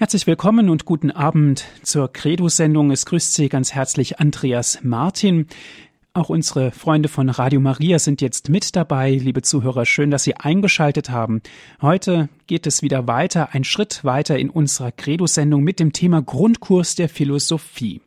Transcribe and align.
Herzlich 0.00 0.28
willkommen 0.28 0.70
und 0.70 0.84
guten 0.84 1.10
Abend 1.10 1.64
zur 1.82 2.12
Credo-Sendung. 2.12 2.92
Es 2.92 3.04
grüßt 3.04 3.34
Sie 3.34 3.48
ganz 3.48 3.74
herzlich 3.74 4.20
Andreas 4.20 4.78
Martin. 4.84 5.48
Auch 6.12 6.28
unsere 6.28 6.70
Freunde 6.70 7.08
von 7.08 7.28
Radio 7.28 7.58
Maria 7.58 7.98
sind 7.98 8.20
jetzt 8.20 8.48
mit 8.48 8.76
dabei. 8.76 9.10
Liebe 9.10 9.42
Zuhörer, 9.42 9.86
schön, 9.86 10.12
dass 10.12 10.22
Sie 10.22 10.36
eingeschaltet 10.36 11.10
haben. 11.10 11.42
Heute 11.82 12.28
geht 12.46 12.68
es 12.68 12.80
wieder 12.80 13.08
weiter, 13.08 13.48
ein 13.54 13.64
Schritt 13.64 14.04
weiter 14.04 14.38
in 14.38 14.50
unserer 14.50 14.92
Credo-Sendung 14.92 15.64
mit 15.64 15.80
dem 15.80 15.92
Thema 15.92 16.22
Grundkurs 16.22 16.94
der 16.94 17.08
Philosophie. 17.08 18.00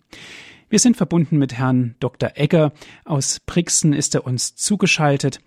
Wir 0.70 0.80
sind 0.80 0.96
verbunden 0.96 1.40
mit 1.40 1.56
Herrn 1.56 1.96
Dr. 2.00 2.32
Egger. 2.36 2.72
Aus 3.04 3.42
Brixen 3.46 3.92
ist 3.92 4.16
er 4.16 4.26
uns 4.26 4.56
zugeschaltet. 4.56 5.42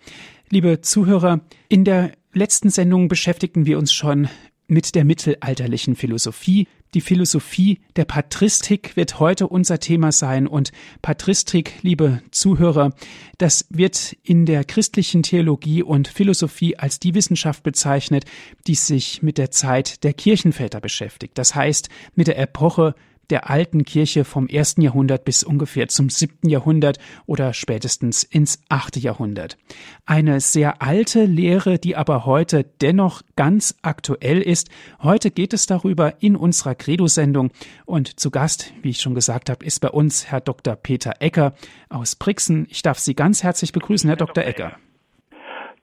Liebe 0.51 0.79
Zuhörer, 0.81 1.39
in 1.69 1.85
der 1.85 2.11
letzten 2.33 2.69
Sendung 2.69 3.07
beschäftigten 3.07 3.65
wir 3.65 3.79
uns 3.79 3.91
schon 3.91 4.29
mit 4.67 4.95
der 4.95 5.05
mittelalterlichen 5.05 5.95
Philosophie. 5.95 6.67
Die 6.93 7.01
Philosophie 7.01 7.79
der 7.97 8.05
Patristik 8.05 8.95
wird 8.95 9.19
heute 9.19 9.47
unser 9.47 9.79
Thema 9.79 10.11
sein 10.11 10.47
und 10.47 10.71
Patristik, 11.01 11.73
liebe 11.81 12.21
Zuhörer, 12.31 12.93
das 13.37 13.65
wird 13.69 14.15
in 14.23 14.45
der 14.45 14.63
christlichen 14.63 15.23
Theologie 15.23 15.83
und 15.83 16.07
Philosophie 16.07 16.77
als 16.77 16.99
die 16.99 17.13
Wissenschaft 17.13 17.63
bezeichnet, 17.63 18.25
die 18.65 18.75
sich 18.75 19.21
mit 19.21 19.37
der 19.37 19.51
Zeit 19.51 20.03
der 20.03 20.13
Kirchenväter 20.13 20.79
beschäftigt. 20.79 21.37
Das 21.37 21.53
heißt, 21.53 21.89
mit 22.15 22.27
der 22.27 22.39
Epoche 22.39 22.95
der 23.29 23.49
alten 23.49 23.83
Kirche 23.83 24.25
vom 24.25 24.47
ersten 24.47 24.81
Jahrhundert 24.81 25.25
bis 25.25 25.43
ungefähr 25.43 25.87
zum 25.87 26.09
siebten 26.09 26.49
Jahrhundert 26.49 26.97
oder 27.25 27.53
spätestens 27.53 28.23
ins 28.23 28.63
achte 28.69 28.99
Jahrhundert. 28.99 29.57
Eine 30.05 30.39
sehr 30.39 30.81
alte 30.81 31.25
Lehre, 31.25 31.79
die 31.79 31.95
aber 31.95 32.25
heute 32.25 32.65
dennoch 32.81 33.21
ganz 33.35 33.77
aktuell 33.81 34.41
ist. 34.41 34.69
Heute 35.01 35.31
geht 35.31 35.53
es 35.53 35.65
darüber 35.65 36.21
in 36.21 36.35
unserer 36.35 36.75
Credo-Sendung 36.75 37.51
und 37.85 38.19
zu 38.19 38.31
Gast, 38.31 38.73
wie 38.81 38.89
ich 38.89 39.01
schon 39.01 39.15
gesagt 39.15 39.49
habe, 39.49 39.65
ist 39.65 39.79
bei 39.79 39.89
uns 39.89 40.31
Herr 40.31 40.41
Dr. 40.41 40.75
Peter 40.75 41.13
Ecker 41.19 41.53
aus 41.89 42.15
Brixen. 42.15 42.67
Ich 42.69 42.81
darf 42.81 42.99
Sie 42.99 43.15
ganz 43.15 43.43
herzlich 43.43 43.71
begrüßen, 43.71 44.09
Herr, 44.09 44.17
Dr. 44.17 44.43
Ecker. 44.43 44.77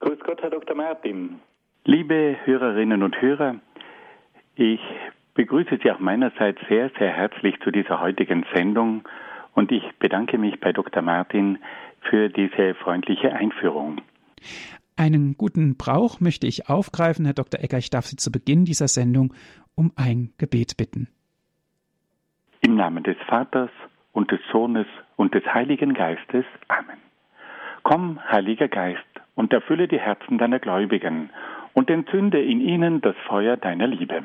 Grüß 0.01 0.19
Gott, 0.27 0.43
Herr 0.43 0.51
Dr. 0.51 0.77
Martin. 0.77 1.41
Liebe 1.85 2.37
Hörerinnen 2.45 3.03
und 3.03 3.21
Hörer, 3.21 3.57
ich 4.55 4.81
begrüße 5.35 5.79
Sie 5.83 5.91
auch 5.91 5.99
meinerseits 5.99 6.61
sehr, 6.69 6.91
sehr 6.99 7.11
herzlich 7.11 7.59
zu 7.61 7.71
dieser 7.71 8.01
heutigen 8.01 8.45
Sendung 8.55 9.05
und 9.55 9.73
ich 9.73 9.85
bedanke 9.99 10.39
mich 10.39 10.61
bei 10.61 10.73
Dr. 10.73 11.03
Martin 11.03 11.59
für 12.03 12.29
diese 12.29 12.75
freundliche 12.75 13.33
Einführung. 13.33 14.01
Einen 14.97 15.37
guten 15.37 15.77
Brauch 15.77 16.21
möchte 16.21 16.47
ich 16.47 16.69
aufgreifen, 16.69 17.25
Herr 17.25 17.35
Dr. 17.35 17.61
Ecker. 17.61 17.79
Ich 17.79 17.91
darf 17.91 18.05
Sie 18.07 18.17
zu 18.17 18.31
Beginn 18.31 18.65
dieser 18.65 18.89
Sendung 18.89 19.33
um 19.75 19.93
ein 19.97 20.33
Gebet 20.39 20.77
bitten. 20.77 21.09
Im 22.61 22.77
Namen 22.77 23.03
des 23.03 23.17
Vaters 23.27 23.71
und 24.13 24.31
des 24.31 24.41
Sohnes 24.53 24.87
und 25.17 25.35
des 25.35 25.45
Heiligen 25.47 25.95
Geistes. 25.95 26.45
Amen. 26.69 26.99
Komm, 27.83 28.21
Heiliger 28.31 28.69
Geist, 28.69 29.01
und 29.35 29.53
erfülle 29.53 29.89
die 29.89 29.99
Herzen 29.99 30.39
deiner 30.39 30.59
Gläubigen 30.59 31.31
und 31.73 31.91
entzünde 31.91 32.41
in 32.41 32.61
ihnen 32.61 33.01
das 33.01 33.17
Feuer 33.27 33.57
deiner 33.57 33.87
Liebe. 33.87 34.25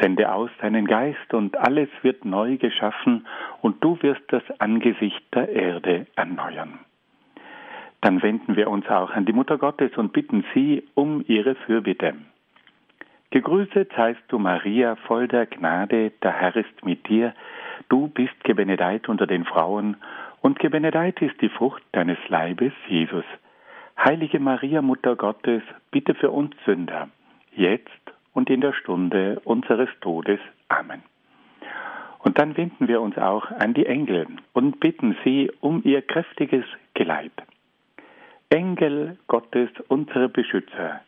Sende 0.00 0.32
aus 0.32 0.50
deinen 0.60 0.86
Geist 0.86 1.34
und 1.34 1.56
alles 1.56 1.88
wird 2.02 2.24
neu 2.24 2.56
geschaffen 2.56 3.26
und 3.62 3.82
du 3.82 4.00
wirst 4.02 4.22
das 4.28 4.42
Angesicht 4.60 5.22
der 5.34 5.48
Erde 5.48 6.06
erneuern. 6.16 6.78
Dann 8.00 8.22
wenden 8.22 8.56
wir 8.56 8.70
uns 8.70 8.88
auch 8.88 9.10
an 9.10 9.24
die 9.24 9.32
Mutter 9.32 9.58
Gottes 9.58 9.96
und 9.96 10.12
bitten 10.12 10.44
sie 10.54 10.84
um 10.94 11.24
ihre 11.26 11.56
Fürbitte. 11.56 12.14
Gegrüßet 13.30 13.92
seist 13.94 14.22
du, 14.28 14.38
Maria, 14.38 14.96
voll 15.06 15.28
der 15.28 15.46
Gnade, 15.46 16.12
der 16.22 16.32
Herr 16.32 16.56
ist 16.56 16.84
mit 16.84 17.08
dir. 17.08 17.34
Du 17.88 18.08
bist 18.08 18.42
gebenedeit 18.44 19.08
unter 19.08 19.26
den 19.26 19.44
Frauen, 19.44 19.96
und 20.40 20.60
gebenedeit 20.60 21.20
ist 21.20 21.40
die 21.40 21.48
Frucht 21.48 21.82
deines 21.92 22.18
Leibes, 22.28 22.72
Jesus. 22.88 23.24
Heilige 23.98 24.38
Maria, 24.38 24.80
Mutter 24.80 25.16
Gottes, 25.16 25.62
bitte 25.90 26.14
für 26.14 26.30
uns 26.30 26.54
Sünder, 26.64 27.08
jetzt 27.52 27.90
und 28.38 28.48
in 28.50 28.60
der 28.60 28.72
Stunde 28.72 29.40
unseres 29.42 29.88
Todes. 30.00 30.38
Amen. 30.68 31.02
Und 32.20 32.38
dann 32.38 32.56
wenden 32.56 32.86
wir 32.86 33.00
uns 33.00 33.18
auch 33.18 33.50
an 33.50 33.74
die 33.74 33.84
Engel 33.84 34.28
und 34.52 34.78
bitten 34.78 35.16
sie 35.24 35.50
um 35.60 35.82
ihr 35.84 36.02
kräftiges 36.02 36.64
Geleit. 36.94 37.32
Engel 38.48 39.18
Gottes, 39.26 39.70
unsere 39.88 40.28
Beschützer, 40.28 41.00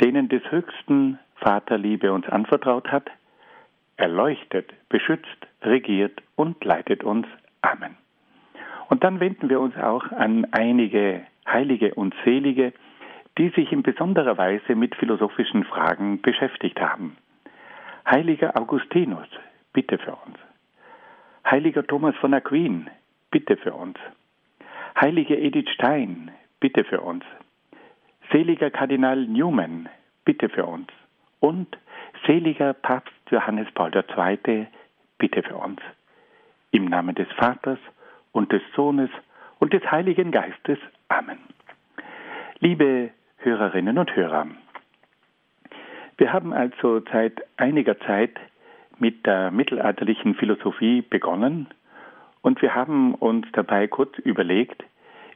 denen 0.00 0.28
des 0.28 0.42
höchsten 0.52 1.18
Vaterliebe 1.34 2.12
uns 2.12 2.28
anvertraut 2.28 2.86
hat, 2.92 3.10
erleuchtet, 3.96 4.72
beschützt, 4.88 5.40
regiert 5.62 6.22
und 6.36 6.64
leitet 6.64 7.02
uns. 7.02 7.26
Amen. 7.62 7.96
Und 8.88 9.02
dann 9.02 9.18
wenden 9.18 9.48
wir 9.48 9.60
uns 9.60 9.76
auch 9.76 10.12
an 10.12 10.46
einige 10.52 11.22
Heilige 11.48 11.96
und 11.96 12.14
Selige, 12.24 12.72
die 13.38 13.50
sich 13.50 13.72
in 13.72 13.82
besonderer 13.82 14.36
Weise 14.36 14.74
mit 14.74 14.96
philosophischen 14.96 15.64
Fragen 15.64 16.20
beschäftigt 16.20 16.80
haben. 16.80 17.16
Heiliger 18.04 18.56
Augustinus, 18.56 19.28
bitte 19.72 19.98
für 19.98 20.16
uns. 20.26 20.36
Heiliger 21.48 21.86
Thomas 21.86 22.16
von 22.16 22.34
Aquin, 22.34 22.90
bitte 23.30 23.56
für 23.56 23.74
uns. 23.74 23.96
Heilige 25.00 25.38
Edith 25.38 25.70
Stein, 25.70 26.32
bitte 26.58 26.84
für 26.84 27.00
uns. 27.00 27.24
Seliger 28.32 28.70
Kardinal 28.70 29.24
Newman, 29.26 29.88
bitte 30.24 30.48
für 30.48 30.66
uns. 30.66 30.88
Und 31.40 31.78
seliger 32.26 32.74
Papst 32.74 33.14
Johannes 33.30 33.68
Paul 33.72 33.92
II, 33.94 34.66
bitte 35.18 35.42
für 35.42 35.56
uns. 35.56 35.80
Im 36.72 36.86
Namen 36.86 37.14
des 37.14 37.28
Vaters 37.36 37.78
und 38.32 38.52
des 38.52 38.62
Sohnes 38.74 39.10
und 39.60 39.72
des 39.72 39.88
Heiligen 39.90 40.32
Geistes. 40.32 40.78
Amen. 41.08 41.38
Liebe 42.60 43.10
Hörerinnen 43.38 43.98
und 43.98 44.14
Hörer. 44.16 44.48
Wir 46.16 46.32
haben 46.32 46.52
also 46.52 47.00
seit 47.12 47.40
einiger 47.56 47.98
Zeit 48.00 48.36
mit 48.98 49.24
der 49.26 49.52
mittelalterlichen 49.52 50.34
Philosophie 50.34 51.02
begonnen 51.02 51.68
und 52.42 52.60
wir 52.62 52.74
haben 52.74 53.14
uns 53.14 53.46
dabei 53.52 53.86
kurz 53.86 54.18
überlegt, 54.18 54.82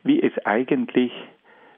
wie 0.03 0.21
es 0.21 0.33
eigentlich 0.45 1.13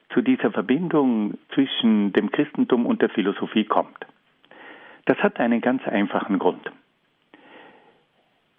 zu 0.09 0.21
dieser 0.21 0.51
Verbindung 0.51 1.37
zwischen 1.53 2.11
dem 2.13 2.31
Christentum 2.31 2.87
und 2.87 3.03
der 3.03 3.09
Philosophie 3.09 3.65
kommt. 3.65 4.05
Das 5.05 5.17
hat 5.19 5.39
einen 5.39 5.61
ganz 5.61 5.87
einfachen 5.87 6.39
Grund. 6.39 6.71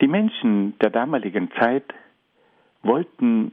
Die 0.00 0.06
Menschen 0.06 0.78
der 0.78 0.91
damaligen 0.91 1.50
Zeit 1.59 1.93
wollten 2.83 3.53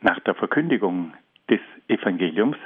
nach 0.00 0.20
der 0.20 0.34
Verkündigung 0.34 1.12
des 1.50 1.60
Evangeliums 1.88 2.56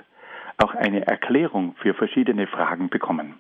auch 0.59 0.75
eine 0.75 1.07
Erklärung 1.07 1.75
für 1.81 1.95
verschiedene 1.95 2.47
Fragen 2.47 2.89
bekommen. 2.89 3.35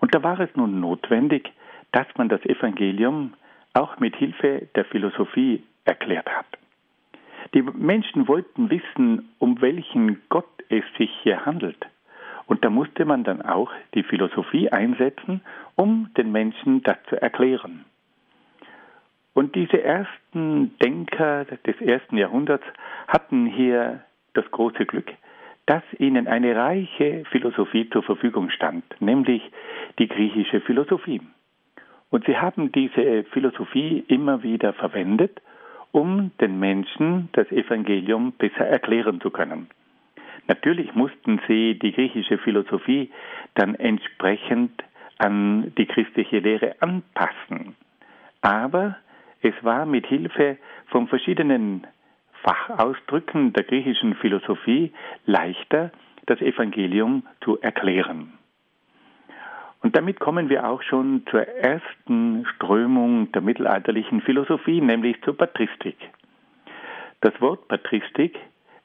Und 0.00 0.14
da 0.14 0.22
war 0.22 0.40
es 0.40 0.50
nun 0.56 0.80
notwendig, 0.80 1.52
dass 1.92 2.06
man 2.16 2.28
das 2.28 2.44
Evangelium 2.44 3.34
auch 3.74 3.98
mit 3.98 4.16
Hilfe 4.16 4.68
der 4.74 4.84
Philosophie 4.86 5.62
erklärt 5.84 6.28
hat. 6.28 6.46
Die 7.54 7.62
Menschen 7.62 8.26
wollten 8.28 8.70
wissen, 8.70 9.28
um 9.38 9.60
welchen 9.60 10.20
Gott 10.28 10.48
es 10.68 10.84
sich 10.98 11.10
hier 11.22 11.46
handelt. 11.46 11.86
Und 12.46 12.64
da 12.64 12.70
musste 12.70 13.04
man 13.04 13.24
dann 13.24 13.42
auch 13.42 13.70
die 13.94 14.02
Philosophie 14.02 14.70
einsetzen, 14.70 15.42
um 15.74 16.10
den 16.16 16.32
Menschen 16.32 16.82
das 16.82 16.96
zu 17.08 17.20
erklären. 17.20 17.84
Und 19.34 19.54
diese 19.54 19.82
ersten 19.82 20.76
Denker 20.78 21.44
des 21.44 21.80
ersten 21.80 22.16
Jahrhunderts 22.16 22.64
hatten 23.06 23.46
hier 23.46 24.02
das 24.36 24.50
große 24.50 24.86
Glück, 24.86 25.12
dass 25.66 25.82
ihnen 25.98 26.28
eine 26.28 26.54
reiche 26.54 27.24
Philosophie 27.30 27.90
zur 27.90 28.02
Verfügung 28.02 28.50
stand, 28.50 28.84
nämlich 29.00 29.42
die 29.98 30.08
griechische 30.08 30.60
Philosophie. 30.60 31.20
Und 32.10 32.24
sie 32.26 32.38
haben 32.38 32.70
diese 32.70 33.24
Philosophie 33.32 34.04
immer 34.08 34.42
wieder 34.42 34.72
verwendet, 34.72 35.40
um 35.90 36.30
den 36.40 36.60
Menschen 36.60 37.28
das 37.32 37.50
Evangelium 37.50 38.32
besser 38.32 38.66
erklären 38.66 39.20
zu 39.20 39.30
können. 39.30 39.68
Natürlich 40.46 40.94
mussten 40.94 41.40
sie 41.48 41.78
die 41.78 41.92
griechische 41.92 42.38
Philosophie 42.38 43.10
dann 43.54 43.74
entsprechend 43.74 44.84
an 45.18 45.72
die 45.76 45.86
christliche 45.86 46.38
Lehre 46.38 46.76
anpassen. 46.80 47.74
Aber 48.42 48.96
es 49.42 49.54
war 49.62 49.86
mit 49.86 50.06
Hilfe 50.06 50.58
von 50.86 51.08
verschiedenen 51.08 51.86
Fachausdrücken 52.46 53.52
der 53.54 53.64
griechischen 53.64 54.14
Philosophie 54.14 54.92
leichter, 55.24 55.90
das 56.26 56.40
Evangelium 56.40 57.26
zu 57.40 57.60
erklären. 57.60 58.34
Und 59.82 59.96
damit 59.96 60.20
kommen 60.20 60.48
wir 60.48 60.68
auch 60.68 60.82
schon 60.82 61.26
zur 61.28 61.42
ersten 61.42 62.46
Strömung 62.54 63.32
der 63.32 63.42
mittelalterlichen 63.42 64.20
Philosophie, 64.20 64.80
nämlich 64.80 65.20
zur 65.22 65.36
Patristik. 65.36 65.96
Das 67.20 67.38
Wort 67.40 67.66
Patristik 67.66 68.38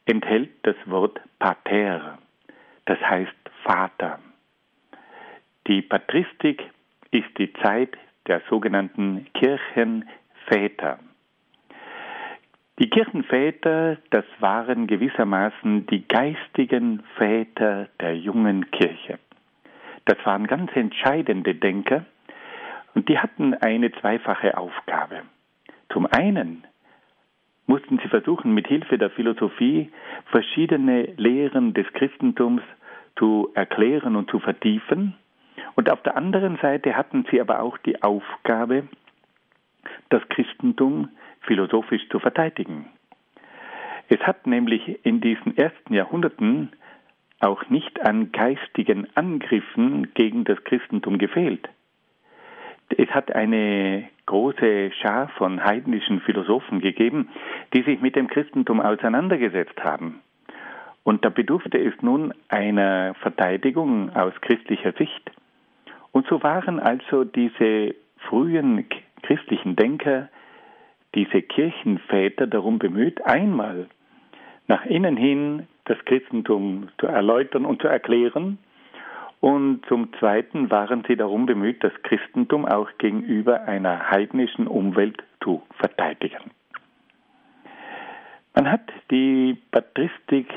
enthält 0.05 0.49
das 0.63 0.75
Wort 0.85 1.19
Pater, 1.37 2.17
das 2.85 2.99
heißt 2.99 3.31
Vater. 3.63 4.19
Die 5.67 5.83
Patristik 5.83 6.63
ist 7.11 7.37
die 7.37 7.53
Zeit 7.53 7.95
der 8.27 8.41
sogenannten 8.49 9.27
Kirchenväter. 9.33 10.97
Die 12.81 12.89
Kirchenväter, 12.89 13.97
das 14.09 14.25
waren 14.39 14.87
gewissermaßen 14.87 15.85
die 15.85 16.07
geistigen 16.07 17.03
Väter 17.15 17.89
der 17.99 18.17
jungen 18.17 18.71
Kirche. 18.71 19.19
Das 20.05 20.17
waren 20.25 20.47
ganz 20.47 20.75
entscheidende 20.75 21.53
Denker 21.53 22.05
und 22.95 23.07
die 23.07 23.19
hatten 23.19 23.53
eine 23.53 23.91
zweifache 23.91 24.57
Aufgabe. 24.57 25.21
Zum 25.89 26.07
einen 26.07 26.65
mussten 27.67 27.99
sie 27.99 28.07
versuchen, 28.07 28.51
mit 28.55 28.65
Hilfe 28.65 28.97
der 28.97 29.11
Philosophie 29.11 29.91
verschiedene 30.31 31.03
Lehren 31.17 31.75
des 31.75 31.85
Christentums 31.93 32.63
zu 33.15 33.51
erklären 33.53 34.15
und 34.15 34.31
zu 34.31 34.39
vertiefen. 34.39 35.13
Und 35.75 35.91
auf 35.91 36.01
der 36.01 36.17
anderen 36.17 36.57
Seite 36.57 36.97
hatten 36.97 37.27
sie 37.29 37.39
aber 37.41 37.61
auch 37.61 37.77
die 37.77 38.01
Aufgabe, 38.01 38.87
das 40.09 40.27
Christentum 40.29 41.09
philosophisch 41.41 42.07
zu 42.09 42.19
verteidigen. 42.19 42.85
Es 44.09 44.19
hat 44.21 44.45
nämlich 44.45 45.05
in 45.05 45.21
diesen 45.21 45.57
ersten 45.57 45.93
Jahrhunderten 45.93 46.71
auch 47.39 47.69
nicht 47.69 48.01
an 48.01 48.31
geistigen 48.31 49.07
Angriffen 49.15 50.13
gegen 50.13 50.43
das 50.43 50.63
Christentum 50.63 51.17
gefehlt. 51.17 51.67
Es 52.97 53.09
hat 53.09 53.33
eine 53.33 54.07
große 54.25 54.91
Schar 55.01 55.29
von 55.37 55.63
heidnischen 55.63 56.19
Philosophen 56.21 56.81
gegeben, 56.81 57.29
die 57.73 57.83
sich 57.83 58.01
mit 58.01 58.15
dem 58.15 58.27
Christentum 58.27 58.81
auseinandergesetzt 58.81 59.81
haben. 59.83 60.21
Und 61.03 61.25
da 61.25 61.29
bedurfte 61.29 61.79
es 61.79 61.93
nun 62.01 62.33
einer 62.49 63.15
Verteidigung 63.15 64.15
aus 64.15 64.33
christlicher 64.41 64.91
Sicht. 64.93 65.31
Und 66.11 66.27
so 66.27 66.43
waren 66.43 66.79
also 66.79 67.23
diese 67.23 67.95
frühen 68.17 68.85
christlichen 69.23 69.75
Denker, 69.75 70.29
diese 71.15 71.41
Kirchenväter 71.41 72.47
darum 72.47 72.79
bemüht, 72.79 73.25
einmal 73.25 73.87
nach 74.67 74.85
innen 74.85 75.17
hin 75.17 75.67
das 75.85 75.97
Christentum 76.05 76.89
zu 76.99 77.07
erläutern 77.07 77.65
und 77.65 77.81
zu 77.81 77.87
erklären. 77.87 78.57
Und 79.41 79.85
zum 79.87 80.13
Zweiten 80.19 80.69
waren 80.69 81.03
sie 81.07 81.15
darum 81.15 81.47
bemüht, 81.47 81.83
das 81.83 81.93
Christentum 82.03 82.65
auch 82.65 82.89
gegenüber 82.99 83.63
einer 83.63 84.11
heidnischen 84.11 84.67
Umwelt 84.67 85.23
zu 85.43 85.63
verteidigen. 85.77 86.51
Man 88.53 88.71
hat 88.71 88.91
die 89.09 89.57
Patristik 89.71 90.47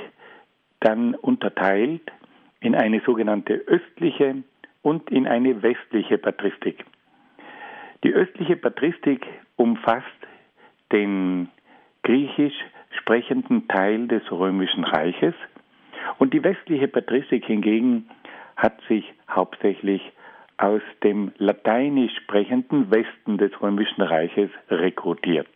dann 0.81 1.15
unterteilt 1.15 2.03
in 2.61 2.75
eine 2.75 3.01
sogenannte 3.01 3.55
östliche 3.55 4.43
und 4.83 5.11
in 5.11 5.27
eine 5.27 5.63
westliche 5.63 6.19
Patristik. 6.19 6.85
Die 8.03 8.13
östliche 8.13 8.57
Patristik 8.57 9.27
umfasst 9.57 10.05
den 10.95 11.49
griechisch 12.05 12.55
sprechenden 13.01 13.69
Teil 13.69 14.07
des 14.07 14.23
römischen 14.31 14.85
Reiches 14.85 15.35
und 16.19 16.33
die 16.33 16.45
westliche 16.45 16.89
Patristik 16.89 17.45
hingegen 17.45 18.09
hat 18.57 18.81
sich 18.89 19.13
hauptsächlich 19.29 20.01
aus 20.57 20.83
dem 21.03 21.33
lateinisch 21.39 22.15
sprechenden 22.23 22.91
Westen 22.91 23.39
des 23.39 23.51
römischen 23.61 24.03
Reiches 24.03 24.51
rekrutiert. 24.71 25.49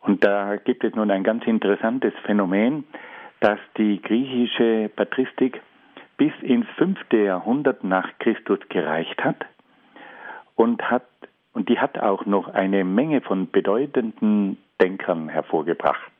Und 0.00 0.24
da 0.24 0.56
gibt 0.56 0.82
es 0.84 0.94
nun 0.94 1.10
ein 1.10 1.24
ganz 1.24 1.44
interessantes 1.46 2.14
Phänomen, 2.24 2.84
dass 3.40 3.58
die 3.76 4.00
griechische 4.00 4.90
Patristik 4.96 5.60
bis 6.16 6.32
ins 6.40 6.66
fünfte 6.76 7.18
Jahrhundert 7.18 7.84
nach 7.84 8.08
Christus 8.18 8.60
gereicht 8.70 9.22
hat 9.22 9.44
und 10.54 10.90
hat 10.90 11.04
und 11.56 11.70
die 11.70 11.78
hat 11.78 11.98
auch 11.98 12.26
noch 12.26 12.48
eine 12.48 12.84
Menge 12.84 13.22
von 13.22 13.50
bedeutenden 13.50 14.58
Denkern 14.78 15.30
hervorgebracht. 15.30 16.12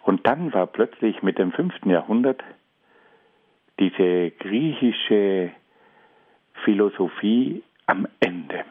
Und 0.00 0.26
dann 0.26 0.54
war 0.54 0.66
plötzlich 0.66 1.22
mit 1.22 1.36
dem 1.38 1.52
fünften 1.52 1.90
Jahrhundert 1.90 2.42
diese 3.78 4.30
griechische 4.30 5.50
Philosophie 6.64 7.62
am 7.84 8.08
Ende. 8.18 8.64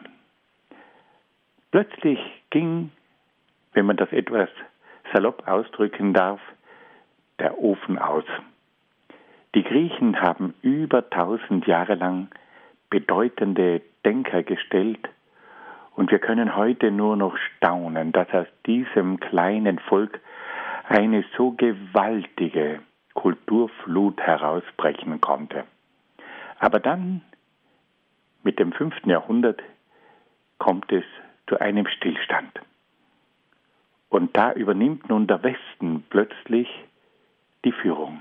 Plötzlich 1.70 2.18
ging, 2.50 2.90
wenn 3.74 3.86
man 3.86 3.96
das 3.96 4.10
etwas 4.10 4.48
salopp 5.12 5.46
ausdrücken 5.46 6.14
darf, 6.14 6.40
der 7.38 7.60
Ofen 7.60 7.96
aus. 7.96 8.24
Die 9.54 9.62
Griechen 9.62 10.20
haben 10.20 10.54
über 10.62 11.08
tausend 11.10 11.68
Jahre 11.68 11.94
lang 11.94 12.26
bedeutende 12.90 13.82
Denker 14.04 14.42
gestellt 14.42 15.08
und 15.96 16.10
wir 16.10 16.18
können 16.18 16.56
heute 16.56 16.90
nur 16.90 17.16
noch 17.16 17.36
staunen, 17.36 18.12
dass 18.12 18.28
aus 18.32 18.46
diesem 18.66 19.20
kleinen 19.20 19.78
Volk 19.78 20.20
eine 20.88 21.24
so 21.36 21.52
gewaltige 21.52 22.80
Kulturflut 23.14 24.20
herausbrechen 24.20 25.20
konnte. 25.20 25.64
Aber 26.58 26.80
dann, 26.80 27.22
mit 28.42 28.58
dem 28.58 28.72
fünften 28.72 29.10
Jahrhundert, 29.10 29.62
kommt 30.58 30.90
es 30.92 31.04
zu 31.46 31.60
einem 31.60 31.86
Stillstand. 31.86 32.60
Und 34.08 34.36
da 34.36 34.52
übernimmt 34.52 35.08
nun 35.08 35.26
der 35.26 35.42
Westen 35.42 36.04
plötzlich 36.10 36.68
die 37.64 37.72
Führung. 37.72 38.20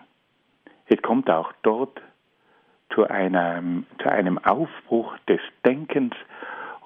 Es 0.88 1.02
kommt 1.02 1.30
auch 1.30 1.52
dort 1.64 2.02
zu 2.94 3.08
einem, 3.08 3.86
zu 4.02 4.10
einem 4.10 4.38
Aufbruch 4.38 5.18
des 5.28 5.40
Denkens 5.66 6.16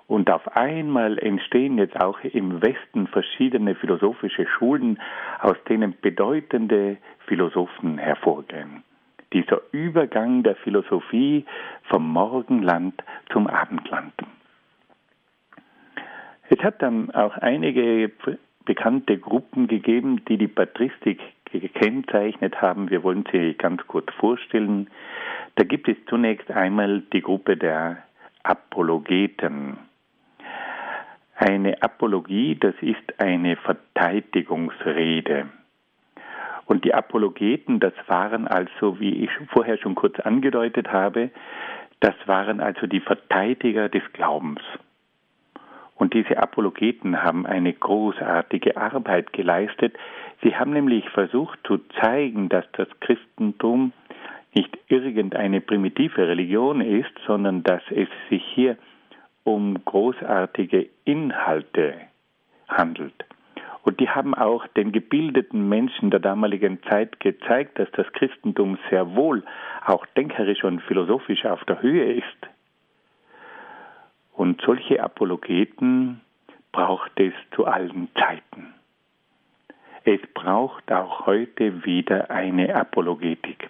und 0.08 0.30
auf 0.30 0.56
einmal 0.56 1.20
entstehen 1.20 1.78
jetzt 1.78 2.00
auch 2.00 2.20
im 2.22 2.62
Westen 2.62 3.08
verschiedene 3.08 3.76
philosophische 3.76 4.48
Schulen, 4.48 5.00
aus 5.42 5.58
denen 5.68 5.96
bedeutende 6.02 6.98
Philosophen 7.28 7.98
hervorgehen. 7.98 8.84
Dieser 9.34 9.62
Übergang 9.74 10.44
der 10.44 10.56
Philosophie 10.56 11.46
vom 11.84 12.10
Morgenland 12.10 13.04
zum 13.32 13.48
Abendland. 13.48 14.14
Es 16.50 16.64
hat 16.64 16.82
dann 16.82 17.12
auch 17.12 17.36
einige 17.38 18.10
bekannte 18.64 19.18
Gruppen 19.18 19.68
gegeben, 19.68 20.24
die 20.30 20.38
die 20.38 20.48
Patristik 20.48 21.20
gekennzeichnet 21.52 22.62
haben. 22.62 22.90
Wir 22.90 23.04
wollen 23.04 23.26
sie 23.32 23.54
ganz 23.56 23.86
kurz 23.88 24.14
vorstellen. 24.14 24.90
Da 25.56 25.66
gibt 25.66 25.90
es 25.90 25.98
zunächst 26.08 26.50
einmal 26.52 27.02
die 27.14 27.22
Gruppe 27.22 27.58
der 27.58 28.04
Apologeten. 28.44 29.78
Eine 31.40 31.84
Apologie, 31.84 32.56
das 32.56 32.74
ist 32.82 33.20
eine 33.20 33.58
Verteidigungsrede. 33.58 35.46
Und 36.66 36.84
die 36.84 36.96
Apologeten, 36.96 37.80
das 37.80 37.94
waren 38.08 38.48
also, 38.48 39.00
wie 39.00 39.24
ich 39.24 39.30
vorher 39.52 39.78
schon 39.78 39.94
kurz 39.94 40.20
angedeutet 40.20 40.92
habe, 40.92 41.30
das 42.00 42.16
waren 42.26 42.60
also 42.60 42.88
die 42.88 43.02
Verteidiger 43.02 43.88
des 43.88 44.02
Glaubens. 44.14 44.62
Und 45.94 46.16
diese 46.16 46.38
Apologeten 46.38 47.22
haben 47.22 47.46
eine 47.46 47.72
großartige 47.72 48.76
Arbeit 48.76 49.32
geleistet. 49.32 49.96
Sie 50.42 50.56
haben 50.56 50.74
nämlich 50.74 51.08
versucht 51.12 51.60
zu 51.68 51.78
zeigen, 52.02 52.50
dass 52.50 52.66
das 52.72 52.88
Christentum 53.00 53.94
nicht 54.56 54.76
irgendeine 54.88 55.62
primitive 55.62 56.28
Religion 56.28 56.82
ist, 56.82 57.14
sondern 57.28 57.62
dass 57.62 57.84
es 57.92 58.08
sich 58.30 58.44
hier 58.56 58.76
um 59.48 59.86
großartige 59.86 60.90
Inhalte 61.06 61.96
handelt. 62.68 63.14
Und 63.84 64.02
die 64.02 64.10
haben 64.10 64.36
auch 64.36 64.68
den 64.68 64.92
gebildeten 64.92 65.70
Menschen 65.70 66.12
der 66.12 66.20
damaligen 66.20 66.84
Zeit 66.84 67.22
gezeigt, 67.22 67.80
dass 67.80 67.90
das 67.92 68.12
Christentum 68.12 68.78
sehr 68.90 69.16
wohl 69.16 69.44
auch 69.86 70.06
denkerisch 70.18 70.66
und 70.66 70.82
philosophisch 70.82 71.46
auf 71.46 71.64
der 71.64 71.82
Höhe 71.82 72.16
ist. 72.16 72.42
Und 74.34 74.62
solche 74.66 75.02
Apologeten 75.02 76.20
braucht 76.74 77.18
es 77.18 77.34
zu 77.56 77.66
allen 77.66 78.10
Zeiten. 78.16 78.74
Es 80.04 80.20
braucht 80.34 80.92
auch 80.92 81.26
heute 81.26 81.86
wieder 81.86 82.30
eine 82.30 82.76
Apologetik. 82.76 83.70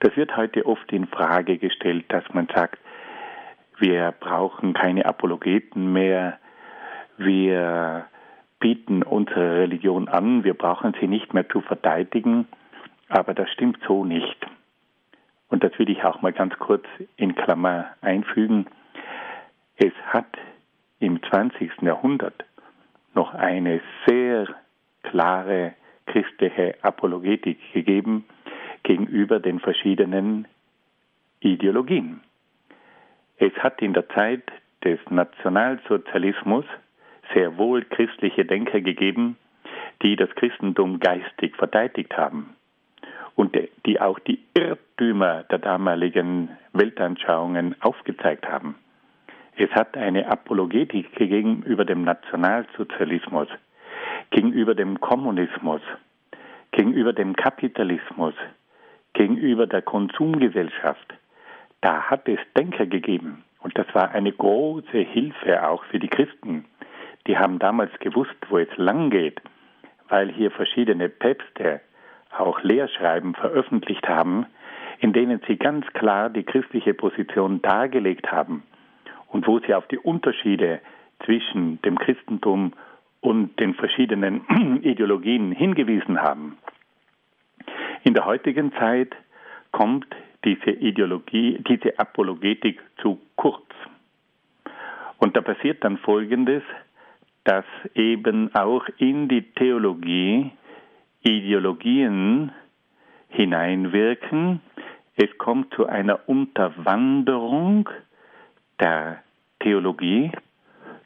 Das 0.00 0.16
wird 0.16 0.36
heute 0.36 0.66
oft 0.66 0.90
in 0.90 1.06
Frage 1.06 1.58
gestellt, 1.58 2.06
dass 2.08 2.24
man 2.34 2.48
sagt, 2.52 2.80
wir 3.80 4.12
brauchen 4.12 4.74
keine 4.74 5.06
Apologeten 5.06 5.92
mehr. 5.92 6.38
Wir 7.16 8.06
bieten 8.58 9.02
unsere 9.02 9.58
Religion 9.60 10.08
an. 10.08 10.44
Wir 10.44 10.54
brauchen 10.54 10.94
sie 11.00 11.08
nicht 11.08 11.32
mehr 11.32 11.48
zu 11.48 11.60
verteidigen. 11.62 12.46
Aber 13.08 13.34
das 13.34 13.50
stimmt 13.50 13.78
so 13.86 14.04
nicht. 14.04 14.46
Und 15.48 15.64
das 15.64 15.76
will 15.78 15.90
ich 15.90 16.04
auch 16.04 16.22
mal 16.22 16.32
ganz 16.32 16.56
kurz 16.58 16.84
in 17.16 17.34
Klammer 17.34 17.86
einfügen. 18.02 18.66
Es 19.76 19.92
hat 20.06 20.38
im 21.00 21.20
20. 21.22 21.82
Jahrhundert 21.82 22.44
noch 23.14 23.34
eine 23.34 23.80
sehr 24.06 24.46
klare 25.02 25.72
christliche 26.06 26.74
Apologetik 26.82 27.58
gegeben 27.72 28.24
gegenüber 28.82 29.40
den 29.40 29.58
verschiedenen 29.58 30.46
Ideologien. 31.40 32.20
Es 33.42 33.54
hat 33.54 33.80
in 33.80 33.94
der 33.94 34.06
Zeit 34.10 34.42
des 34.84 34.98
Nationalsozialismus 35.08 36.66
sehr 37.32 37.56
wohl 37.56 37.84
christliche 37.86 38.44
Denker 38.44 38.82
gegeben, 38.82 39.38
die 40.02 40.14
das 40.14 40.28
Christentum 40.34 41.00
geistig 41.00 41.56
verteidigt 41.56 42.14
haben 42.18 42.54
und 43.36 43.56
die 43.86 43.98
auch 43.98 44.18
die 44.18 44.40
Irrtümer 44.52 45.44
der 45.44 45.58
damaligen 45.58 46.50
Weltanschauungen 46.74 47.76
aufgezeigt 47.80 48.46
haben. 48.46 48.74
Es 49.56 49.70
hat 49.70 49.96
eine 49.96 50.26
Apologetik 50.30 51.14
gegenüber 51.16 51.86
dem 51.86 52.04
Nationalsozialismus, 52.04 53.48
gegenüber 54.30 54.74
dem 54.74 55.00
Kommunismus, 55.00 55.80
gegenüber 56.72 57.14
dem 57.14 57.34
Kapitalismus, 57.34 58.34
gegenüber 59.14 59.66
der 59.66 59.80
Konsumgesellschaft. 59.80 61.14
Da 61.80 62.02
hat 62.02 62.28
es 62.28 62.38
Denker 62.56 62.86
gegeben 62.86 63.44
und 63.60 63.76
das 63.78 63.86
war 63.94 64.10
eine 64.10 64.32
große 64.32 64.98
Hilfe 64.98 65.66
auch 65.66 65.84
für 65.84 65.98
die 65.98 66.08
Christen. 66.08 66.66
Die 67.26 67.38
haben 67.38 67.58
damals 67.58 67.90
gewusst, 68.00 68.36
wo 68.48 68.58
es 68.58 68.76
lang 68.76 69.10
geht, 69.10 69.40
weil 70.08 70.30
hier 70.30 70.50
verschiedene 70.50 71.08
Päpste 71.08 71.80
auch 72.36 72.62
Lehrschreiben 72.62 73.34
veröffentlicht 73.34 74.08
haben, 74.08 74.46
in 75.00 75.12
denen 75.12 75.40
sie 75.46 75.56
ganz 75.56 75.86
klar 75.94 76.30
die 76.30 76.44
christliche 76.44 76.94
Position 76.94 77.62
dargelegt 77.62 78.30
haben 78.30 78.62
und 79.28 79.46
wo 79.46 79.58
sie 79.60 79.74
auf 79.74 79.86
die 79.88 79.98
Unterschiede 79.98 80.80
zwischen 81.24 81.80
dem 81.82 81.98
Christentum 81.98 82.72
und 83.20 83.58
den 83.58 83.74
verschiedenen 83.74 84.80
Ideologien 84.82 85.52
hingewiesen 85.52 86.20
haben. 86.20 86.58
In 88.02 88.14
der 88.14 88.24
heutigen 88.24 88.72
Zeit 88.72 89.14
kommt 89.72 90.06
diese 90.44 90.70
Ideologie, 90.70 91.62
diese 91.68 91.98
Apologetik 91.98 92.80
zu 93.02 93.20
kurz. 93.36 93.66
Und 95.18 95.36
da 95.36 95.42
passiert 95.42 95.84
dann 95.84 95.98
Folgendes, 95.98 96.62
dass 97.44 97.64
eben 97.94 98.54
auch 98.54 98.86
in 98.98 99.28
die 99.28 99.42
Theologie 99.52 100.50
Ideologien 101.22 102.52
hineinwirken. 103.28 104.60
Es 105.16 105.36
kommt 105.38 105.74
zu 105.74 105.86
einer 105.86 106.28
Unterwanderung 106.28 107.88
der 108.80 109.22
Theologie 109.60 110.32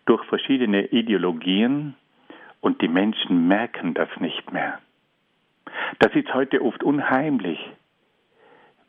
durch 0.07 0.25
verschiedene 0.27 0.87
Ideologien 0.87 1.95
und 2.61 2.81
die 2.83 2.89
Menschen 2.89 3.49
merken 3.49 3.95
das 3.95 4.09
nicht 4.21 4.53
mehr. 4.53 4.79
Das 5.99 6.15
ist 6.15 6.33
heute 6.33 6.63
oft 6.63 6.83
unheimlich. 6.85 7.59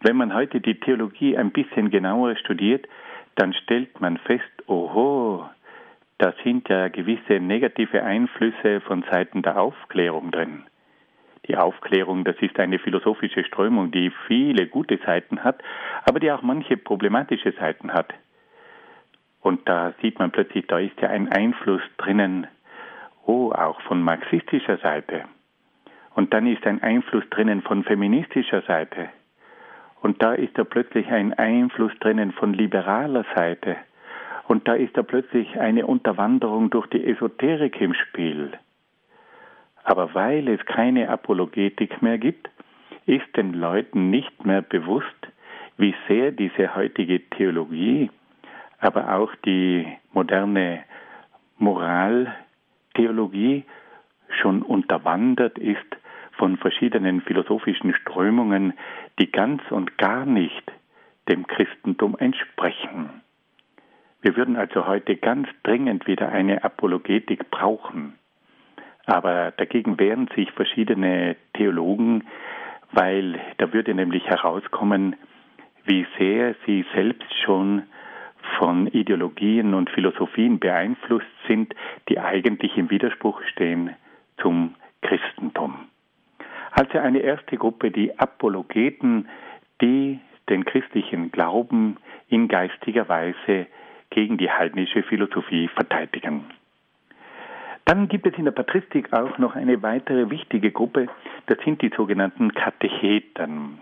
Wenn 0.05 0.17
man 0.17 0.35
heute 0.35 0.61
die 0.61 0.79
Theologie 0.79 1.35
ein 1.35 1.49
bisschen 1.49 1.89
genauer 1.89 2.35
studiert, 2.35 2.87
dann 3.37 3.55
stellt 3.55 3.99
man 3.99 4.19
fest, 4.19 4.45
oho, 4.67 5.49
da 6.19 6.31
sind 6.43 6.69
ja 6.69 6.89
gewisse 6.89 7.39
negative 7.39 8.03
Einflüsse 8.03 8.81
von 8.81 9.03
Seiten 9.09 9.41
der 9.41 9.59
Aufklärung 9.59 10.29
drin. 10.29 10.65
Die 11.47 11.57
Aufklärung, 11.57 12.23
das 12.23 12.35
ist 12.39 12.59
eine 12.59 12.77
philosophische 12.77 13.43
Strömung, 13.45 13.89
die 13.89 14.11
viele 14.27 14.67
gute 14.67 14.99
Seiten 15.03 15.43
hat, 15.43 15.63
aber 16.03 16.19
die 16.19 16.31
auch 16.31 16.43
manche 16.43 16.77
problematische 16.77 17.53
Seiten 17.53 17.91
hat. 17.91 18.13
Und 19.41 19.67
da 19.67 19.95
sieht 20.03 20.19
man 20.19 20.29
plötzlich, 20.29 20.67
da 20.67 20.77
ist 20.77 21.01
ja 21.01 21.09
ein 21.09 21.29
Einfluss 21.29 21.81
drinnen, 21.97 22.45
oh, 23.25 23.51
auch 23.51 23.81
von 23.81 24.03
marxistischer 24.03 24.77
Seite. 24.77 25.23
Und 26.13 26.31
dann 26.31 26.45
ist 26.45 26.63
ein 26.67 26.83
Einfluss 26.83 27.27
drinnen 27.31 27.63
von 27.63 27.83
feministischer 27.83 28.61
Seite. 28.67 29.09
Und 30.05 30.21
da 30.21 30.35
ist 30.35 30.55
da 30.55 30.63
plötzlich 30.63 31.07
ein 31.07 31.33
Einfluss 31.33 31.91
drinnen 31.99 32.31
von 32.31 32.53
liberaler 32.53 33.25
Seite. 33.35 33.75
Und 34.47 34.67
da 34.67 34.75
ist 34.75 34.95
da 34.95 35.01
plötzlich 35.01 35.59
eine 35.59 35.87
Unterwanderung 35.87 36.69
durch 36.69 36.85
die 36.91 37.03
Esoterik 37.03 37.81
im 37.81 37.95
Spiel. 37.95 38.51
Aber 39.83 40.13
weil 40.13 40.47
es 40.47 40.63
keine 40.67 41.09
Apologetik 41.09 42.03
mehr 42.03 42.19
gibt, 42.19 42.51
ist 43.07 43.25
den 43.35 43.55
Leuten 43.55 44.11
nicht 44.11 44.45
mehr 44.45 44.61
bewusst, 44.61 45.07
wie 45.77 45.95
sehr 46.07 46.31
diese 46.31 46.75
heutige 46.75 47.27
Theologie, 47.31 48.11
aber 48.77 49.15
auch 49.15 49.33
die 49.43 49.87
moderne 50.13 50.83
Moraltheologie 51.57 53.63
schon 54.29 54.61
unterwandert 54.61 55.57
ist 55.57 55.97
von 56.37 56.57
verschiedenen 56.57 57.21
philosophischen 57.21 57.93
Strömungen, 57.93 58.73
die 59.19 59.31
ganz 59.31 59.61
und 59.69 59.97
gar 59.97 60.25
nicht 60.25 60.71
dem 61.29 61.47
Christentum 61.47 62.17
entsprechen. 62.17 63.21
Wir 64.21 64.35
würden 64.35 64.55
also 64.55 64.87
heute 64.87 65.15
ganz 65.17 65.47
dringend 65.63 66.07
wieder 66.07 66.29
eine 66.29 66.63
Apologetik 66.63 67.49
brauchen. 67.51 68.15
Aber 69.05 69.51
dagegen 69.51 69.99
wehren 69.99 70.29
sich 70.35 70.51
verschiedene 70.51 71.35
Theologen, 71.53 72.23
weil 72.91 73.39
da 73.57 73.71
würde 73.71 73.93
nämlich 73.93 74.25
herauskommen, 74.25 75.15
wie 75.85 76.07
sehr 76.17 76.55
sie 76.65 76.85
selbst 76.95 77.31
schon 77.43 77.83
von 78.57 78.87
Ideologien 78.87 79.73
und 79.73 79.89
Philosophien 79.89 80.59
beeinflusst 80.59 81.27
sind, 81.47 81.75
die 82.09 82.19
eigentlich 82.19 82.75
im 82.77 82.89
Widerspruch 82.89 83.41
stehen 83.51 83.95
zum 84.37 84.75
Christentum. 85.01 85.87
Also 86.75 86.99
eine 86.99 87.19
erste 87.19 87.55
Gruppe, 87.55 87.89
die 87.89 88.19
Apologeten, 88.19 89.29
die 89.81 90.19
den 90.49 90.65
christlichen 90.65 91.31
Glauben 91.31 91.95
in 92.27 92.49
geistiger 92.49 93.07
Weise 93.07 93.67
gegen 94.09 94.37
die 94.37 94.51
heidnische 94.51 95.01
Philosophie 95.03 95.69
verteidigen. 95.69 96.43
Dann 97.85 98.09
gibt 98.09 98.27
es 98.27 98.37
in 98.37 98.43
der 98.43 98.51
Patristik 98.51 99.13
auch 99.13 99.37
noch 99.37 99.55
eine 99.55 99.81
weitere 99.83 100.29
wichtige 100.29 100.71
Gruppe, 100.71 101.07
das 101.45 101.57
sind 101.63 101.81
die 101.81 101.91
sogenannten 101.95 102.53
Katecheten. 102.53 103.79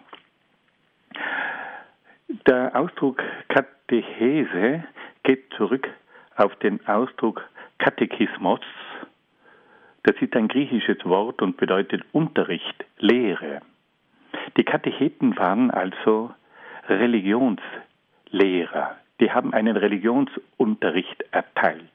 Der 2.46 2.76
Ausdruck 2.76 3.24
Katechese 3.48 4.84
geht 5.24 5.52
zurück 5.58 5.90
auf 6.36 6.56
den 6.58 6.86
Ausdruck 6.88 7.44
Katechismos, 7.80 8.62
das 10.04 10.16
ist 10.22 10.36
ein 10.36 10.48
griechisches 10.48 11.04
Wort 11.06 11.42
und 11.42 11.58
bedeutet 11.58 12.04
Unterricht, 12.12 12.86
Lehre. 13.00 13.62
Die 14.58 14.64
Katecheten 14.64 15.36
waren 15.38 15.72
also 15.72 16.32
Religionslehrer. 16.88 18.98
Die 19.20 19.32
haben 19.32 19.54
einen 19.54 19.78
Religionsunterricht 19.78 21.24
erteilt. 21.32 21.90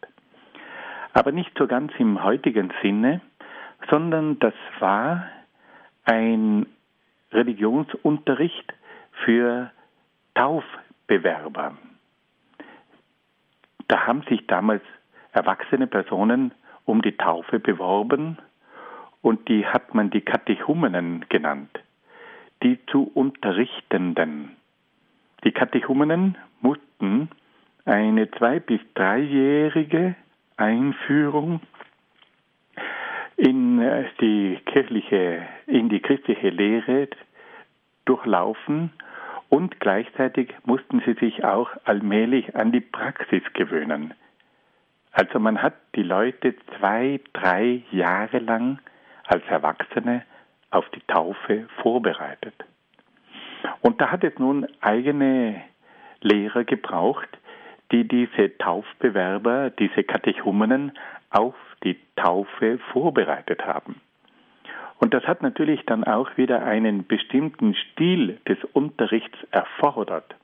Aber 1.13 1.33
nicht 1.33 1.51
so 1.59 1.67
ganz 1.67 1.93
im 1.99 2.23
heutigen 2.23 2.73
Sinne, 2.83 3.21
sondern 3.91 4.39
das 4.39 4.55
war 4.79 5.29
ein 6.05 6.67
Religionsunterricht 7.33 8.73
für 9.25 9.71
Taufbewerber. 10.35 11.77
Da 13.89 14.07
haben 14.07 14.23
sich 14.23 14.47
damals 14.47 14.83
erwachsene 15.33 15.87
Personen 15.87 16.53
um 16.89 17.03
die 17.03 17.17
Taufe 17.17 17.61
beworben 17.61 18.39
und 19.21 19.49
die 19.49 19.67
hat 19.67 19.95
man 19.95 20.09
die 20.11 20.23
Katechumenen 20.23 21.27
genannt, 21.29 21.71
die 22.63 22.79
zu 22.87 23.11
Unterrichtenden. 23.15 24.57
Die 25.45 25.53
Katechumenen 25.53 26.39
mussten 26.63 27.29
eine 27.85 28.31
zwei- 28.33 28.61
bis 28.61 28.81
dreijährige 28.95 30.15
Einführung 30.57 31.61
in 33.37 33.81
äh, 33.81 34.05
die 34.21 34.59
kirchliche, 34.65 35.43
in 35.67 35.91
die 35.91 36.01
christliche 36.01 36.49
Lehre 36.49 37.09
durchlaufen 38.07 38.93
und 39.51 39.79
gleichzeitig 39.79 40.55
mussten 40.65 41.03
sie 41.05 41.15
sich 41.15 41.45
auch 41.45 41.69
allmählich 41.85 42.57
an 42.57 42.73
die 42.73 42.81
Praxis 42.81 43.43
gewöhnen. 43.53 44.15
Also 45.19 45.41
man 45.41 45.61
hat 45.61 45.75
die 45.97 46.05
Leute 46.05 46.55
zwei, 46.79 47.19
drei 47.33 47.83
Jahre 47.91 48.39
lang 48.39 48.79
als 49.27 49.43
Erwachsene 49.49 50.23
auf 50.71 50.89
die 50.91 51.01
Taufe 51.09 51.67
vorbereitet. 51.83 52.55
Und 53.81 54.01
da 54.01 54.13
hat 54.13 54.23
es 54.23 54.39
nun 54.39 54.69
eigene 54.81 55.61
Lehrer 56.21 56.63
gebraucht, 56.63 57.29
die 57.91 58.07
diese 58.07 58.57
Taufbewerber, 58.59 59.71
diese 59.71 60.05
Katechumenen 60.05 60.97
auf 61.31 61.57
die 61.83 61.99
Taufe 62.15 62.79
vorbereitet 62.93 63.67
haben. 63.67 64.01
Und 65.01 65.15
das 65.15 65.25
hat 65.25 65.43
natürlich 65.43 65.85
dann 65.85 66.05
auch 66.05 66.37
wieder 66.37 66.63
einen 66.65 67.09
bestimmten 67.09 67.75
Stil 67.75 68.39
des 68.47 68.59
Unterrichts 68.73 69.39
erfordert. 69.51 70.37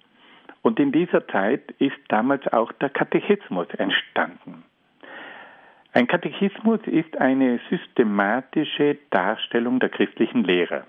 Und 0.65 0.81
in 0.81 0.93
dieser 0.93 1.29
Zeit 1.29 1.73
ist 1.79 1.99
damals 2.09 2.51
auch 2.51 2.73
der 2.73 2.89
Katechismus 2.89 3.69
entstanden. 3.77 4.65
Ein 5.93 6.07
Katechismus 6.07 6.81
ist 6.87 7.19
eine 7.19 7.61
systematische 7.69 8.97
Darstellung 9.11 9.79
der 9.79 9.91
christlichen 9.91 10.43
Lehre. 10.43 10.85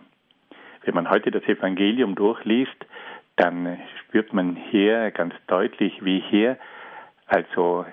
Wenn 0.86 0.96
man 0.96 1.10
heute 1.10 1.30
das 1.30 1.44
Evangelium 1.44 2.16
durchliest, 2.16 2.86
dann 3.36 3.78
spürt 4.00 4.32
man 4.32 4.56
hier 4.56 5.12
ganz 5.12 5.34
deutlich, 5.48 6.06
wie 6.06 6.22
hier 6.22 6.58
also 7.28 7.86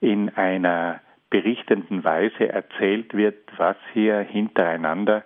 in 0.00 0.30
einer 0.36 1.00
berichtenden 1.28 2.02
Weise 2.02 2.48
erzählt 2.48 3.12
wird, 3.12 3.36
was 3.58 3.76
hier 3.92 4.20
hintereinander 4.20 5.22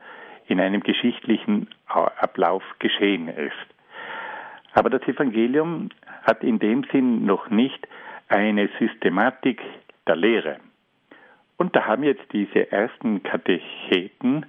in 0.48 0.58
einem 0.58 0.80
geschichtlichen 0.80 1.68
Ablauf 1.86 2.64
geschehen 2.80 3.28
ist. 3.28 3.54
Aber 4.72 4.90
das 4.90 5.02
Evangelium 5.02 5.88
hat 6.22 6.42
in 6.42 6.58
dem 6.58 6.84
Sinn 6.92 7.24
noch 7.24 7.50
nicht 7.50 7.86
eine 8.28 8.68
Systematik 8.78 9.60
der 10.06 10.16
Lehre. 10.16 10.58
Und 11.56 11.76
da 11.76 11.86
haben 11.86 12.04
jetzt 12.04 12.32
diese 12.32 12.70
ersten 12.72 13.22
Katecheten 13.22 14.46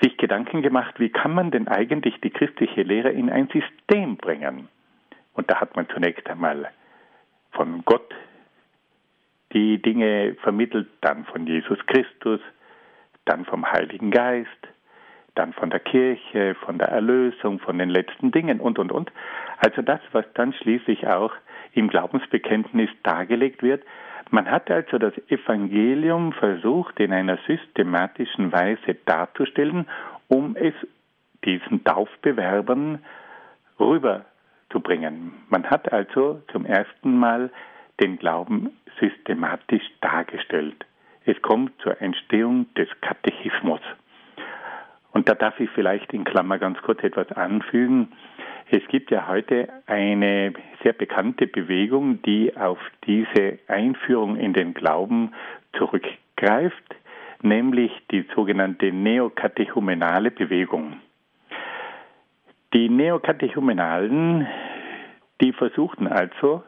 sich 0.00 0.16
Gedanken 0.16 0.62
gemacht, 0.62 0.98
wie 0.98 1.08
kann 1.08 1.34
man 1.34 1.50
denn 1.50 1.68
eigentlich 1.68 2.20
die 2.20 2.30
christliche 2.30 2.82
Lehre 2.82 3.10
in 3.10 3.30
ein 3.30 3.48
System 3.48 4.16
bringen? 4.16 4.68
Und 5.34 5.50
da 5.50 5.60
hat 5.60 5.76
man 5.76 5.88
zunächst 5.88 6.28
einmal 6.28 6.70
von 7.52 7.82
Gott 7.84 8.14
die 9.52 9.80
Dinge 9.80 10.36
vermittelt, 10.42 10.88
dann 11.00 11.24
von 11.26 11.46
Jesus 11.46 11.78
Christus, 11.86 12.40
dann 13.24 13.44
vom 13.44 13.70
Heiligen 13.70 14.10
Geist, 14.10 14.48
dann 15.36 15.52
von 15.52 15.70
der 15.70 15.80
Kirche, 15.80 16.54
von 16.56 16.78
der 16.78 16.88
Erlösung, 16.88 17.60
von 17.60 17.78
den 17.78 17.90
letzten 17.90 18.32
Dingen 18.32 18.60
und, 18.60 18.78
und, 18.78 18.90
und. 18.90 19.12
Also 19.58 19.82
das, 19.82 20.00
was 20.12 20.24
dann 20.34 20.52
schließlich 20.52 21.06
auch 21.06 21.32
im 21.72 21.88
Glaubensbekenntnis 21.88 22.90
dargelegt 23.02 23.62
wird. 23.62 23.84
Man 24.30 24.50
hat 24.50 24.70
also 24.70 24.98
das 24.98 25.12
Evangelium 25.28 26.32
versucht 26.32 26.98
in 26.98 27.12
einer 27.12 27.38
systematischen 27.46 28.50
Weise 28.50 28.96
darzustellen, 29.04 29.86
um 30.28 30.56
es 30.56 30.74
diesen 31.44 31.84
Taufbewerbern 31.84 33.04
rüberzubringen. 33.78 35.34
Man 35.48 35.70
hat 35.70 35.92
also 35.92 36.42
zum 36.50 36.66
ersten 36.66 37.16
Mal 37.16 37.50
den 38.00 38.18
Glauben 38.18 38.76
systematisch 38.98 39.84
dargestellt. 40.00 40.84
Es 41.24 41.40
kommt 41.42 41.72
zur 41.82 42.00
Entstehung 42.00 42.72
des 42.74 42.88
Katechismus. 43.00 43.80
Und 45.16 45.30
da 45.30 45.34
darf 45.34 45.58
ich 45.60 45.70
vielleicht 45.70 46.12
in 46.12 46.24
Klammer 46.24 46.58
ganz 46.58 46.76
kurz 46.82 47.02
etwas 47.02 47.32
anfügen. 47.32 48.12
Es 48.70 48.86
gibt 48.88 49.10
ja 49.10 49.26
heute 49.26 49.66
eine 49.86 50.52
sehr 50.82 50.92
bekannte 50.92 51.46
Bewegung, 51.46 52.20
die 52.20 52.54
auf 52.54 52.78
diese 53.06 53.58
Einführung 53.66 54.36
in 54.36 54.52
den 54.52 54.74
Glauben 54.74 55.32
zurückgreift, 55.72 56.96
nämlich 57.40 57.92
die 58.10 58.26
sogenannte 58.34 58.92
neokatechumenale 58.92 60.30
Bewegung. 60.30 61.00
Die 62.74 62.90
Neokatechumenalen, 62.90 64.46
die 65.40 65.54
versuchten 65.54 66.08
also, 66.08 66.62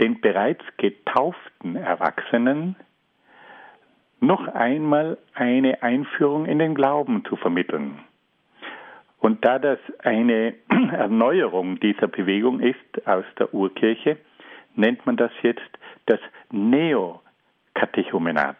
den 0.00 0.20
bereits 0.20 0.64
getauften 0.78 1.76
Erwachsenen 1.76 2.74
noch 4.26 4.48
einmal 4.48 5.18
eine 5.34 5.82
Einführung 5.82 6.46
in 6.46 6.58
den 6.58 6.74
Glauben 6.74 7.24
zu 7.24 7.36
vermitteln. 7.36 7.98
Und 9.20 9.44
da 9.44 9.58
das 9.58 9.78
eine 10.00 10.54
Erneuerung 10.92 11.78
dieser 11.80 12.08
Bewegung 12.08 12.60
ist 12.60 13.06
aus 13.06 13.24
der 13.38 13.52
Urkirche, 13.54 14.18
nennt 14.74 15.06
man 15.06 15.16
das 15.16 15.30
jetzt 15.42 15.62
das 16.06 16.18
Neokatechumenat. 16.50 18.56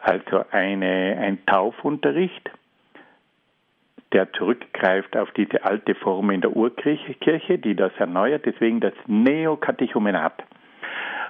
Also 0.00 0.44
eine, 0.50 1.18
ein 1.20 1.44
Taufunterricht, 1.46 2.50
der 4.12 4.32
zurückgreift 4.32 5.16
auf 5.16 5.30
diese 5.32 5.64
alte 5.64 5.94
Form 5.94 6.30
in 6.30 6.40
der 6.40 6.56
Urkirche, 6.56 7.58
die 7.58 7.74
das 7.74 7.92
erneuert, 7.98 8.46
deswegen 8.46 8.80
das 8.80 8.94
Neokatechumenat. 9.06 10.42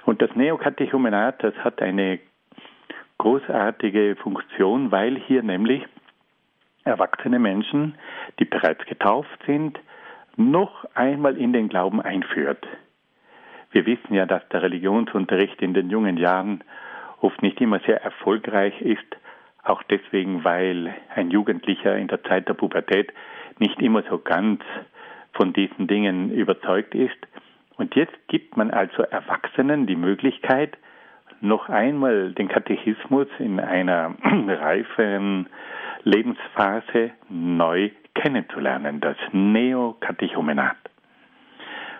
Und 0.05 0.21
das 0.21 0.33
Neokatechumenat, 0.35 1.43
das 1.43 1.55
hat 1.55 1.81
eine 1.81 2.19
großartige 3.23 4.17
Funktion, 4.17 4.91
weil 4.91 5.15
hier 5.15 5.43
nämlich 5.43 5.81
erwachsene 6.83 7.39
Menschen, 7.39 7.95
die 8.37 8.43
bereits 8.43 8.85
getauft 8.85 9.39
sind, 9.45 9.79
noch 10.35 10.83
einmal 10.93 11.37
in 11.37 11.53
den 11.53 11.69
Glauben 11.69 12.01
einführt. 12.01 12.67
Wir 13.71 13.85
wissen 13.85 14.13
ja, 14.13 14.25
dass 14.25 14.45
der 14.49 14.63
Religionsunterricht 14.63 15.61
in 15.61 15.73
den 15.73 15.89
jungen 15.89 16.17
Jahren 16.17 16.65
oft 17.21 17.41
nicht 17.41 17.61
immer 17.61 17.79
sehr 17.79 18.03
erfolgreich 18.03 18.81
ist, 18.81 19.07
auch 19.63 19.83
deswegen, 19.83 20.43
weil 20.43 20.93
ein 21.15 21.31
Jugendlicher 21.31 21.95
in 21.95 22.09
der 22.09 22.21
Zeit 22.23 22.49
der 22.49 22.55
Pubertät 22.55 23.13
nicht 23.57 23.81
immer 23.81 24.03
so 24.09 24.17
ganz 24.17 24.61
von 25.31 25.53
diesen 25.53 25.87
Dingen 25.87 26.29
überzeugt 26.29 26.93
ist. 26.93 27.15
Und 27.77 27.95
jetzt 27.95 28.27
gibt 28.27 28.57
man 28.57 28.69
also 28.69 29.03
Erwachsenen 29.03 29.87
die 29.87 29.95
Möglichkeit, 29.95 30.77
noch 31.43 31.67
einmal 31.69 32.31
den 32.31 32.47
Katechismus 32.47 33.27
in 33.37 33.59
einer 33.59 34.15
reiferen 34.47 35.47
Lebensphase 36.03 37.11
neu 37.29 37.91
kennenzulernen, 38.15 39.01
das 39.01 39.17
Neokatechumenat. 39.31 40.77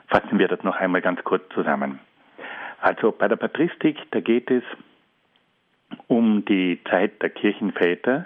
Fassen 0.07 0.39
wir 0.39 0.47
das 0.47 0.63
noch 0.63 0.75
einmal 0.77 1.01
ganz 1.01 1.23
kurz 1.23 1.43
zusammen. 1.53 1.99
Also 2.79 3.11
bei 3.11 3.27
der 3.27 3.35
Patristik, 3.35 3.97
da 4.11 4.21
geht 4.21 4.49
es 4.49 4.63
um 6.07 6.45
die 6.45 6.79
Zeit 6.89 7.21
der 7.21 7.29
Kirchenväter. 7.29 8.25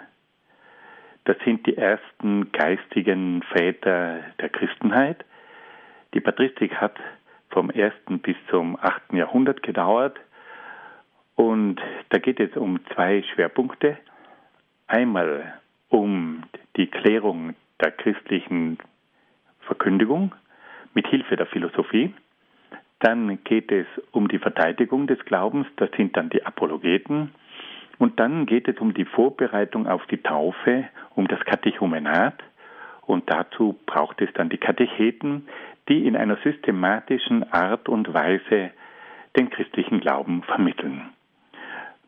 Das 1.25 1.37
sind 1.45 1.65
die 1.65 1.77
ersten 1.77 2.51
geistigen 2.51 3.41
Väter 3.51 4.19
der 4.39 4.49
Christenheit. 4.49 5.25
Die 6.13 6.21
Patristik 6.21 6.75
hat 6.75 6.95
vom 7.49 7.71
1. 7.71 7.93
bis 8.21 8.35
zum 8.49 8.77
8. 8.79 9.13
Jahrhundert 9.13 9.63
gedauert. 9.63 10.19
Und 11.37 11.79
da 12.09 12.17
geht 12.17 12.39
es 12.39 12.57
um 12.57 12.79
zwei 12.93 13.23
Schwerpunkte. 13.33 13.97
Einmal 14.87 15.53
um 15.87 16.43
die 16.75 16.87
Klärung 16.87 17.53
der 17.79 17.91
christlichen 17.91 18.79
Verkündigung 19.61 20.33
mit 20.95 21.07
Hilfe 21.07 21.35
der 21.35 21.45
Philosophie. 21.45 22.11
Dann 22.99 23.43
geht 23.43 23.71
es 23.71 23.85
um 24.11 24.27
die 24.27 24.39
Verteidigung 24.39 25.05
des 25.05 25.23
Glaubens, 25.25 25.67
das 25.75 25.91
sind 25.95 26.17
dann 26.17 26.31
die 26.31 26.43
Apologeten. 26.43 27.35
Und 27.99 28.19
dann 28.19 28.47
geht 28.47 28.67
es 28.67 28.79
um 28.79 28.95
die 28.95 29.05
Vorbereitung 29.05 29.87
auf 29.87 30.03
die 30.07 30.17
Taufe, 30.23 30.85
um 31.13 31.27
das 31.27 31.39
Katechumenat. 31.41 32.41
Und 33.01 33.29
dazu 33.29 33.77
braucht 33.85 34.21
es 34.21 34.33
dann 34.33 34.49
die 34.49 34.57
Katecheten, 34.57 35.47
die 35.87 36.07
in 36.07 36.17
einer 36.17 36.37
systematischen 36.37 37.51
Art 37.53 37.87
und 37.87 38.11
Weise 38.11 38.71
den 39.37 39.51
christlichen 39.51 39.99
Glauben 39.99 40.41
vermitteln. 40.41 41.11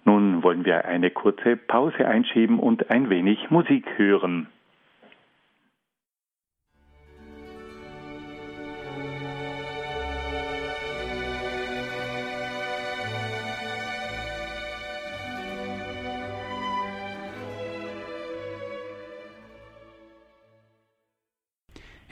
Nun 0.05 0.43
wollen 0.43 0.65
wir 0.65 0.85
eine 0.85 1.11
kurze 1.11 1.55
Pause 1.55 2.07
einschieben 2.07 2.59
und 2.59 2.89
ein 2.89 3.09
wenig 3.09 3.49
Musik 3.49 3.85
hören. 3.97 4.47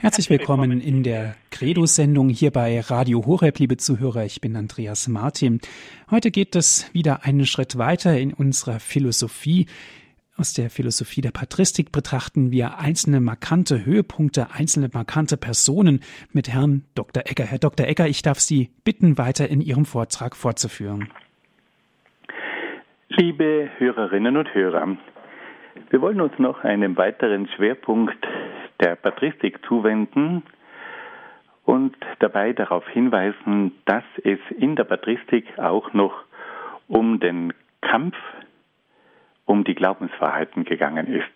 Herzlich 0.08 0.30
willkommen 0.30 0.80
in 0.80 1.02
der 1.02 1.34
Credo-Sendung 1.50 2.30
hier 2.30 2.50
bei 2.50 2.80
Radio 2.80 3.26
Horeb, 3.26 3.58
liebe 3.58 3.76
Zuhörer. 3.76 4.24
Ich 4.24 4.40
bin 4.40 4.56
Andreas 4.56 5.06
Martin. 5.06 5.60
Heute 6.10 6.30
geht 6.30 6.56
es 6.56 6.90
wieder 6.94 7.26
einen 7.26 7.44
Schritt 7.44 7.76
weiter 7.76 8.18
in 8.18 8.32
unserer 8.32 8.80
Philosophie. 8.80 9.66
Aus 10.38 10.54
der 10.54 10.70
Philosophie 10.70 11.20
der 11.20 11.32
Patristik 11.32 11.92
betrachten 11.92 12.50
wir 12.50 12.78
einzelne 12.78 13.20
markante 13.20 13.84
Höhepunkte, 13.84 14.46
einzelne 14.50 14.88
markante 14.90 15.36
Personen 15.36 16.00
mit 16.32 16.48
Herrn 16.48 16.86
Dr. 16.94 17.24
Egger. 17.26 17.44
Herr 17.44 17.58
Dr. 17.58 17.86
Egger, 17.86 18.08
ich 18.08 18.22
darf 18.22 18.38
Sie 18.38 18.70
bitten, 18.84 19.18
weiter 19.18 19.50
in 19.50 19.60
Ihrem 19.60 19.84
Vortrag 19.84 20.36
fortzuführen. 20.36 21.10
Liebe 23.10 23.68
Hörerinnen 23.76 24.38
und 24.38 24.54
Hörer, 24.54 24.96
wir 25.90 26.00
wollen 26.00 26.22
uns 26.22 26.32
noch 26.38 26.64
einen 26.64 26.96
weiteren 26.96 27.46
Schwerpunkt 27.54 28.26
der 28.80 28.96
Patristik 28.96 29.64
zuwenden 29.66 30.42
und 31.64 31.96
dabei 32.20 32.52
darauf 32.52 32.86
hinweisen, 32.88 33.72
dass 33.84 34.04
es 34.24 34.38
in 34.56 34.76
der 34.76 34.84
Patristik 34.84 35.58
auch 35.58 35.92
noch 35.92 36.14
um 36.86 37.20
den 37.20 37.52
Kampf 37.80 38.16
um 39.44 39.64
die 39.64 39.74
Glaubenswahrheiten 39.74 40.64
gegangen 40.64 41.06
ist. 41.06 41.30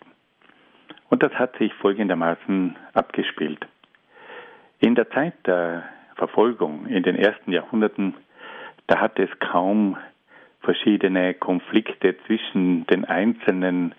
Und 1.09 1.23
das 1.23 1.33
hat 1.33 1.57
sich 1.57 1.73
folgendermaßen 1.75 2.75
abgespielt. 2.93 3.67
In 4.79 4.95
der 4.95 5.09
Zeit 5.11 5.33
der 5.45 5.83
Verfolgung 6.15 6.87
in 6.87 7.03
den 7.03 7.15
ersten 7.15 7.51
Jahrhunderten, 7.51 8.15
da 8.87 8.99
hat 8.99 9.19
es 9.19 9.29
kaum 9.39 9.97
verschiedene 10.61 11.33
Konflikte 11.33 12.15
zwischen 12.25 12.87
den 12.87 13.05
einzelnen 13.05 13.93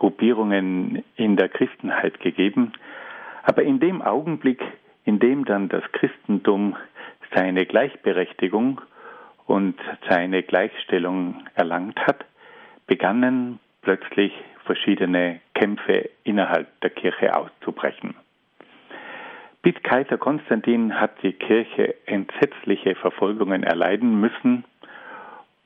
Gruppierungen 0.00 1.04
in 1.16 1.36
der 1.36 1.50
Christenheit 1.50 2.20
gegeben. 2.20 2.72
Aber 3.42 3.62
in 3.62 3.80
dem 3.80 4.00
Augenblick, 4.00 4.62
indem 5.04 5.44
dann 5.44 5.68
das 5.68 5.84
Christentum 5.92 6.74
seine 7.34 7.66
Gleichberechtigung 7.66 8.80
und 9.46 9.78
seine 10.08 10.42
Gleichstellung 10.42 11.44
erlangt 11.54 11.98
hat, 12.06 12.24
begannen 12.86 13.60
plötzlich 13.82 14.32
verschiedene 14.64 15.40
Kämpfe 15.54 16.08
innerhalb 16.24 16.68
der 16.80 16.90
Kirche 16.90 17.36
auszubrechen. 17.36 18.14
Bis 19.62 19.74
Kaiser 19.82 20.16
Konstantin 20.16 20.98
hat 20.98 21.22
die 21.22 21.34
Kirche 21.34 21.94
entsetzliche 22.06 22.94
Verfolgungen 22.94 23.62
erleiden 23.64 24.18
müssen 24.18 24.64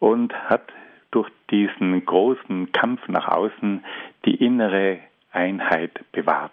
und 0.01 0.35
hat 0.51 0.73
durch 1.15 1.31
diesen 1.51 2.05
großen 2.05 2.73
Kampf 2.73 3.07
nach 3.07 3.29
außen 3.29 3.85
die 4.25 4.35
innere 4.35 4.99
Einheit 5.31 5.93
bewahrt. 6.11 6.53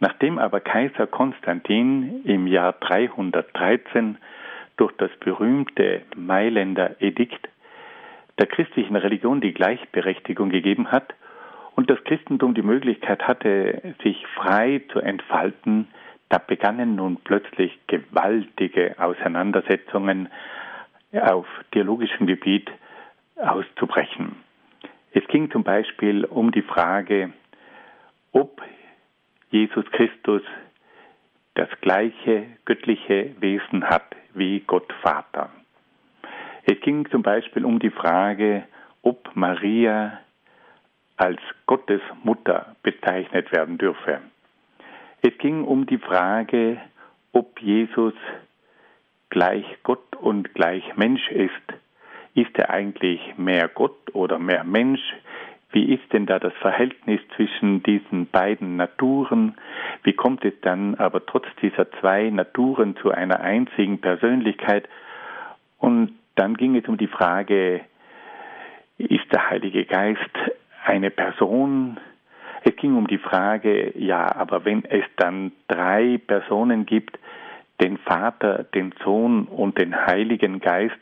Nachdem 0.00 0.38
aber 0.38 0.60
Kaiser 0.60 1.06
Konstantin 1.06 2.22
im 2.24 2.46
Jahr 2.46 2.72
313 2.72 4.16
durch 4.78 4.92
das 4.96 5.10
berühmte 5.20 6.02
Mailänder 6.16 7.00
Edikt 7.00 7.48
der 8.38 8.46
christlichen 8.46 8.96
Religion 8.96 9.42
die 9.42 9.52
Gleichberechtigung 9.52 10.48
gegeben 10.48 10.90
hat 10.90 11.14
und 11.76 11.90
das 11.90 12.02
Christentum 12.04 12.54
die 12.54 12.62
Möglichkeit 12.62 13.28
hatte, 13.28 13.94
sich 14.02 14.26
frei 14.34 14.82
zu 14.90 15.00
entfalten, 15.00 15.88
da 16.30 16.38
begannen 16.38 16.96
nun 16.96 17.18
plötzlich 17.22 17.78
gewaltige 17.88 18.96
Auseinandersetzungen 18.98 20.28
auf 21.12 21.46
theologischem 21.72 22.26
Gebiet 22.26 22.70
auszubrechen. 23.36 24.36
Es 25.12 25.26
ging 25.28 25.50
zum 25.50 25.62
Beispiel 25.62 26.24
um 26.24 26.50
die 26.50 26.62
Frage, 26.62 27.32
ob 28.32 28.62
Jesus 29.50 29.84
Christus 29.92 30.42
das 31.54 31.68
gleiche 31.80 32.46
göttliche 32.64 33.34
Wesen 33.40 33.84
hat 33.84 34.16
wie 34.34 34.60
Gott 34.60 34.92
Vater. 35.02 35.50
Es 36.64 36.80
ging 36.80 37.08
zum 37.10 37.22
Beispiel 37.22 37.64
um 37.64 37.78
die 37.78 37.90
Frage, 37.90 38.64
ob 39.02 39.30
Maria 39.34 40.20
als 41.16 41.40
Gottes 41.66 42.00
Mutter 42.24 42.74
bezeichnet 42.82 43.52
werden 43.52 43.78
dürfe. 43.78 44.20
Es 45.22 45.36
ging 45.38 45.64
um 45.64 45.86
die 45.86 45.98
Frage, 45.98 46.80
ob 47.32 47.60
Jesus 47.60 48.14
gleich 49.30 49.64
Gott 49.82 50.16
und 50.16 50.54
gleich 50.54 50.96
Mensch 50.96 51.28
ist. 51.30 51.83
Ist 52.34 52.58
er 52.58 52.70
eigentlich 52.70 53.20
mehr 53.36 53.68
Gott 53.68 54.12
oder 54.12 54.38
mehr 54.38 54.64
Mensch? 54.64 55.00
Wie 55.70 55.92
ist 55.92 56.12
denn 56.12 56.26
da 56.26 56.38
das 56.38 56.52
Verhältnis 56.54 57.20
zwischen 57.34 57.82
diesen 57.82 58.26
beiden 58.26 58.76
Naturen? 58.76 59.56
Wie 60.02 60.12
kommt 60.12 60.44
es 60.44 60.54
dann 60.62 60.94
aber 60.96 61.26
trotz 61.26 61.46
dieser 61.62 61.90
zwei 62.00 62.30
Naturen 62.30 62.96
zu 62.96 63.10
einer 63.10 63.40
einzigen 63.40 64.00
Persönlichkeit? 64.00 64.88
Und 65.78 66.12
dann 66.36 66.56
ging 66.56 66.76
es 66.76 66.86
um 66.88 66.96
die 66.96 67.08
Frage, 67.08 67.80
ist 68.98 69.32
der 69.32 69.50
Heilige 69.50 69.84
Geist 69.84 70.20
eine 70.84 71.10
Person? 71.10 71.98
Es 72.62 72.74
ging 72.76 72.96
um 72.96 73.06
die 73.06 73.18
Frage, 73.18 73.92
ja, 73.98 74.34
aber 74.34 74.64
wenn 74.64 74.84
es 74.84 75.04
dann 75.16 75.52
drei 75.68 76.18
Personen 76.24 76.86
gibt, 76.86 77.18
den 77.80 77.98
Vater, 77.98 78.62
den 78.62 78.94
Sohn 79.04 79.44
und 79.46 79.78
den 79.78 79.94
Heiligen 80.06 80.60
Geist, 80.60 80.96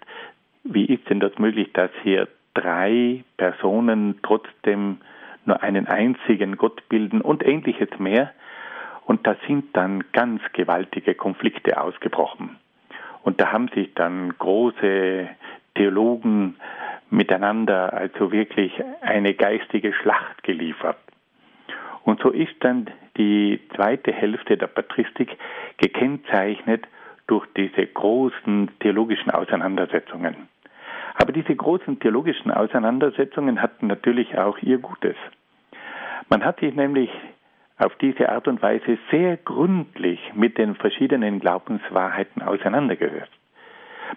wie 0.64 0.86
ist 0.86 1.08
denn 1.08 1.20
das 1.20 1.38
möglich, 1.38 1.72
dass 1.72 1.90
hier 2.02 2.28
drei 2.54 3.24
Personen 3.36 4.18
trotzdem 4.22 4.98
nur 5.44 5.62
einen 5.62 5.86
einzigen 5.86 6.56
Gott 6.56 6.88
bilden 6.88 7.20
und 7.20 7.44
ähnliches 7.44 7.88
mehr. 7.98 8.32
Und 9.04 9.26
da 9.26 9.36
sind 9.46 9.76
dann 9.76 10.04
ganz 10.12 10.40
gewaltige 10.52 11.14
Konflikte 11.14 11.80
ausgebrochen. 11.80 12.56
Und 13.22 13.40
da 13.40 13.52
haben 13.52 13.68
sich 13.68 13.92
dann 13.94 14.36
große 14.38 15.28
Theologen 15.74 16.56
miteinander 17.10 17.92
also 17.92 18.32
wirklich 18.32 18.72
eine 19.00 19.34
geistige 19.34 19.92
Schlacht 19.92 20.42
geliefert. 20.42 20.98
Und 22.04 22.20
so 22.20 22.30
ist 22.30 22.54
dann 22.60 22.90
die 23.16 23.60
zweite 23.74 24.12
Hälfte 24.12 24.56
der 24.56 24.66
Patristik 24.66 25.36
gekennzeichnet 25.76 26.86
durch 27.26 27.46
diese 27.56 27.86
großen 27.86 28.70
theologischen 28.80 29.30
Auseinandersetzungen. 29.30 30.48
Aber 31.14 31.32
diese 31.32 31.54
großen 31.54 32.00
theologischen 32.00 32.50
Auseinandersetzungen 32.50 33.60
hatten 33.60 33.86
natürlich 33.86 34.36
auch 34.38 34.58
ihr 34.58 34.78
Gutes. 34.78 35.16
Man 36.28 36.44
hat 36.44 36.60
sich 36.60 36.74
nämlich 36.74 37.10
auf 37.78 37.94
diese 37.96 38.28
Art 38.28 38.48
und 38.48 38.62
Weise 38.62 38.98
sehr 39.10 39.36
gründlich 39.36 40.20
mit 40.34 40.56
den 40.58 40.74
verschiedenen 40.76 41.40
Glaubenswahrheiten 41.40 42.42
auseinandergesetzt. 42.42 43.32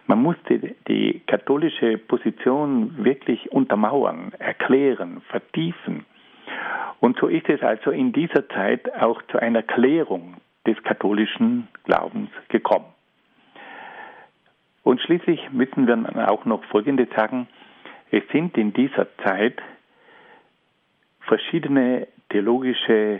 Man 0.07 0.21
musste 0.21 0.75
die 0.87 1.21
katholische 1.25 1.97
Position 1.97 3.03
wirklich 3.03 3.51
untermauern, 3.51 4.33
erklären, 4.39 5.21
vertiefen. 5.29 6.05
Und 6.99 7.17
so 7.17 7.27
ist 7.27 7.49
es 7.49 7.61
also 7.61 7.91
in 7.91 8.11
dieser 8.11 8.47
Zeit 8.49 8.93
auch 9.01 9.21
zu 9.31 9.39
einer 9.39 9.63
Klärung 9.63 10.35
des 10.67 10.81
katholischen 10.83 11.67
Glaubens 11.85 12.29
gekommen. 12.49 12.94
Und 14.85 15.01
schließlich 15.01 15.51
müssen 15.51 15.87
wir 15.87 16.31
auch 16.31 16.45
noch 16.45 16.63
Folgendes 16.65 17.09
sagen. 17.15 17.47
Es 18.11 18.21
sind 18.31 18.55
in 18.55 18.71
dieser 18.71 19.07
Zeit 19.17 19.59
verschiedene 21.21 22.07
theologische 22.29 23.19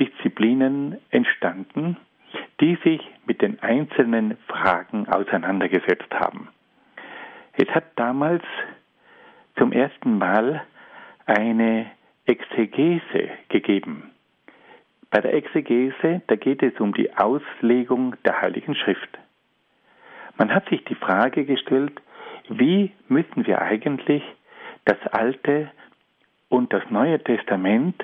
Disziplinen 0.00 0.96
entstanden, 1.10 1.98
die 2.62 2.78
sich 2.82 3.02
mit 3.26 3.42
den 3.42 3.62
einzelnen 3.62 4.38
Fragen 4.46 5.06
auseinandergesetzt 5.06 6.14
haben. 6.14 6.48
Es 7.52 7.68
hat 7.68 7.84
damals 7.96 8.42
zum 9.58 9.70
ersten 9.70 10.16
Mal 10.16 10.64
eine 11.26 11.90
Exegese 12.24 13.28
gegeben. 13.50 14.12
Bei 15.10 15.20
der 15.20 15.34
Exegese, 15.34 16.22
da 16.26 16.36
geht 16.36 16.62
es 16.62 16.80
um 16.80 16.94
die 16.94 17.14
Auslegung 17.18 18.16
der 18.24 18.40
Heiligen 18.40 18.74
Schrift. 18.74 19.18
Man 20.38 20.54
hat 20.54 20.68
sich 20.68 20.84
die 20.84 20.94
Frage 20.94 21.44
gestellt, 21.44 22.00
wie 22.48 22.92
müssen 23.08 23.46
wir 23.46 23.60
eigentlich 23.60 24.22
das 24.84 24.96
Alte 25.10 25.70
und 26.48 26.72
das 26.72 26.88
Neue 26.90 27.22
Testament 27.22 28.02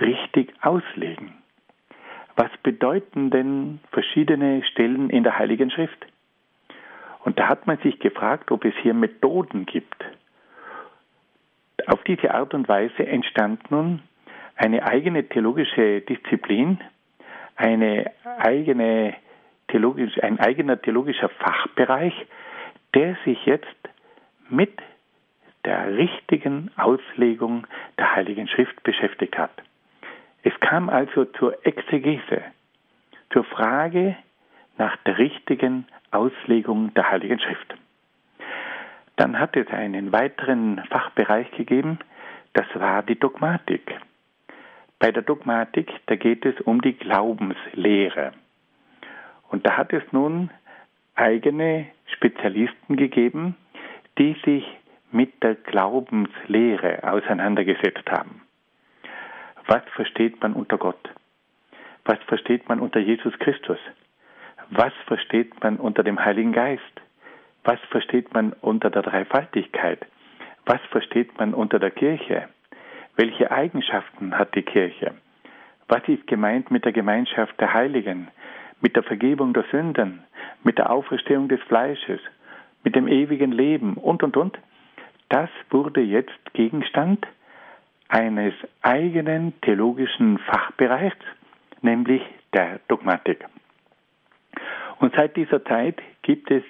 richtig 0.00 0.52
auslegen? 0.62 1.34
Was 2.34 2.50
bedeuten 2.62 3.30
denn 3.30 3.80
verschiedene 3.92 4.64
Stellen 4.64 5.10
in 5.10 5.22
der 5.22 5.38
Heiligen 5.38 5.70
Schrift? 5.70 6.06
Und 7.24 7.38
da 7.38 7.48
hat 7.48 7.66
man 7.66 7.76
sich 7.78 7.98
gefragt, 7.98 8.50
ob 8.50 8.64
es 8.64 8.74
hier 8.82 8.94
Methoden 8.94 9.66
gibt. 9.66 10.02
Auf 11.86 12.02
diese 12.04 12.32
Art 12.32 12.54
und 12.54 12.68
Weise 12.68 13.06
entstand 13.06 13.70
nun 13.70 14.02
eine 14.56 14.86
eigene 14.86 15.28
theologische 15.28 16.00
Disziplin, 16.00 16.80
eine 17.56 18.10
eigene 18.38 19.14
theologisch, 19.70 20.22
ein 20.22 20.38
eigener 20.38 20.80
theologischer 20.80 21.28
Fachbereich, 21.28 22.14
der 22.94 23.16
sich 23.24 23.44
jetzt 23.46 23.66
mit 24.48 24.78
der 25.64 25.96
richtigen 25.96 26.70
Auslegung 26.76 27.66
der 27.98 28.14
Heiligen 28.14 28.48
Schrift 28.48 28.82
beschäftigt 28.82 29.36
hat. 29.38 29.52
Es 30.42 30.58
kam 30.60 30.88
also 30.88 31.24
zur 31.24 31.66
Exegese, 31.66 32.42
zur 33.32 33.44
Frage 33.44 34.16
nach 34.78 34.96
der 35.04 35.18
richtigen 35.18 35.86
Auslegung 36.10 36.92
der 36.94 37.10
Heiligen 37.10 37.38
Schrift. 37.38 37.74
Dann 39.16 39.38
hat 39.38 39.54
es 39.56 39.68
einen 39.68 40.12
weiteren 40.12 40.82
Fachbereich 40.88 41.50
gegeben, 41.52 41.98
das 42.54 42.66
war 42.74 43.02
die 43.02 43.18
Dogmatik. 43.18 43.94
Bei 44.98 45.12
der 45.12 45.22
Dogmatik, 45.22 45.92
da 46.06 46.16
geht 46.16 46.44
es 46.46 46.58
um 46.62 46.80
die 46.80 46.94
Glaubenslehre. 46.94 48.32
Und 49.50 49.66
da 49.66 49.76
hat 49.76 49.92
es 49.92 50.02
nun 50.12 50.50
eigene 51.14 51.86
Spezialisten 52.06 52.96
gegeben, 52.96 53.56
die 54.18 54.36
sich 54.44 54.64
mit 55.12 55.42
der 55.42 55.56
Glaubenslehre 55.56 57.02
auseinandergesetzt 57.02 58.10
haben. 58.10 58.42
Was 59.66 59.82
versteht 59.94 60.40
man 60.40 60.52
unter 60.52 60.78
Gott? 60.78 61.10
Was 62.04 62.18
versteht 62.26 62.68
man 62.68 62.80
unter 62.80 63.00
Jesus 63.00 63.38
Christus? 63.38 63.78
Was 64.70 64.92
versteht 65.06 65.62
man 65.62 65.76
unter 65.76 66.02
dem 66.02 66.24
Heiligen 66.24 66.52
Geist? 66.52 66.82
Was 67.64 67.80
versteht 67.90 68.32
man 68.32 68.52
unter 68.60 68.88
der 68.88 69.02
Dreifaltigkeit? 69.02 70.06
Was 70.64 70.80
versteht 70.90 71.38
man 71.38 71.54
unter 71.54 71.78
der 71.78 71.90
Kirche? 71.90 72.48
Welche 73.16 73.50
Eigenschaften 73.50 74.38
hat 74.38 74.54
die 74.54 74.62
Kirche? 74.62 75.14
Was 75.88 76.06
ist 76.06 76.26
gemeint 76.26 76.70
mit 76.70 76.84
der 76.84 76.92
Gemeinschaft 76.92 77.60
der 77.60 77.74
Heiligen? 77.74 78.28
Mit 78.80 78.96
der 78.96 79.02
Vergebung 79.02 79.52
der 79.52 79.64
Sünden, 79.70 80.24
mit 80.64 80.78
der 80.78 80.90
Auferstehung 80.90 81.48
des 81.48 81.60
Fleisches, 81.62 82.20
mit 82.84 82.96
dem 82.96 83.08
ewigen 83.08 83.52
Leben 83.52 83.94
und, 83.94 84.22
und, 84.22 84.36
und, 84.36 84.58
das 85.28 85.50
wurde 85.70 86.00
jetzt 86.00 86.52
Gegenstand 86.54 87.26
eines 88.08 88.54
eigenen 88.82 89.52
theologischen 89.60 90.38
Fachbereichs, 90.38 91.24
nämlich 91.82 92.22
der 92.52 92.80
Dogmatik. 92.88 93.44
Und 94.98 95.14
seit 95.14 95.36
dieser 95.36 95.64
Zeit 95.64 96.00
gibt 96.22 96.50
es 96.50 96.64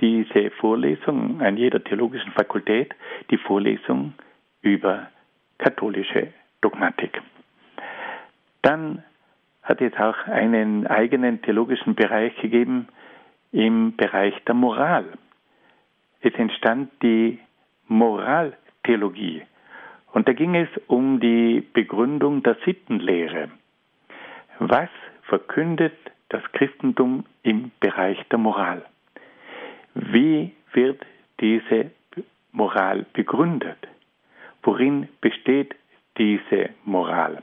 diese 0.00 0.50
Vorlesung 0.52 1.42
an 1.42 1.56
jeder 1.56 1.82
theologischen 1.82 2.32
Fakultät, 2.32 2.94
die 3.30 3.36
Vorlesung 3.36 4.14
über 4.62 5.08
katholische 5.58 6.28
Dogmatik. 6.62 7.20
Dann 8.62 9.02
hat 9.70 9.80
es 9.80 9.94
auch 9.98 10.26
einen 10.26 10.88
eigenen 10.88 11.42
theologischen 11.42 11.94
Bereich 11.94 12.34
gegeben 12.40 12.88
im 13.52 13.94
Bereich 13.96 14.34
der 14.44 14.56
Moral. 14.56 15.04
Es 16.20 16.34
entstand 16.34 16.90
die 17.02 17.38
Moraltheologie. 17.86 19.42
Und 20.12 20.26
da 20.26 20.32
ging 20.32 20.56
es 20.56 20.68
um 20.88 21.20
die 21.20 21.64
Begründung 21.72 22.42
der 22.42 22.56
Sittenlehre. 22.64 23.48
Was 24.58 24.90
verkündet 25.22 25.94
das 26.30 26.42
Christentum 26.52 27.24
im 27.44 27.70
Bereich 27.78 28.18
der 28.28 28.38
Moral? 28.40 28.84
Wie 29.94 30.52
wird 30.72 31.00
diese 31.38 31.92
Moral 32.50 33.06
begründet? 33.12 33.78
Worin 34.64 35.08
besteht 35.20 35.76
diese 36.18 36.70
Moral? 36.84 37.40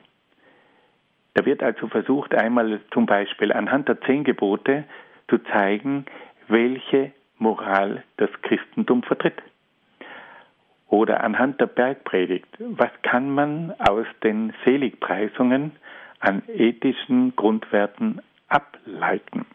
Da 1.38 1.45
wird 1.45 1.62
also 1.62 1.88
versucht, 1.88 2.34
einmal 2.34 2.80
zum 2.91 3.06
Beispiel 3.06 3.54
anhand 3.54 3.88
der 3.88 4.02
zehn 4.02 4.23
Gebote 4.23 4.86
zu 5.28 5.38
zeigen, 5.38 6.08
welche 6.47 7.12
Moral 7.38 8.04
das 8.17 8.32
Christentum 8.41 9.04
vertritt. 9.04 9.39
Oder 10.88 11.23
anhand 11.23 11.62
der 11.62 11.67
Bergpredigt, 11.67 12.47
was 12.58 12.89
kann 13.04 13.30
man 13.30 13.71
aus 13.88 14.08
den 14.23 14.52
Seligpreisungen 14.65 15.73
an 16.21 16.41
ethischen 16.47 17.36
Grundwerten 17.36 18.19
ableiten? 18.47 19.45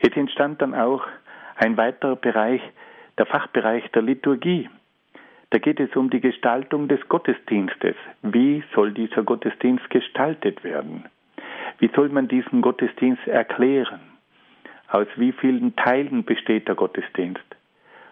Es 0.00 0.14
entstand 0.14 0.60
dann 0.60 0.74
auch 0.74 1.06
ein 1.56 1.78
weiterer 1.78 2.16
Bereich, 2.16 2.60
der 3.16 3.24
Fachbereich 3.24 3.90
der 3.92 4.02
Liturgie. 4.02 4.68
Da 5.52 5.58
geht 5.58 5.80
es 5.80 5.94
um 5.96 6.08
die 6.08 6.22
Gestaltung 6.22 6.88
des 6.88 7.06
Gottesdienstes. 7.10 7.94
Wie 8.22 8.64
soll 8.74 8.92
dieser 8.92 9.22
Gottesdienst 9.22 9.90
gestaltet 9.90 10.64
werden? 10.64 11.04
Wie 11.78 11.90
soll 11.94 12.08
man 12.08 12.26
diesen 12.26 12.62
Gottesdienst 12.62 13.26
erklären? 13.26 14.00
Aus 14.88 15.08
wie 15.16 15.32
vielen 15.32 15.76
Teilen 15.76 16.24
besteht 16.24 16.68
der 16.68 16.74
Gottesdienst? 16.74 17.44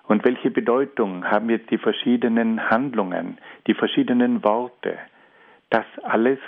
Und 0.07 0.23
welche 0.27 0.51
Bedeutung 0.51 1.25
haben 1.31 1.49
jetzt 1.49 1.71
die 1.71 1.79
verschiedenen 1.79 2.69
Handlungen, 2.69 3.39
die 3.67 3.73
verschiedenen 3.73 4.45
Worte? 4.45 4.99
Das 5.71 5.87
alles 6.03 6.41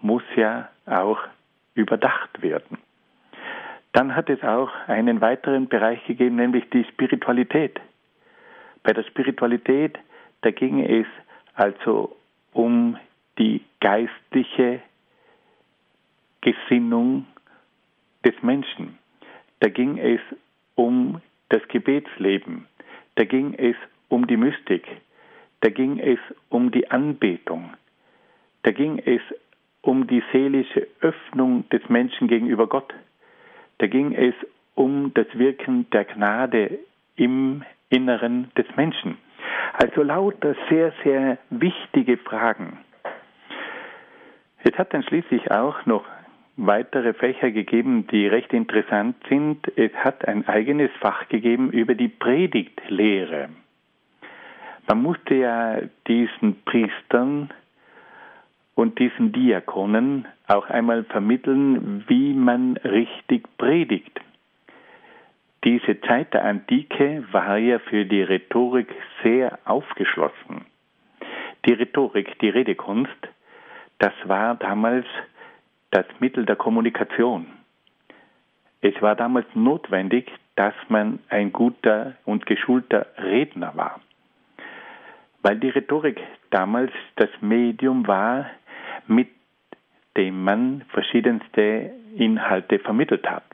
muss 0.00 0.22
ja 0.34 0.70
auch 0.86 1.18
überdacht 1.74 2.40
werden. 2.40 2.78
Dann 3.92 4.16
hat 4.16 4.30
es 4.30 4.42
auch 4.42 4.70
einen 4.86 5.20
weiteren 5.20 5.68
Bereich 5.68 6.02
gegeben, 6.06 6.36
nämlich 6.36 6.70
die 6.70 6.84
Spiritualität. 6.84 7.78
Bei 8.82 8.94
der 8.94 9.02
Spiritualität 9.02 9.98
da 10.42 10.50
ging 10.50 10.80
es 10.80 11.06
also 11.54 12.16
um 12.52 12.96
die 13.38 13.62
geistliche 13.80 14.80
Gesinnung 16.40 17.26
des 18.24 18.34
Menschen. 18.42 18.98
Da 19.60 19.68
ging 19.68 19.98
es 19.98 20.20
um 20.74 21.20
das 21.48 21.66
Gebetsleben. 21.68 22.66
Da 23.16 23.24
ging 23.24 23.54
es 23.54 23.76
um 24.08 24.26
die 24.26 24.36
Mystik. 24.36 24.86
Da 25.60 25.70
ging 25.70 25.98
es 25.98 26.18
um 26.48 26.70
die 26.70 26.90
Anbetung. 26.90 27.72
Da 28.62 28.70
ging 28.70 28.98
es 28.98 29.20
um 29.82 30.06
die 30.06 30.22
seelische 30.32 30.86
Öffnung 31.00 31.68
des 31.70 31.88
Menschen 31.88 32.28
gegenüber 32.28 32.66
Gott. 32.68 32.94
Da 33.78 33.86
ging 33.86 34.12
es 34.12 34.34
um 34.74 35.12
das 35.14 35.26
Wirken 35.32 35.88
der 35.90 36.04
Gnade 36.04 36.78
im 37.16 37.64
Inneren 37.90 38.50
des 38.56 38.66
Menschen. 38.76 39.18
Also 39.74 40.02
lauter 40.02 40.54
sehr, 40.68 40.92
sehr 41.04 41.38
wichtige 41.50 42.16
Fragen. 42.18 42.78
Es 44.64 44.76
hat 44.76 44.92
dann 44.92 45.02
schließlich 45.02 45.50
auch 45.50 45.86
noch 45.86 46.04
weitere 46.56 47.14
Fächer 47.14 47.50
gegeben, 47.50 48.06
die 48.08 48.26
recht 48.26 48.52
interessant 48.52 49.16
sind. 49.28 49.60
Es 49.76 49.92
hat 49.94 50.26
ein 50.26 50.46
eigenes 50.48 50.90
Fach 51.00 51.28
gegeben 51.28 51.70
über 51.70 51.94
die 51.94 52.08
Predigtlehre. 52.08 53.48
Man 54.88 55.02
musste 55.02 55.34
ja 55.34 55.78
diesen 56.06 56.62
Priestern 56.64 57.50
und 58.74 58.98
diesen 58.98 59.32
Diakonen 59.32 60.26
auch 60.46 60.68
einmal 60.70 61.04
vermitteln, 61.04 62.04
wie 62.08 62.32
man 62.32 62.76
richtig 62.78 63.44
predigt. 63.58 64.20
Diese 65.68 66.00
Zeit 66.00 66.32
der 66.32 66.46
Antike 66.46 67.24
war 67.30 67.58
ja 67.58 67.78
für 67.78 68.06
die 68.06 68.22
Rhetorik 68.22 68.88
sehr 69.22 69.58
aufgeschlossen. 69.66 70.64
Die 71.66 71.74
Rhetorik, 71.74 72.38
die 72.38 72.48
Redekunst, 72.48 73.28
das 73.98 74.14
war 74.24 74.54
damals 74.54 75.04
das 75.90 76.06
Mittel 76.20 76.46
der 76.46 76.56
Kommunikation. 76.56 77.48
Es 78.80 78.94
war 79.02 79.14
damals 79.14 79.44
notwendig, 79.52 80.32
dass 80.56 80.72
man 80.88 81.18
ein 81.28 81.52
guter 81.52 82.14
und 82.24 82.46
geschulter 82.46 83.04
Redner 83.18 83.76
war, 83.76 84.00
weil 85.42 85.58
die 85.58 85.68
Rhetorik 85.68 86.18
damals 86.48 86.92
das 87.16 87.28
Medium 87.42 88.06
war, 88.06 88.46
mit 89.06 89.28
dem 90.16 90.44
man 90.44 90.86
verschiedenste 90.88 91.92
Inhalte 92.16 92.78
vermittelt 92.78 93.28
hat. 93.30 93.44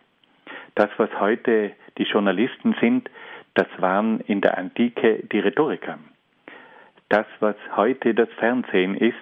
Das, 0.77 0.91
was 0.97 1.11
heute 1.19 1.73
die 1.99 2.05
Journalisten 2.05 2.75
sind, 2.81 3.11
das 3.55 3.69
waren 3.79 4.21
in 4.21 4.41
der 4.41 4.59
Antike 4.59 5.25
die 5.31 5.39
Rhetoriker. 5.39 5.99
Das, 7.09 7.27
was 7.41 7.57
heute 7.77 8.15
das 8.15 8.29
Fernsehen 8.39 8.97
ist, 8.97 9.15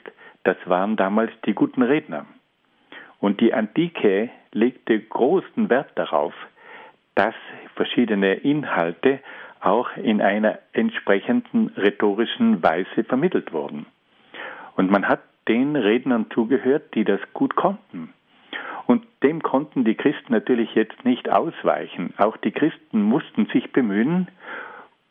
das 0.45 0.57
waren 0.65 0.97
damals 0.97 1.33
die 1.45 1.55
guten 1.55 1.83
Redner. 1.83 2.27
Und 3.21 3.41
die 3.41 3.55
Antike 3.55 4.31
legte 4.53 4.99
großen 4.99 5.71
Wert 5.71 5.91
darauf, 5.95 6.35
dass 7.15 7.35
verschiedene 7.75 8.35
Inhalte 8.35 9.21
auch 9.61 9.97
in 9.97 10.21
einer 10.21 10.59
entsprechenden 10.73 11.69
rhetorischen 11.77 12.63
Weise 12.63 13.05
vermittelt 13.05 13.53
wurden. 13.53 13.87
Und 14.77 14.91
man 14.91 15.07
hat 15.09 15.21
den 15.49 15.77
Rednern 15.77 16.27
zugehört, 16.31 16.95
die 16.95 17.05
das 17.05 17.21
gut 17.33 17.55
konnten. 17.55 18.13
Und 18.87 19.07
dem 19.23 19.43
konnten 19.43 19.85
die 19.85 19.95
Christen 19.95 20.33
natürlich 20.33 20.75
jetzt 20.75 21.05
nicht 21.05 21.31
ausweichen. 21.31 22.15
Auch 22.19 22.37
die 22.37 22.51
Christen 22.51 23.03
mussten 23.03 23.47
sich 23.47 23.73
bemühen, 23.73 24.29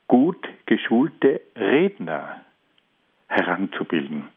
gut 0.07 0.47
geschulte 0.65 1.41
Redner 1.55 2.41
heranzubilden. 3.27 4.27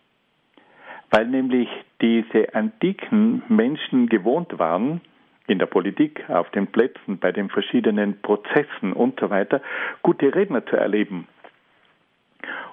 Weil 1.10 1.26
nämlich 1.26 1.68
diese 2.00 2.54
antiken 2.54 3.42
Menschen 3.48 4.08
gewohnt 4.08 4.58
waren, 4.58 5.00
in 5.46 5.58
der 5.58 5.66
Politik, 5.66 6.28
auf 6.28 6.50
den 6.50 6.68
Plätzen, 6.68 7.18
bei 7.18 7.32
den 7.32 7.50
verschiedenen 7.50 8.20
Prozessen 8.22 8.92
und 8.92 9.20
so 9.20 9.30
weiter, 9.30 9.60
gute 10.02 10.34
Redner 10.34 10.64
zu 10.64 10.76
erleben. 10.76 11.28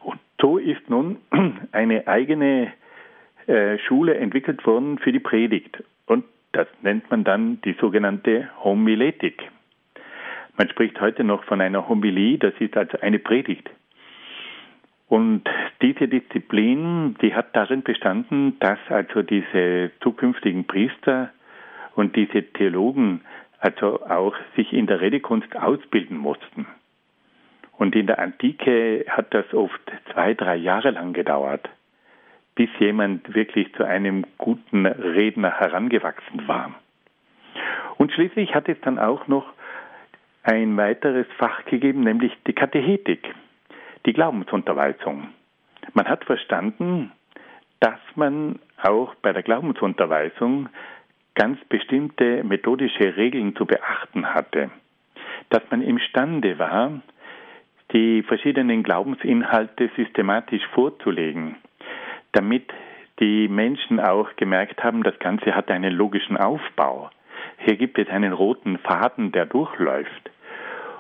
Und 0.04 0.20
so 0.40 0.58
ist 0.58 0.90
nun 0.90 1.18
eine 1.72 2.08
eigene 2.08 2.72
äh, 3.48 3.78
Schule 3.80 4.16
entwickelt 4.16 4.66
worden 4.66 5.00
für 5.00 5.12
die 5.12 5.20
Predigt. 5.20 5.84
Das 6.52 6.68
nennt 6.82 7.10
man 7.10 7.24
dann 7.24 7.62
die 7.62 7.74
sogenannte 7.80 8.50
Homiletik. 8.64 9.50
Man 10.58 10.70
spricht 10.70 11.00
heute 11.00 11.24
noch 11.24 11.44
von 11.46 11.62
einer 11.62 11.88
Homilie, 11.88 12.38
das 12.38 12.54
ist 12.60 12.76
also 12.76 13.00
eine 13.00 13.20
Predigt. 13.20 13.70
Und 15.08 15.44
diese 15.82 16.08
Disziplin, 16.08 17.16
die 17.22 17.34
hat 17.34 17.56
darin 17.56 17.84
bestanden, 17.84 18.58
dass 18.60 18.80
also 18.90 19.24
diese 19.24 19.92
zukünftigen 20.02 20.66
Priester 20.66 21.32
und 21.96 22.16
diese 22.16 22.44
Theologen 22.44 23.22
also 23.60 24.02
auch 24.06 24.36
sich 24.56 24.74
in 24.74 24.88
der 24.88 25.02
Redekunst 25.02 25.56
ausbilden 25.56 26.18
mussten. 26.18 26.66
Und 27.78 27.96
in 27.96 28.08
der 28.08 28.20
Antike 28.20 29.06
hat 29.08 29.34
das 29.34 29.54
oft 29.54 29.82
zwei, 30.12 30.34
drei 30.34 30.56
Jahre 30.56 30.92
lang 30.92 31.14
gedauert 31.14 31.70
bis 32.56 32.70
jemand 32.80 33.34
wirklich 33.34 33.74
zu 33.76 33.84
einem 33.84 34.26
guten 34.38 34.86
Redner 34.86 35.52
herangewachsen 35.52 36.48
war. 36.48 36.76
Und 37.98 38.12
schließlich 38.12 38.54
hat 38.56 38.68
es 38.68 38.80
dann 38.82 39.00
auch 39.00 39.28
noch 39.28 39.46
ein 40.44 40.76
weiteres 40.76 41.28
Fach 41.38 41.66
gegeben, 41.66 42.02
nämlich 42.02 42.34
die 42.48 42.54
Katechetik, 42.54 43.34
die 44.06 44.14
Glaubensunterweisung. 44.14 45.30
Man 45.94 46.08
hat 46.08 46.26
verstanden, 46.26 47.12
dass 47.80 48.00
man 48.16 48.60
auch 48.82 49.16
bei 49.16 49.34
der 49.34 49.44
Glaubensunterweisung 49.44 50.70
ganz 51.36 51.60
bestimmte 51.66 52.44
methodische 52.44 53.16
Regeln 53.16 53.56
zu 53.56 53.66
beachten 53.66 54.34
hatte, 54.34 54.70
dass 55.50 55.62
man 55.70 55.82
imstande 55.82 56.60
war, 56.60 57.02
die 57.94 58.24
verschiedenen 58.24 58.84
Glaubensinhalte 58.84 59.90
systematisch 59.96 60.66
vorzulegen, 60.74 61.58
damit 62.34 62.72
die 63.20 63.48
Menschen 63.48 64.00
auch 64.00 64.36
gemerkt 64.36 64.84
haben, 64.84 65.04
das 65.04 65.18
Ganze 65.20 65.56
hat 65.56 65.70
einen 65.70 65.94
logischen 65.94 66.38
Aufbau. 66.38 67.10
Hier 67.60 67.76
gibt 67.76 68.00
es 68.00 68.10
einen 68.10 68.34
roten 68.34 68.78
Faden, 68.80 69.32
der 69.32 69.46
durchläuft. 69.46 70.32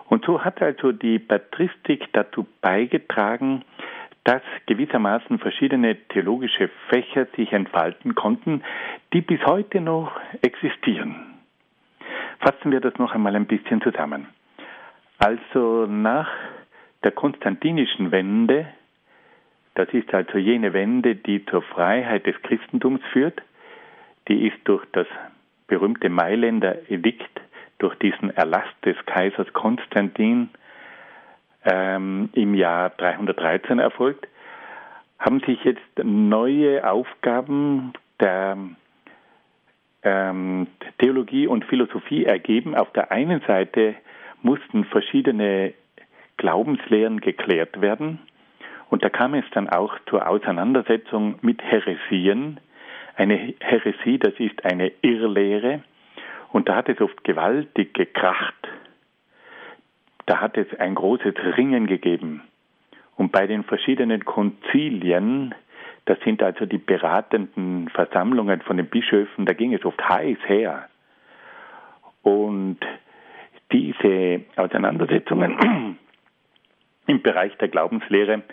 Und 0.08 0.26
so 0.26 0.44
hat 0.44 0.62
also 0.62 0.92
die 0.92 1.20
Patristik 1.20 2.08
dazu 2.14 2.46
beigetragen, 2.62 3.64
dass 4.24 4.42
gewissermaßen 4.68 5.40
verschiedene 5.40 5.96
theologische 6.10 6.70
Fächer 6.90 7.26
sich 7.36 7.52
entfalten 7.54 8.14
konnten, 8.14 8.62
die 9.14 9.22
bis 9.22 9.44
heute 9.46 9.82
noch 9.82 10.12
existieren. 10.42 11.16
Fassen 12.40 12.72
wir 12.72 12.82
das 12.82 12.98
noch 12.98 13.16
einmal 13.16 13.36
ein 13.36 13.48
bisschen 13.48 13.82
zusammen. 13.82 14.28
Also 15.18 15.86
nach 15.88 16.30
der 17.04 17.12
konstantinischen 17.12 18.12
Wende, 18.12 18.68
das 19.76 19.90
ist 19.94 20.14
also 20.14 20.38
jene 20.38 20.74
Wende, 20.74 21.16
die 21.16 21.46
zur 21.46 21.62
Freiheit 21.62 22.26
des 22.26 22.36
Christentums 22.42 23.02
führt, 23.12 23.42
die 24.28 24.48
ist 24.48 24.58
durch 24.66 24.86
das 24.92 25.08
berühmte 25.68 26.10
Mailänder 26.10 26.90
Edikt, 26.90 27.42
durch 27.80 27.96
diesen 27.96 28.30
Erlass 28.36 28.68
des 28.86 28.96
Kaisers 29.06 29.52
Konstantin 29.54 30.50
ähm, 31.66 32.30
im 32.34 32.54
Jahr 32.54 32.90
313 32.92 33.80
erfolgt, 33.80 34.28
haben 35.18 35.40
sich 35.42 35.64
jetzt 35.64 36.04
neue 36.04 36.88
Aufgaben 36.90 37.94
der 38.20 38.58
ähm, 40.04 40.68
Theologie 41.00 41.48
und 41.48 41.66
Philosophie 41.66 42.26
ergeben. 42.26 42.76
Auf 42.76 42.92
der 42.94 43.12
einen 43.12 43.42
Seite 43.42 43.96
mussten 44.42 44.86
verschiedene 44.86 45.74
Glaubenslehren 46.38 47.22
geklärt 47.22 47.82
werden. 47.82 48.20
Und 48.92 49.06
da 49.06 49.10
kam 49.10 49.34
es 49.34 49.46
dann 49.52 49.70
auch 49.70 49.98
zur 50.10 50.28
Auseinandersetzung 50.28 51.40
mit 51.42 51.64
Heresien. 51.64 52.60
Eine 53.16 53.54
Heresie, 53.62 54.20
das 54.20 54.34
ist 54.38 54.66
eine 54.66 54.92
Irrlehre. 55.02 55.82
Und 56.52 56.68
da 56.68 56.76
hat 56.76 56.90
es 56.90 57.00
oft 57.00 57.24
gewaltig 57.24 57.94
gekracht. 57.94 58.68
Da 60.26 60.42
hat 60.42 60.58
es 60.58 60.68
ein 60.78 60.96
großes 60.96 61.36
Ringen 61.56 61.88
gegeben. 61.88 62.42
Und 63.16 63.32
bei 63.32 63.48
den 63.48 63.64
verschiedenen 63.64 64.26
Konzilien, 64.26 65.56
das 66.04 66.20
sind 66.26 66.44
also 66.44 66.66
die 66.66 66.78
beratenden 66.78 67.88
Versammlungen 67.90 68.62
von 68.62 68.76
den 68.76 68.88
Bischöfen, 68.88 69.46
da 69.46 69.54
ging 69.54 69.74
es 69.74 69.86
oft 69.86 70.04
heiß 70.10 70.38
her. 70.48 70.90
Und 72.24 72.80
diese 73.72 74.42
Auseinandersetzungen 74.58 75.98
im 77.08 77.22
Bereich 77.22 77.56
der 77.58 77.70
Glaubenslehre, 77.70 78.44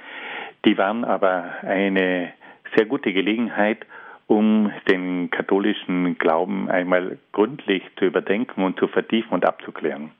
die 0.64 0.76
waren 0.76 1.04
aber 1.04 1.54
eine 1.62 2.32
sehr 2.76 2.86
gute 2.86 3.12
Gelegenheit, 3.12 3.86
um 4.26 4.70
den 4.88 5.30
katholischen 5.30 6.18
Glauben 6.18 6.68
einmal 6.68 7.18
gründlich 7.32 7.82
zu 7.98 8.04
überdenken 8.04 8.62
und 8.62 8.78
zu 8.78 8.88
vertiefen 8.88 9.32
und 9.32 9.46
abzuklären. 9.46 10.10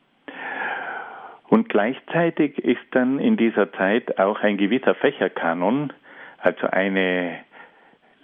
Und 1.48 1.68
gleichzeitig 1.68 2.59
ist 2.59 2.85
dann 2.92 3.18
in 3.18 3.37
dieser 3.37 3.72
Zeit 3.72 4.18
auch 4.18 4.40
ein 4.40 4.57
gewisser 4.57 4.94
Fächerkanon, 4.94 5.92
also 6.38 6.66
eine 6.68 7.40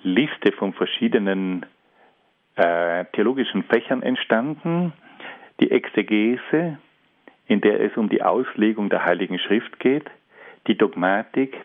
Liste 0.03 0.53
von 0.53 0.73
verschiedenen 0.75 1.67
äh, 2.57 3.05
theologischen 3.13 3.65
Fächern 3.65 4.03
entstanden, 4.03 4.93
die 5.61 5.71
Exegese, 5.71 6.79
in 7.47 7.61
der 7.61 7.81
es 7.81 7.97
um 7.97 8.09
die 8.09 8.23
Auslegung 8.23 8.91
der 8.91 9.05
Heiligen 9.05 9.39
Schrift 9.39 9.79
geht, 9.81 10.11
die 10.67 10.77
Dogmatik, 10.77 11.57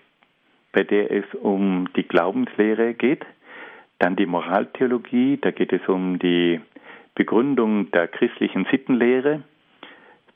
bei 0.71 0.84
der 0.84 1.12
es 1.12 1.25
um 1.41 1.89
die 1.95 2.08
Glaubenslehre 2.08 2.93
geht, 2.93 3.25
dann 3.99 4.15
die 4.15 4.25
Moraltheologie, 4.25 5.38
da 5.38 5.51
geht 5.51 5.73
es 5.73 5.88
um 5.88 6.19
die 6.19 6.62
Begründung 7.15 7.91
der 7.91 8.08
christlichen 8.08 8.65
Sittenlehre, 8.71 9.43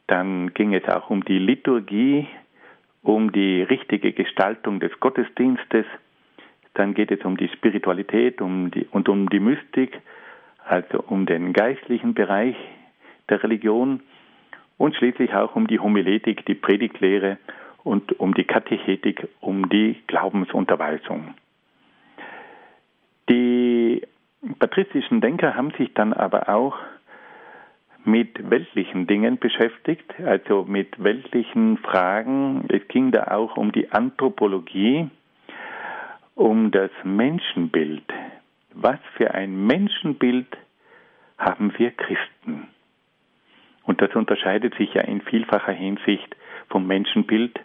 dann 0.07 0.53
ging 0.53 0.73
es 0.73 0.83
auch 0.89 1.09
um 1.09 1.23
die 1.23 1.39
Liturgie, 1.39 2.27
um 3.01 3.31
die 3.31 3.61
richtige 3.61 4.11
Gestaltung 4.11 4.79
des 4.79 4.91
Gottesdienstes, 4.99 5.85
dann 6.73 6.93
geht 6.93 7.11
es 7.11 7.23
um 7.23 7.37
die 7.37 7.49
Spiritualität 7.49 8.41
um 8.41 8.71
die, 8.71 8.85
und 8.91 9.07
um 9.07 9.29
die 9.29 9.39
Mystik, 9.39 9.99
also 10.65 11.03
um 11.07 11.25
den 11.25 11.53
geistlichen 11.53 12.13
Bereich 12.13 12.55
der 13.29 13.43
Religion 13.43 14.01
und 14.77 14.95
schließlich 14.95 15.33
auch 15.33 15.55
um 15.55 15.67
die 15.67 15.79
Homiletik, 15.79 16.45
die 16.45 16.55
Predigtlehre 16.55 17.37
und 17.83 18.19
um 18.19 18.33
die 18.33 18.45
Katechetik, 18.45 19.27
um 19.39 19.69
die 19.69 20.01
Glaubensunterweisung. 20.07 21.33
Die 23.29 24.01
patrizischen 24.59 25.21
Denker 25.21 25.55
haben 25.55 25.71
sich 25.77 25.93
dann 25.93 26.13
aber 26.13 26.49
auch 26.49 26.77
mit 28.05 28.49
weltlichen 28.49 29.07
Dingen 29.07 29.37
beschäftigt, 29.37 30.13
also 30.19 30.65
mit 30.65 31.01
weltlichen 31.01 31.77
Fragen. 31.77 32.65
Es 32.67 32.85
ging 32.89 33.11
da 33.11 33.27
auch 33.27 33.55
um 33.55 33.71
die 33.71 33.91
Anthropologie, 33.91 35.09
um 36.35 36.71
das 36.71 36.91
Menschenbild. 37.03 38.03
Was 38.73 38.99
für 39.15 39.33
ein 39.33 39.67
Menschenbild 39.67 40.47
haben 41.37 41.73
wir 41.77 41.91
Christen? 41.91 42.67
Und 43.83 44.01
das 44.01 44.13
unterscheidet 44.15 44.75
sich 44.75 44.93
ja 44.93 45.01
in 45.01 45.21
vielfacher 45.21 45.73
Hinsicht 45.73 46.35
vom 46.69 46.87
Menschenbild 46.87 47.59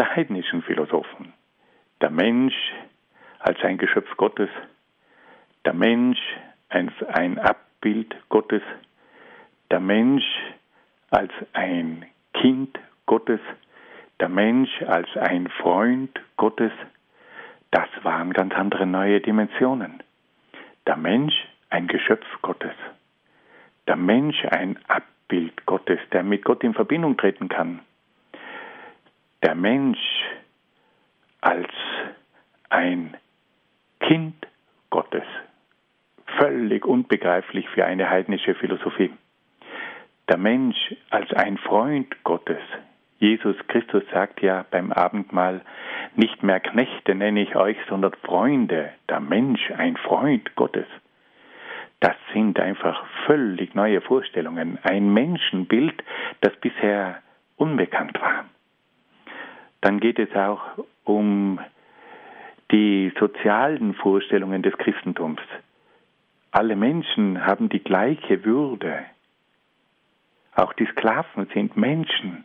der 0.00 0.16
heidnischen 0.16 0.62
Philosophen. 0.62 1.34
Der 2.00 2.08
Mensch 2.08 2.54
als 3.38 3.62
ein 3.62 3.76
Geschöpf 3.76 4.08
Gottes, 4.16 4.48
der 5.66 5.74
Mensch 5.74 6.18
als 6.70 6.90
ein 7.08 7.38
Abbild 7.38 8.16
Gottes, 8.30 8.62
der 9.70 9.80
Mensch 9.80 10.24
als 11.10 11.30
ein 11.52 12.06
Kind 12.32 12.78
Gottes, 13.04 13.40
der 14.20 14.30
Mensch 14.30 14.70
als 14.86 15.14
ein 15.18 15.48
Freund 15.48 16.18
Gottes, 16.38 16.72
das 17.70 17.88
waren 18.02 18.32
ganz 18.32 18.54
andere 18.54 18.86
neue 18.86 19.20
Dimensionen. 19.20 20.02
Der 20.86 20.96
Mensch 20.96 21.34
ein 21.68 21.88
Geschöpf 21.88 22.26
Gottes, 22.40 22.74
der 23.86 23.96
Mensch 23.96 24.46
ein 24.46 24.78
Abbild 24.88 25.10
Bild 25.30 25.64
Gottes, 25.64 26.00
der 26.12 26.24
mit 26.24 26.44
Gott 26.44 26.64
in 26.64 26.74
Verbindung 26.74 27.16
treten 27.16 27.48
kann. 27.48 27.80
Der 29.42 29.54
Mensch 29.54 29.98
als 31.40 31.70
ein 32.68 33.16
Kind 34.00 34.34
Gottes, 34.90 35.24
völlig 36.38 36.84
unbegreiflich 36.84 37.66
für 37.70 37.86
eine 37.86 38.10
heidnische 38.10 38.54
Philosophie. 38.54 39.10
Der 40.28 40.36
Mensch 40.36 40.94
als 41.08 41.32
ein 41.32 41.56
Freund 41.56 42.22
Gottes. 42.22 42.60
Jesus 43.18 43.56
Christus 43.68 44.02
sagt 44.12 44.42
ja 44.42 44.66
beim 44.70 44.92
Abendmahl, 44.92 45.62
nicht 46.16 46.42
mehr 46.42 46.60
Knechte 46.60 47.14
nenne 47.14 47.40
ich 47.40 47.56
euch, 47.56 47.78
sondern 47.88 48.12
Freunde. 48.22 48.92
Der 49.08 49.20
Mensch 49.20 49.70
ein 49.70 49.96
Freund 49.96 50.54
Gottes. 50.54 50.86
Das 52.00 52.16
sind 52.34 52.60
einfach 52.60 53.06
völlig 53.24 53.74
neue 53.74 54.02
Vorstellungen, 54.02 54.78
ein 54.82 55.14
Menschenbild, 55.14 56.02
das 56.42 56.54
bisher 56.56 57.22
unbekannt 57.56 58.20
war. 58.20 58.44
Dann 59.80 60.00
geht 60.00 60.18
es 60.18 60.34
auch 60.34 60.60
um 61.04 61.58
die 62.70 63.12
sozialen 63.18 63.94
Vorstellungen 63.94 64.62
des 64.62 64.76
Christentums. 64.78 65.40
Alle 66.52 66.76
Menschen 66.76 67.44
haben 67.46 67.68
die 67.68 67.82
gleiche 67.82 68.44
Würde. 68.44 69.04
Auch 70.54 70.72
die 70.74 70.86
Sklaven 70.86 71.46
sind 71.54 71.76
Menschen. 71.76 72.44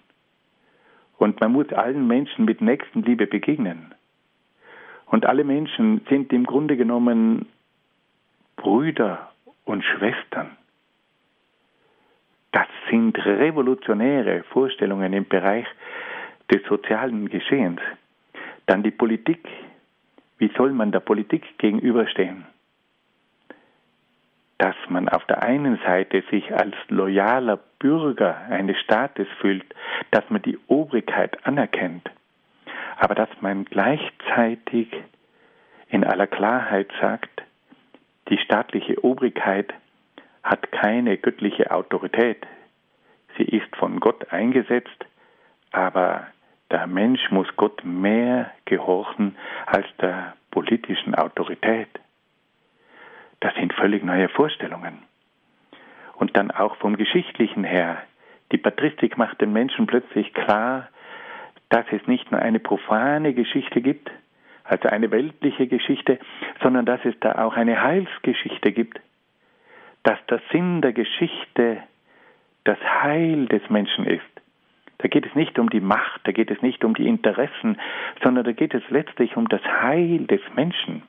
Und 1.18 1.40
man 1.42 1.52
muss 1.52 1.72
allen 1.74 2.08
Menschen 2.08 2.46
mit 2.46 2.62
Nächstenliebe 2.62 3.28
begegnen. 3.28 3.94
Und 5.08 5.26
alle 5.26 5.44
Menschen 5.44 6.02
sind 6.10 6.34
im 6.34 6.46
Grunde 6.46 6.78
genommen 6.78 7.48
Brüder 8.56 9.32
und 9.64 9.84
Schwestern. 9.84 10.58
Das 12.52 12.68
sind 12.90 13.18
revolutionäre 13.18 14.44
Vorstellungen 14.44 15.14
im 15.14 15.26
Bereich 15.26 15.66
des 16.52 16.64
sozialen 16.68 17.30
Geschehens. 17.30 17.82
Dann 18.66 18.84
die 18.84 18.92
Politik. 18.92 19.48
Wie 20.38 20.52
soll 20.58 20.72
man 20.72 20.92
der 20.92 21.00
Politik 21.00 21.58
gegenüberstehen? 21.58 22.46
Dass 24.58 24.76
man 24.90 25.10
auf 25.10 25.26
der 25.26 25.44
einen 25.44 25.78
Seite 25.86 26.24
sich 26.32 26.54
als 26.54 26.76
loyaler 26.90 27.60
Bürger 27.80 28.38
eines 28.50 28.80
Staates 28.80 29.28
fühlt, 29.40 29.66
dass 30.12 30.30
man 30.30 30.42
die 30.42 30.58
Obrigkeit 30.68 31.46
anerkennt, 31.46 32.10
aber 32.98 33.16
dass 33.16 33.30
man 33.42 33.66
gleichzeitig 33.66 34.90
in 35.90 36.04
aller 36.04 36.28
Klarheit 36.28 36.92
sagt, 37.00 37.44
die 38.30 38.38
staatliche 38.40 39.04
Obrigkeit 39.04 39.74
hat 40.44 40.72
keine 40.72 41.18
göttliche 41.18 41.72
Autorität. 41.72 42.46
Sie 43.38 43.44
ist 43.44 43.76
von 43.76 44.00
Gott 44.00 44.32
eingesetzt, 44.32 45.06
aber 45.72 46.28
der 46.72 46.88
Mensch 46.88 47.32
muss 47.32 47.48
Gott 47.56 47.84
mehr 47.84 48.52
gehorchen 48.66 49.36
als 49.66 49.86
der 50.02 50.34
politischen 50.52 51.16
Autorität. 51.16 51.90
das 53.42 53.54
sind 53.56 53.74
völlig 53.74 54.04
neue 54.04 54.30
Vorstellungen. 54.30 55.04
Und 56.16 56.36
dann 56.38 56.50
auch 56.50 56.78
vom 56.78 56.96
Geschichtlichen 56.98 57.64
her. 57.64 58.02
Die 58.52 58.58
Patristik 58.58 59.18
macht 59.18 59.42
den 59.42 59.54
Menschen 59.54 59.86
plötzlich 59.86 60.34
klar, 60.34 60.88
dass 61.70 61.86
es 61.92 62.08
nicht 62.08 62.32
nur 62.32 62.42
eine 62.42 62.60
profane 62.60 63.34
Geschichte 63.34 63.82
gibt, 63.82 64.10
also 64.64 64.88
eine 64.90 65.12
weltliche 65.12 65.68
Geschichte, 65.68 66.20
sondern 66.62 66.86
dass 66.86 67.04
es 67.06 67.14
da 67.20 67.44
auch 67.46 67.56
eine 67.56 67.82
Heilsgeschichte 67.82 68.72
gibt, 68.72 69.00
dass 70.04 70.18
der 70.28 70.42
Sinn 70.52 70.82
der 70.82 70.94
Geschichte 70.94 71.84
das 72.64 72.80
Heil 72.80 73.46
des 73.48 73.70
Menschen 73.70 74.06
ist. 74.06 74.35
Da 75.00 75.08
geht 75.08 75.26
es 75.26 75.36
nicht 75.36 75.60
um 75.60 75.70
die 75.70 75.82
Macht, 75.82 76.22
da 76.24 76.32
geht 76.32 76.52
es 76.52 76.62
nicht 76.62 76.84
um 76.84 76.94
die 76.94 77.08
Interessen, 77.08 77.78
sondern 78.24 78.46
da 78.46 78.52
geht 78.54 78.74
es 78.74 78.84
letztlich 78.90 79.36
um 79.36 79.48
das 79.50 79.62
Heil 79.64 80.26
des 80.28 80.42
Menschen. 80.56 81.04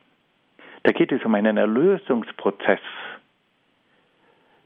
Da 0.83 0.93
geht 0.93 1.13
es 1.13 1.25
um 1.25 1.35
einen 1.35 1.57
Erlösungsprozess. 1.57 2.81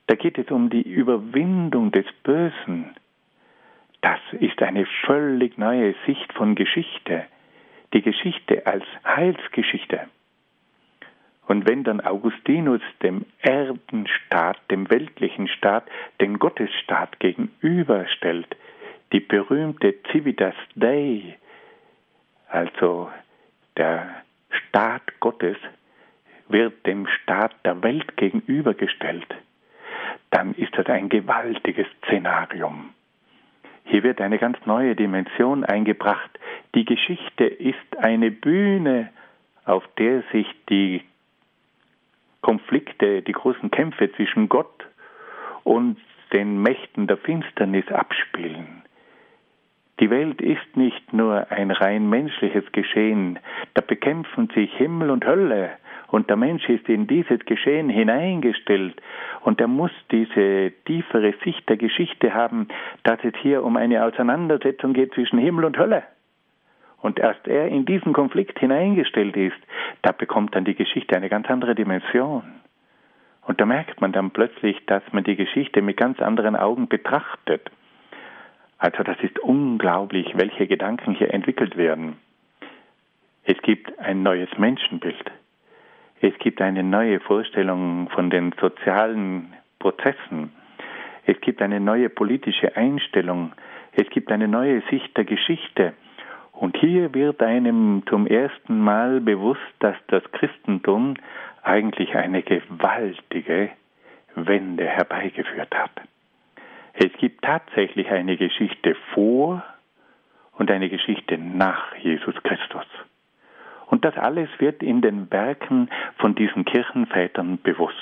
Da 0.07 0.14
geht 0.16 0.39
es 0.39 0.51
um 0.51 0.71
die 0.71 0.83
Überwindung 0.83 1.93
des 1.93 2.07
Bösen. 2.23 2.91
Das 4.01 4.21
ist 4.33 4.61
eine 4.62 4.87
völlig 5.07 5.59
neue 5.59 5.95
Sicht 6.07 6.33
von 6.33 6.55
Geschichte. 6.55 7.25
Die 7.93 8.03
Geschichte 8.03 8.66
als 8.66 8.85
Heilsgeschichte. 9.05 10.09
Und 11.47 11.68
wenn 11.68 11.85
dann 11.85 12.01
Augustinus 12.01 12.81
dem 13.03 13.27
Erdenstaat, 13.41 14.59
dem 14.71 14.89
weltlichen 14.91 15.49
Staat, 15.49 15.85
den 16.21 16.39
Gottesstaat 16.39 17.18
gegenüberstellt, 17.18 18.57
die 19.12 19.20
berühmte 19.20 19.94
Civitas 20.11 20.54
Dei, 20.74 21.38
also 22.48 23.11
der 23.76 24.22
Staat 24.50 25.20
Gottes, 25.20 25.56
wird 26.48 26.86
dem 26.86 27.06
Staat 27.06 27.54
der 27.64 27.82
Welt 27.82 28.16
gegenübergestellt, 28.16 29.34
dann 30.30 30.54
ist 30.54 30.76
das 30.76 30.86
ein 30.86 31.08
gewaltiges 31.08 31.86
Szenarium. 32.04 32.90
Hier 33.84 34.02
wird 34.02 34.20
eine 34.20 34.38
ganz 34.38 34.58
neue 34.66 34.94
Dimension 34.94 35.64
eingebracht. 35.64 36.30
Die 36.74 36.84
Geschichte 36.84 37.44
ist 37.44 37.96
eine 37.98 38.30
Bühne, 38.30 39.11
auf 39.64 39.84
der 39.98 40.22
sich 40.32 40.46
die 40.68 41.02
Konflikte, 42.40 43.22
die 43.22 43.32
großen 43.32 43.70
Kämpfe 43.70 44.12
zwischen 44.12 44.48
Gott 44.48 44.86
und 45.64 45.98
den 46.32 46.62
Mächten 46.62 47.06
der 47.06 47.16
Finsternis 47.16 47.86
abspielen. 47.88 48.82
Die 50.01 50.11
Welt 50.11 50.40
ist 50.40 50.76
nicht 50.76 51.12
nur 51.12 51.51
ein 51.51 51.70
rein 51.70 52.09
menschliches 52.09 52.64
Geschehen, 52.72 53.38
da 53.74 53.82
bekämpfen 53.82 54.48
sich 54.55 54.72
Himmel 54.74 55.11
und 55.11 55.26
Hölle, 55.26 55.70
und 56.11 56.28
der 56.28 56.36
Mensch 56.36 56.68
ist 56.68 56.88
in 56.88 57.07
dieses 57.07 57.38
Geschehen 57.44 57.88
hineingestellt 57.88 59.01
und 59.42 59.61
er 59.61 59.68
muss 59.68 59.92
diese 60.11 60.72
tiefere 60.84 61.34
Sicht 61.44 61.68
der 61.68 61.76
Geschichte 61.76 62.34
haben, 62.34 62.68
dass 63.05 63.18
es 63.22 63.34
hier 63.40 63.62
um 63.62 63.76
eine 63.76 64.05
Auseinandersetzung 64.05 64.92
geht 64.92 65.14
zwischen 65.14 65.38
Himmel 65.38 65.64
und 65.64 65.78
Hölle. 65.78 66.03
Und 67.01 67.18
erst 67.18 67.46
er 67.46 67.68
in 67.68 67.86
diesen 67.86 68.12
Konflikt 68.12 68.59
hineingestellt 68.59 69.36
ist, 69.36 69.57
da 70.03 70.12
bekommt 70.12 70.55
dann 70.55 70.64
die 70.64 70.74
Geschichte 70.74 71.16
eine 71.16 71.28
ganz 71.28 71.48
andere 71.48 71.74
Dimension. 71.74 72.42
Und 73.46 73.61
da 73.61 73.66
merkt 73.66 74.01
man 74.01 74.12
dann 74.12 74.32
plötzlich, 74.32 74.84
dass 74.86 75.03
man 75.12 75.24
die 75.24 75.36
Geschichte 75.36 75.80
mit 75.80 75.96
ganz 75.96 76.20
anderen 76.20 76.57
Augen 76.57 76.88
betrachtet. 76.88 77.70
Also 78.81 79.03
das 79.03 79.18
ist 79.20 79.39
unglaublich, 79.39 80.33
welche 80.37 80.66
Gedanken 80.66 81.14
hier 81.14 81.35
entwickelt 81.35 81.76
werden. 81.76 82.16
Es 83.45 83.61
gibt 83.61 83.99
ein 83.99 84.22
neues 84.22 84.49
Menschenbild. 84.57 85.31
Es 86.22 86.33
gibt 86.39 86.62
eine 86.62 86.83
neue 86.83 87.20
Vorstellung 87.20 88.09
von 88.09 88.31
den 88.31 88.55
sozialen 88.59 89.53
Prozessen. 89.78 90.53
Es 91.26 91.39
gibt 91.43 91.61
eine 91.61 91.78
neue 91.78 92.09
politische 92.09 92.74
Einstellung. 92.74 93.53
Es 93.93 94.09
gibt 94.09 94.33
eine 94.33 94.49
neue 94.49 94.83
Sicht 94.91 95.14
der 95.14 95.24
Geschichte. 95.24 95.93
Und 96.53 96.74
hier 96.78 97.12
wird 97.12 97.43
einem 97.43 98.03
zum 98.09 98.26
ersten 98.26 98.81
Mal 98.81 99.20
bewusst, 99.20 99.61
dass 99.81 99.97
das 100.07 100.22
Christentum 100.33 101.14
eigentlich 101.62 102.14
eine 102.14 102.43
gewaltige 102.43 103.70
Wende 104.35 104.87
herbeigeführt 104.87 105.74
hat. 105.74 105.93
Es 106.95 107.12
gibt 107.18 107.45
tatsächlich 107.45 108.11
eine 108.11 108.36
Geschichte 108.36 108.97
vor 109.14 109.62
und 110.53 110.70
eine 110.70 110.88
Geschichte 110.88 111.38
nach 111.38 111.95
Jesus 111.97 112.34
Christus. 112.43 112.86
Und 113.86 114.05
das 114.05 114.16
alles 114.16 114.49
wird 114.59 114.82
in 114.82 115.01
den 115.01 115.30
Werken 115.30 115.88
von 116.18 116.34
diesen 116.34 116.64
Kirchenvätern 116.64 117.59
bewusst. 117.62 117.97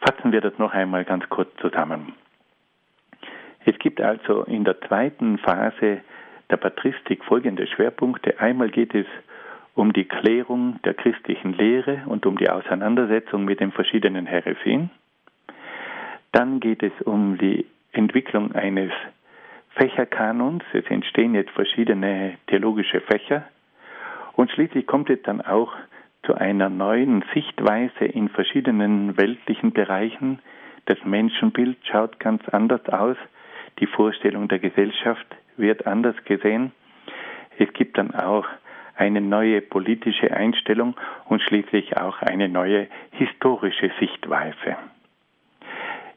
Fassen 0.00 0.32
wir 0.32 0.40
das 0.40 0.58
noch 0.58 0.72
einmal 0.72 1.04
ganz 1.04 1.28
kurz 1.28 1.48
zusammen. 1.60 2.14
Es 3.64 3.78
gibt 3.78 4.00
also 4.00 4.42
in 4.42 4.64
der 4.64 4.80
zweiten 4.82 5.38
Phase 5.38 6.00
der 6.50 6.56
Patristik 6.56 7.24
folgende 7.24 7.66
Schwerpunkte. 7.66 8.38
Einmal 8.40 8.70
geht 8.70 8.94
es 8.94 9.06
um 9.74 9.92
die 9.92 10.04
Klärung 10.04 10.80
der 10.82 10.94
christlichen 10.94 11.54
Lehre 11.54 12.02
und 12.06 12.26
um 12.26 12.36
die 12.36 12.50
Auseinandersetzung 12.50 13.44
mit 13.44 13.60
den 13.60 13.72
verschiedenen 13.72 14.26
Heresien. 14.26 14.90
Dann 16.34 16.58
geht 16.58 16.82
es 16.82 16.92
um 17.02 17.38
die 17.38 17.64
Entwicklung 17.92 18.50
eines 18.56 18.90
Fächerkanons. 19.76 20.64
Es 20.72 20.84
entstehen 20.86 21.32
jetzt 21.32 21.52
verschiedene 21.52 22.38
theologische 22.48 23.00
Fächer. 23.02 23.44
Und 24.32 24.50
schließlich 24.50 24.84
kommt 24.88 25.10
es 25.10 25.22
dann 25.22 25.40
auch 25.40 25.72
zu 26.24 26.34
einer 26.34 26.70
neuen 26.70 27.24
Sichtweise 27.32 28.06
in 28.06 28.28
verschiedenen 28.30 29.16
weltlichen 29.16 29.70
Bereichen. 29.70 30.40
Das 30.86 30.98
Menschenbild 31.04 31.76
schaut 31.84 32.18
ganz 32.18 32.42
anders 32.48 32.84
aus. 32.88 33.16
Die 33.78 33.86
Vorstellung 33.86 34.48
der 34.48 34.58
Gesellschaft 34.58 35.26
wird 35.56 35.86
anders 35.86 36.16
gesehen. 36.24 36.72
Es 37.60 37.72
gibt 37.74 37.96
dann 37.96 38.12
auch 38.12 38.44
eine 38.96 39.20
neue 39.20 39.60
politische 39.60 40.32
Einstellung 40.32 40.96
und 41.26 41.42
schließlich 41.42 41.96
auch 41.96 42.20
eine 42.22 42.48
neue 42.48 42.88
historische 43.12 43.92
Sichtweise. 44.00 44.76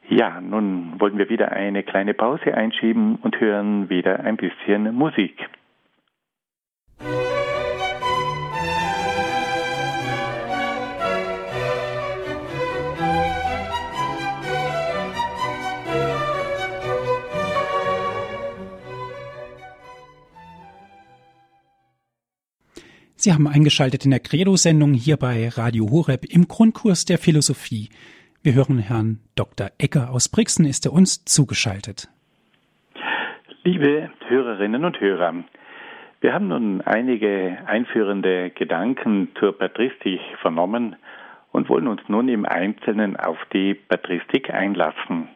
Ja, 0.09 0.39
nun 0.39 0.99
wollen 0.99 1.17
wir 1.17 1.29
wieder 1.29 1.51
eine 1.51 1.83
kleine 1.83 2.13
Pause 2.13 2.53
einschieben 2.53 3.17
und 3.17 3.39
hören 3.41 3.89
wieder 3.89 4.21
ein 4.21 4.37
bisschen 4.37 4.95
Musik. 4.95 5.37
Sie 23.19 23.33
haben 23.33 23.47
eingeschaltet 23.47 24.05
in 24.05 24.11
der 24.11 24.21
Credo-Sendung 24.21 24.93
hier 24.93 25.17
bei 25.17 25.49
Radio 25.49 25.89
Horeb 25.89 26.23
im 26.29 26.47
Grundkurs 26.47 27.03
der 27.03 27.17
Philosophie. 27.17 27.89
Wir 28.43 28.53
hören 28.53 28.79
Herrn 28.79 29.19
Dr. 29.35 29.71
Egger 29.77 30.11
aus 30.11 30.29
Brixen, 30.29 30.65
ist 30.65 30.85
er 30.85 30.93
uns 30.93 31.25
zugeschaltet. 31.25 32.07
Liebe 33.63 34.09
Hörerinnen 34.27 34.85
und 34.85 34.99
Hörer, 35.01 35.43
wir 36.21 36.33
haben 36.33 36.47
nun 36.47 36.81
einige 36.81 37.57
einführende 37.65 38.51
Gedanken 38.51 39.29
zur 39.39 39.57
Patristik 39.57 40.21
vernommen 40.41 40.95
und 41.51 41.67
wollen 41.67 41.87
uns 41.87 42.01
nun 42.07 42.29
im 42.29 42.45
Einzelnen 42.45 43.17
auf 43.17 43.37
die 43.51 43.73
Patristik 43.73 44.49
einlassen. 44.53 45.27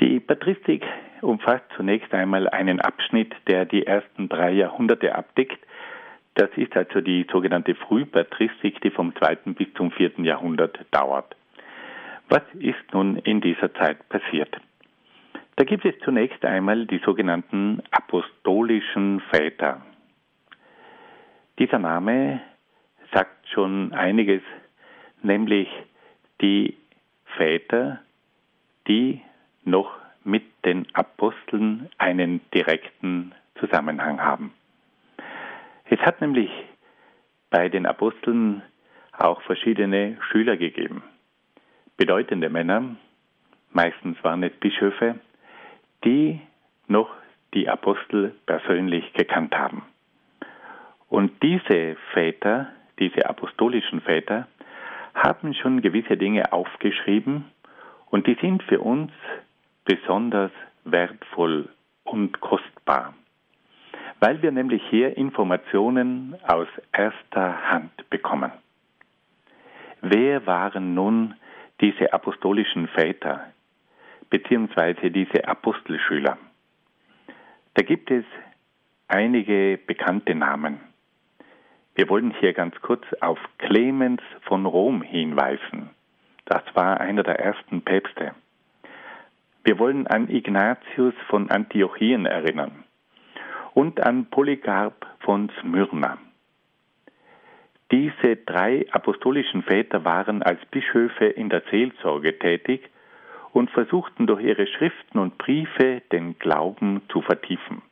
Die 0.00 0.18
Patristik 0.18 0.84
umfasst 1.20 1.64
zunächst 1.76 2.12
einmal 2.12 2.48
einen 2.48 2.80
Abschnitt, 2.80 3.32
der 3.46 3.66
die 3.66 3.86
ersten 3.86 4.28
drei 4.28 4.50
Jahrhunderte 4.50 5.14
abdeckt, 5.14 5.58
das 6.34 6.48
ist 6.56 6.74
also 6.76 7.00
die 7.00 7.26
sogenannte 7.30 7.74
Frühpatristik, 7.74 8.80
die 8.80 8.90
vom 8.90 9.14
zweiten 9.16 9.54
bis 9.54 9.68
zum 9.74 9.90
vierten 9.92 10.24
Jahrhundert 10.24 10.78
dauert. 10.90 11.36
Was 12.34 12.44
ist 12.60 12.94
nun 12.94 13.18
in 13.18 13.42
dieser 13.42 13.74
Zeit 13.74 14.08
passiert? 14.08 14.56
Da 15.56 15.64
gibt 15.64 15.84
es 15.84 15.94
zunächst 16.02 16.42
einmal 16.46 16.86
die 16.86 16.96
sogenannten 17.04 17.82
apostolischen 17.90 19.20
Väter. 19.30 19.82
Dieser 21.58 21.78
Name 21.78 22.40
sagt 23.12 23.46
schon 23.50 23.92
einiges, 23.92 24.40
nämlich 25.22 25.68
die 26.40 26.74
Väter, 27.36 28.00
die 28.88 29.20
noch 29.64 29.92
mit 30.24 30.44
den 30.64 30.86
Aposteln 30.94 31.90
einen 31.98 32.40
direkten 32.54 33.34
Zusammenhang 33.60 34.22
haben. 34.22 34.54
Es 35.84 36.00
hat 36.00 36.22
nämlich 36.22 36.50
bei 37.50 37.68
den 37.68 37.84
Aposteln 37.84 38.62
auch 39.18 39.42
verschiedene 39.42 40.16
Schüler 40.30 40.56
gegeben. 40.56 41.02
Bedeutende 42.02 42.48
Männer, 42.50 42.96
meistens 43.70 44.16
waren 44.24 44.42
es 44.42 44.50
Bischöfe, 44.54 45.20
die 46.04 46.40
noch 46.88 47.08
die 47.54 47.68
Apostel 47.68 48.34
persönlich 48.44 49.12
gekannt 49.12 49.56
haben. 49.56 49.84
Und 51.08 51.30
diese 51.44 51.96
Väter, 52.12 52.72
diese 52.98 53.24
apostolischen 53.30 54.00
Väter, 54.00 54.48
haben 55.14 55.54
schon 55.54 55.80
gewisse 55.80 56.16
Dinge 56.16 56.52
aufgeschrieben 56.52 57.44
und 58.10 58.26
die 58.26 58.36
sind 58.40 58.64
für 58.64 58.80
uns 58.80 59.12
besonders 59.84 60.50
wertvoll 60.82 61.68
und 62.02 62.40
kostbar, 62.40 63.14
weil 64.18 64.42
wir 64.42 64.50
nämlich 64.50 64.82
hier 64.90 65.16
Informationen 65.16 66.34
aus 66.48 66.66
erster 66.90 67.70
Hand 67.70 68.10
bekommen. 68.10 68.50
Wer 70.00 70.44
waren 70.48 70.94
nun 70.94 71.36
diese 71.82 72.12
apostolischen 72.12 72.88
Väter 72.88 73.52
beziehungsweise 74.30 75.10
diese 75.10 75.46
Apostelschüler? 75.46 76.38
Da 77.74 77.82
gibt 77.82 78.10
es 78.10 78.24
einige 79.08 79.78
bekannte 79.86 80.34
Namen. 80.34 80.80
Wir 81.94 82.08
wollen 82.08 82.32
hier 82.40 82.54
ganz 82.54 82.74
kurz 82.80 83.04
auf 83.20 83.38
Clemens 83.58 84.22
von 84.42 84.64
Rom 84.64 85.02
hinweisen. 85.02 85.90
Das 86.46 86.62
war 86.74 87.00
einer 87.00 87.22
der 87.22 87.38
ersten 87.38 87.82
Päpste. 87.82 88.34
Wir 89.64 89.78
wollen 89.78 90.06
an 90.06 90.30
Ignatius 90.30 91.14
von 91.28 91.50
Antiochien 91.50 92.26
erinnern 92.26 92.84
und 93.74 94.00
an 94.00 94.26
Polycarp 94.26 95.06
von 95.20 95.50
Smyrna. 95.60 96.18
Diese 97.92 98.36
drei 98.36 98.86
apostolischen 98.90 99.62
Väter 99.62 100.02
waren 100.06 100.42
als 100.42 100.64
Bischöfe 100.70 101.26
in 101.26 101.50
der 101.50 101.62
Seelsorge 101.70 102.38
tätig 102.38 102.88
und 103.52 103.70
versuchten 103.70 104.26
durch 104.26 104.42
ihre 104.42 104.66
Schriften 104.66 105.18
und 105.18 105.36
Briefe 105.36 106.00
den 106.10 106.38
Glauben 106.38 107.02
zu 107.10 107.20
vertiefen. 107.20 107.82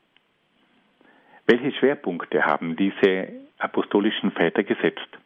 Welche 1.47 1.73
Schwerpunkte 1.73 2.47
haben 2.47 2.77
diese 2.77 3.29
apostolischen 3.59 4.31
Väter 4.33 4.63
gesetzt? 4.63 5.19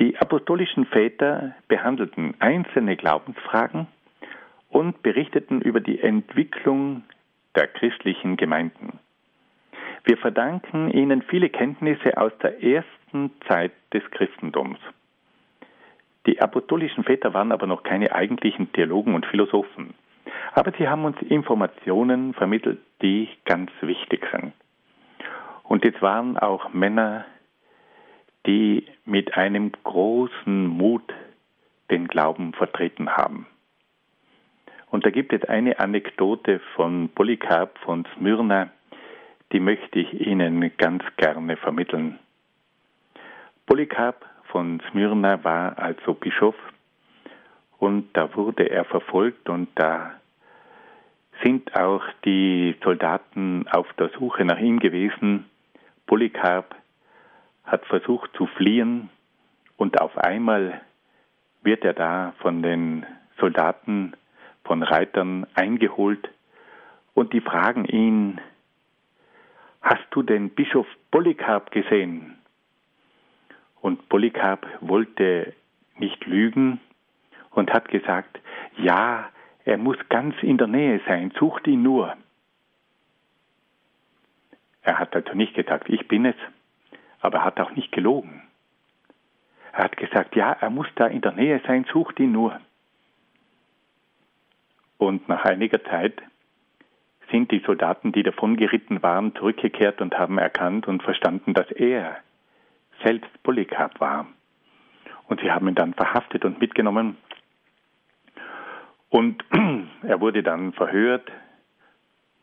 Die 0.00 0.18
apostolischen 0.18 0.84
Väter 0.84 1.54
behandelten 1.66 2.34
einzelne 2.40 2.96
Glaubensfragen 2.96 3.86
und 4.68 5.02
berichteten 5.02 5.62
über 5.62 5.80
die 5.80 6.00
Entwicklung 6.00 7.04
der 7.54 7.68
christlichen 7.68 8.36
Gemeinden. 8.36 8.98
Wir 10.06 10.16
verdanken 10.16 10.88
ihnen 10.88 11.20
viele 11.20 11.50
Kenntnisse 11.50 12.16
aus 12.16 12.30
der 12.40 12.62
ersten 12.62 13.32
Zeit 13.48 13.72
des 13.92 14.08
Christentums. 14.12 14.78
Die 16.26 16.40
apostolischen 16.40 17.02
Väter 17.02 17.34
waren 17.34 17.50
aber 17.50 17.66
noch 17.66 17.82
keine 17.82 18.14
eigentlichen 18.14 18.72
Theologen 18.72 19.14
und 19.14 19.26
Philosophen. 19.26 19.94
Aber 20.54 20.72
sie 20.78 20.88
haben 20.88 21.04
uns 21.04 21.20
Informationen 21.22 22.34
vermittelt, 22.34 22.78
die 23.02 23.28
ganz 23.44 23.72
wichtig 23.80 24.24
sind. 24.30 24.52
Und 25.64 25.84
es 25.84 26.00
waren 26.00 26.38
auch 26.38 26.72
Männer, 26.72 27.24
die 28.46 28.86
mit 29.04 29.36
einem 29.36 29.72
großen 29.82 30.68
Mut 30.68 31.12
den 31.90 32.06
Glauben 32.06 32.52
vertreten 32.52 33.10
haben. 33.10 33.48
Und 34.88 35.04
da 35.04 35.10
gibt 35.10 35.32
es 35.32 35.42
eine 35.48 35.80
Anekdote 35.80 36.60
von 36.76 37.08
Polycarp 37.08 37.76
von 37.78 38.06
Smyrna, 38.16 38.70
die 39.52 39.60
möchte 39.60 39.98
ich 39.98 40.26
Ihnen 40.26 40.72
ganz 40.76 41.02
gerne 41.16 41.56
vermitteln. 41.56 42.18
Polycarp 43.66 44.24
von 44.44 44.80
Smyrna 44.90 45.42
war 45.44 45.78
also 45.78 46.14
Bischof 46.14 46.56
und 47.78 48.08
da 48.14 48.34
wurde 48.34 48.70
er 48.70 48.84
verfolgt 48.84 49.48
und 49.48 49.68
da 49.74 50.14
sind 51.42 51.74
auch 51.76 52.04
die 52.24 52.76
Soldaten 52.82 53.66
auf 53.68 53.92
der 53.94 54.08
Suche 54.10 54.44
nach 54.44 54.58
ihm 54.58 54.78
gewesen 54.78 55.44
Polycarp 56.06 56.74
hat 57.64 57.84
versucht 57.86 58.30
zu 58.36 58.46
fliehen 58.46 59.10
und 59.76 60.00
auf 60.00 60.16
einmal 60.16 60.80
wird 61.62 61.84
er 61.84 61.94
da 61.94 62.32
von 62.38 62.62
den 62.62 63.04
Soldaten, 63.40 64.14
von 64.64 64.82
Reitern 64.82 65.46
eingeholt 65.54 66.30
und 67.14 67.32
die 67.32 67.40
fragen 67.40 67.84
ihn, 67.84 68.40
hast 69.86 70.06
du 70.10 70.22
den 70.22 70.50
Bischof 70.50 70.86
Polycarp 71.12 71.70
gesehen? 71.70 72.36
Und 73.80 74.08
Polycarp 74.08 74.66
wollte 74.80 75.54
nicht 75.96 76.26
lügen 76.26 76.80
und 77.52 77.72
hat 77.72 77.88
gesagt, 77.88 78.40
ja, 78.76 79.30
er 79.64 79.78
muss 79.78 79.96
ganz 80.08 80.34
in 80.42 80.58
der 80.58 80.66
Nähe 80.66 81.00
sein, 81.06 81.32
sucht 81.38 81.68
ihn 81.68 81.84
nur. 81.84 82.16
Er 84.82 84.98
hat 84.98 85.14
also 85.14 85.34
nicht 85.34 85.54
gesagt, 85.54 85.88
ich 85.88 86.08
bin 86.08 86.26
es, 86.26 86.36
aber 87.20 87.38
er 87.38 87.44
hat 87.44 87.60
auch 87.60 87.70
nicht 87.70 87.92
gelogen. 87.92 88.42
Er 89.72 89.84
hat 89.84 89.96
gesagt, 89.96 90.34
ja, 90.34 90.52
er 90.52 90.70
muss 90.70 90.88
da 90.96 91.06
in 91.06 91.20
der 91.20 91.32
Nähe 91.32 91.60
sein, 91.64 91.86
sucht 91.92 92.18
ihn 92.18 92.32
nur. 92.32 92.60
Und 94.98 95.28
nach 95.28 95.44
einiger 95.44 95.82
Zeit 95.84 96.20
sind 97.30 97.50
die 97.50 97.62
Soldaten, 97.66 98.12
die 98.12 98.22
davon 98.22 98.56
geritten 98.56 99.02
waren, 99.02 99.34
zurückgekehrt 99.34 100.00
und 100.00 100.16
haben 100.18 100.38
erkannt 100.38 100.86
und 100.86 101.02
verstanden, 101.02 101.54
dass 101.54 101.70
er 101.72 102.18
selbst 103.04 103.30
Polycarp 103.42 104.00
war. 104.00 104.26
Und 105.28 105.40
sie 105.40 105.50
haben 105.50 105.68
ihn 105.68 105.74
dann 105.74 105.94
verhaftet 105.94 106.44
und 106.44 106.60
mitgenommen. 106.60 107.16
Und 109.08 109.44
er 110.02 110.20
wurde 110.20 110.42
dann 110.42 110.72
verhört 110.72 111.30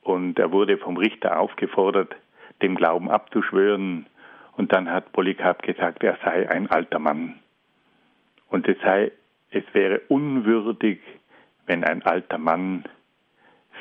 und 0.01 0.37
er 0.37 0.51
wurde 0.51 0.77
vom 0.77 0.97
Richter 0.97 1.39
aufgefordert, 1.39 2.15
dem 2.61 2.75
Glauben 2.75 3.09
abzuschwören. 3.09 4.07
Und 4.57 4.73
dann 4.73 4.91
hat 4.91 5.11
Polycarp 5.13 5.63
gesagt, 5.63 6.03
er 6.03 6.17
sei 6.23 6.49
ein 6.49 6.69
alter 6.69 6.99
Mann. 6.99 7.39
Und 8.49 8.67
es 8.67 8.77
sei, 8.81 9.11
es 9.49 9.63
wäre 9.73 10.01
unwürdig, 10.09 10.99
wenn 11.65 11.83
ein 11.83 12.03
alter 12.03 12.37
Mann 12.37 12.83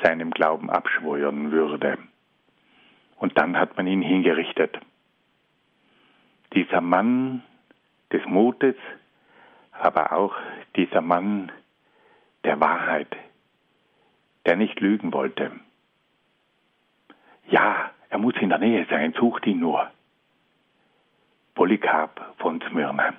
seinem 0.03 0.31
Glauben 0.31 0.69
abschwören 0.69 1.51
würde. 1.51 1.97
Und 3.17 3.37
dann 3.37 3.57
hat 3.57 3.77
man 3.77 3.87
ihn 3.87 4.01
hingerichtet. 4.01 4.77
Dieser 6.53 6.81
Mann 6.81 7.41
des 8.11 8.23
Mutes, 8.25 8.75
aber 9.71 10.11
auch 10.13 10.35
dieser 10.75 11.01
Mann 11.01 11.51
der 12.43 12.59
Wahrheit, 12.59 13.15
der 14.45 14.57
nicht 14.57 14.79
lügen 14.79 15.13
wollte. 15.13 15.51
Ja, 17.49 17.91
er 18.09 18.17
muss 18.17 18.35
in 18.41 18.49
der 18.49 18.59
Nähe 18.59 18.85
sein, 18.89 19.13
sucht 19.13 19.47
ihn 19.47 19.59
nur. 19.59 19.89
Polycarp 21.55 22.35
von 22.37 22.61
Smyrna. 22.69 23.13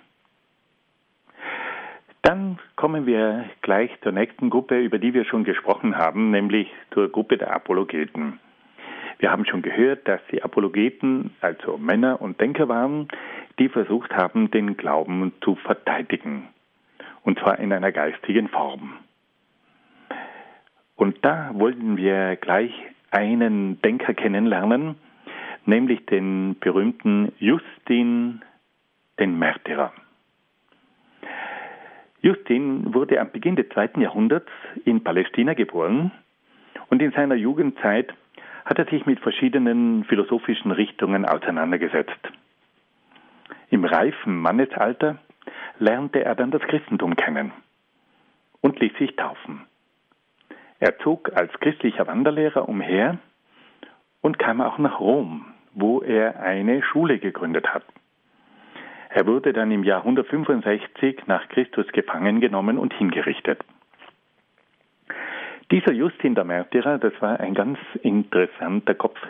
Dann 2.24 2.58
kommen 2.74 3.04
wir 3.04 3.44
gleich 3.60 3.90
zur 4.02 4.12
nächsten 4.12 4.48
Gruppe, 4.48 4.80
über 4.80 4.98
die 4.98 5.12
wir 5.12 5.26
schon 5.26 5.44
gesprochen 5.44 5.98
haben, 5.98 6.30
nämlich 6.30 6.72
zur 6.94 7.10
Gruppe 7.12 7.36
der 7.36 7.54
Apologeten. 7.54 8.40
Wir 9.18 9.30
haben 9.30 9.44
schon 9.44 9.60
gehört, 9.60 10.08
dass 10.08 10.22
die 10.32 10.42
Apologeten 10.42 11.32
also 11.42 11.76
Männer 11.76 12.22
und 12.22 12.40
Denker 12.40 12.66
waren, 12.66 13.08
die 13.58 13.68
versucht 13.68 14.16
haben, 14.16 14.50
den 14.50 14.78
Glauben 14.78 15.34
zu 15.42 15.56
verteidigen. 15.56 16.48
Und 17.24 17.38
zwar 17.40 17.58
in 17.58 17.70
einer 17.74 17.92
geistigen 17.92 18.48
Form. 18.48 18.94
Und 20.96 21.22
da 21.26 21.50
wollten 21.52 21.98
wir 21.98 22.36
gleich 22.36 22.72
einen 23.10 23.82
Denker 23.82 24.14
kennenlernen, 24.14 24.94
nämlich 25.66 26.06
den 26.06 26.56
berühmten 26.58 27.32
Justin 27.38 28.40
den 29.18 29.38
Märtyrer. 29.38 29.92
Justin 32.24 32.94
wurde 32.94 33.20
am 33.20 33.30
Beginn 33.32 33.54
des 33.54 33.68
zweiten 33.68 34.00
Jahrhunderts 34.00 34.50
in 34.86 35.04
Palästina 35.04 35.52
geboren 35.52 36.10
und 36.88 37.02
in 37.02 37.12
seiner 37.12 37.34
Jugendzeit 37.34 38.14
hat 38.64 38.78
er 38.78 38.86
sich 38.86 39.04
mit 39.04 39.20
verschiedenen 39.20 40.04
philosophischen 40.04 40.70
Richtungen 40.70 41.26
auseinandergesetzt. 41.26 42.18
Im 43.68 43.84
reifen 43.84 44.38
Mannesalter 44.38 45.18
lernte 45.78 46.24
er 46.24 46.34
dann 46.34 46.50
das 46.50 46.62
Christentum 46.62 47.14
kennen 47.14 47.52
und 48.62 48.80
ließ 48.80 48.94
sich 48.96 49.14
taufen. 49.16 49.66
Er 50.80 50.98
zog 51.00 51.30
als 51.36 51.52
christlicher 51.60 52.06
Wanderlehrer 52.06 52.66
umher 52.66 53.18
und 54.22 54.38
kam 54.38 54.62
auch 54.62 54.78
nach 54.78 54.98
Rom, 54.98 55.44
wo 55.74 56.00
er 56.00 56.40
eine 56.40 56.82
Schule 56.84 57.18
gegründet 57.18 57.74
hat. 57.74 57.84
Er 59.14 59.28
wurde 59.28 59.52
dann 59.52 59.70
im 59.70 59.84
Jahr 59.84 60.00
165 60.00 61.28
nach 61.28 61.48
Christus 61.48 61.86
gefangen 61.92 62.40
genommen 62.40 62.78
und 62.78 62.92
hingerichtet. 62.94 63.60
Dieser 65.70 65.92
Justin 65.92 66.34
der 66.34 66.42
Märtyrer, 66.42 66.98
das 66.98 67.12
war 67.20 67.38
ein 67.38 67.54
ganz 67.54 67.78
interessanter 68.02 68.96
Kopf, 68.96 69.20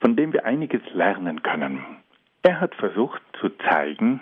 von 0.00 0.14
dem 0.14 0.32
wir 0.32 0.44
einiges 0.44 0.82
lernen 0.92 1.42
können. 1.42 1.84
Er 2.44 2.60
hat 2.60 2.76
versucht 2.76 3.20
zu 3.40 3.48
zeigen, 3.68 4.20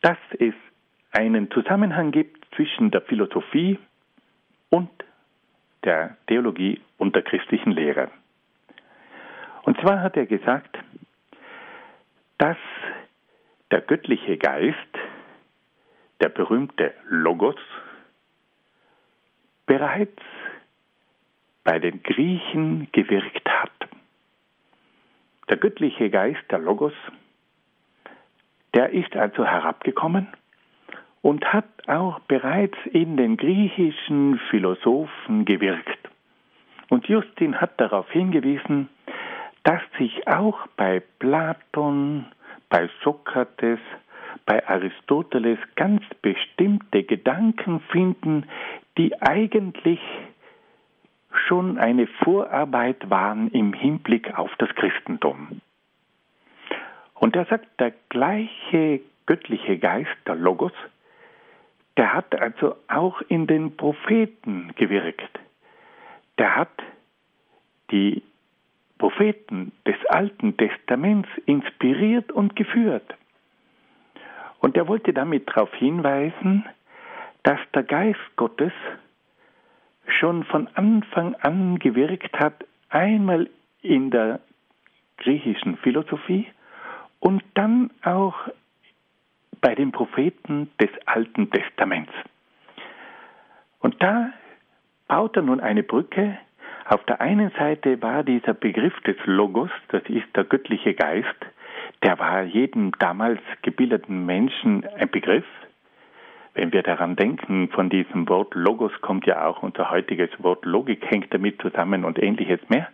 dass 0.00 0.18
es 0.38 0.54
einen 1.10 1.50
Zusammenhang 1.50 2.12
gibt 2.12 2.46
zwischen 2.54 2.92
der 2.92 3.02
Philosophie 3.02 3.76
und 4.70 4.88
der 5.82 6.16
Theologie 6.28 6.80
und 6.96 7.16
der 7.16 7.22
christlichen 7.22 7.72
Lehre. 7.72 8.08
Und 9.64 9.80
zwar 9.80 10.00
hat 10.00 10.16
er 10.16 10.26
gesagt, 10.26 10.78
dass 12.38 12.56
der 13.70 13.80
göttliche 13.80 14.36
Geist, 14.36 14.76
der 16.20 16.28
berühmte 16.28 16.94
Logos, 17.08 17.56
bereits 19.66 20.22
bei 21.64 21.78
den 21.78 22.02
Griechen 22.02 22.88
gewirkt 22.92 23.48
hat. 23.48 23.70
Der 25.48 25.56
göttliche 25.56 26.10
Geist, 26.10 26.42
der 26.50 26.58
Logos, 26.58 26.94
der 28.74 28.90
ist 28.90 29.14
also 29.16 29.44
herabgekommen 29.44 30.28
und 31.20 31.44
hat 31.52 31.66
auch 31.86 32.20
bereits 32.20 32.76
in 32.92 33.16
den 33.16 33.36
griechischen 33.36 34.38
Philosophen 34.50 35.44
gewirkt. 35.44 36.08
Und 36.88 37.06
Justin 37.06 37.60
hat 37.60 37.80
darauf 37.80 38.10
hingewiesen, 38.10 38.88
dass 39.64 39.80
sich 39.98 40.26
auch 40.26 40.66
bei 40.76 41.02
Platon, 41.18 42.26
bei 42.68 42.88
Sokrates, 43.02 43.78
bei 44.46 44.66
Aristoteles 44.66 45.58
ganz 45.76 46.02
bestimmte 46.20 47.04
Gedanken 47.04 47.80
finden, 47.90 48.46
die 48.98 49.20
eigentlich 49.20 50.00
schon 51.46 51.78
eine 51.78 52.06
Vorarbeit 52.06 53.08
waren 53.08 53.48
im 53.50 53.72
Hinblick 53.72 54.36
auf 54.36 54.50
das 54.58 54.68
Christentum. 54.74 55.60
Und 57.14 57.36
da 57.36 57.44
sagt 57.44 57.68
der 57.78 57.92
gleiche 58.08 59.00
göttliche 59.26 59.78
Geist, 59.78 60.10
der 60.26 60.34
Logos, 60.34 60.72
der 61.96 62.12
hat 62.12 62.34
also 62.40 62.76
auch 62.88 63.20
in 63.28 63.46
den 63.46 63.76
Propheten 63.76 64.72
gewirkt. 64.76 65.38
Der 66.38 66.56
hat 66.56 66.82
die 67.90 68.22
Propheten 69.02 69.72
des 69.84 69.96
Alten 70.10 70.56
Testaments 70.56 71.28
inspiriert 71.46 72.30
und 72.30 72.54
geführt. 72.54 73.16
Und 74.60 74.76
er 74.76 74.86
wollte 74.86 75.12
damit 75.12 75.48
darauf 75.48 75.74
hinweisen, 75.74 76.64
dass 77.42 77.58
der 77.74 77.82
Geist 77.82 78.20
Gottes 78.36 78.70
schon 80.06 80.44
von 80.44 80.68
Anfang 80.74 81.34
an 81.40 81.80
gewirkt 81.80 82.38
hat, 82.38 82.64
einmal 82.90 83.50
in 83.80 84.12
der 84.12 84.38
griechischen 85.16 85.78
Philosophie 85.78 86.46
und 87.18 87.42
dann 87.54 87.90
auch 88.04 88.36
bei 89.60 89.74
den 89.74 89.90
Propheten 89.90 90.70
des 90.80 90.90
Alten 91.06 91.50
Testaments. 91.50 92.12
Und 93.80 94.00
da 94.00 94.32
baut 95.08 95.34
er 95.34 95.42
nun 95.42 95.58
eine 95.58 95.82
Brücke. 95.82 96.38
Auf 96.84 97.04
der 97.04 97.20
einen 97.20 97.50
Seite 97.58 98.02
war 98.02 98.24
dieser 98.24 98.54
Begriff 98.54 98.98
des 99.02 99.16
Logos, 99.24 99.70
das 99.88 100.02
ist 100.08 100.26
der 100.34 100.44
göttliche 100.44 100.94
Geist, 100.94 101.28
der 102.02 102.18
war 102.18 102.42
jedem 102.42 102.92
damals 102.98 103.40
gebildeten 103.62 104.26
Menschen 104.26 104.84
ein 104.98 105.10
Begriff. 105.10 105.44
Wenn 106.54 106.72
wir 106.72 106.82
daran 106.82 107.16
denken, 107.16 107.68
von 107.68 107.88
diesem 107.88 108.28
Wort 108.28 108.54
Logos 108.54 108.92
kommt 109.00 109.26
ja 109.26 109.46
auch 109.46 109.62
unser 109.62 109.90
heutiges 109.90 110.30
Wort 110.38 110.64
Logik, 110.64 111.08
hängt 111.08 111.32
damit 111.32 111.62
zusammen 111.62 112.04
und 112.04 112.22
ähnliches 112.22 112.60
mehr. 112.68 112.88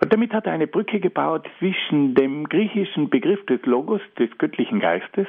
Und 0.00 0.12
damit 0.12 0.32
hat 0.32 0.46
er 0.46 0.52
eine 0.52 0.66
Brücke 0.66 1.00
gebaut 1.00 1.48
zwischen 1.58 2.14
dem 2.14 2.48
griechischen 2.48 3.10
Begriff 3.10 3.44
des 3.46 3.64
Logos, 3.66 4.00
des 4.18 4.30
göttlichen 4.38 4.80
Geistes, 4.80 5.26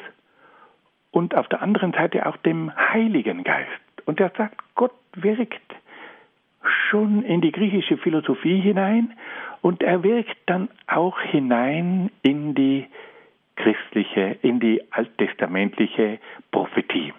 und 1.11 1.33
auf 1.35 1.47
der 1.47 1.61
anderen 1.61 1.93
Seite 1.93 2.25
auch 2.25 2.37
dem 2.37 2.75
Heiligen 2.75 3.43
Geist. 3.43 3.69
Und 4.05 4.19
er 4.19 4.31
sagt, 4.37 4.61
Gott 4.75 4.91
wirkt 5.15 5.75
schon 6.69 7.23
in 7.23 7.41
die 7.41 7.51
griechische 7.51 7.97
Philosophie 7.97 8.59
hinein 8.59 9.13
und 9.61 9.81
er 9.83 10.03
wirkt 10.03 10.37
dann 10.45 10.69
auch 10.87 11.19
hinein 11.19 12.11
in 12.21 12.55
die 12.55 12.87
christliche, 13.55 14.37
in 14.41 14.59
die 14.59 14.81
alttestamentliche 14.91 16.19
Prophetie. 16.51 17.13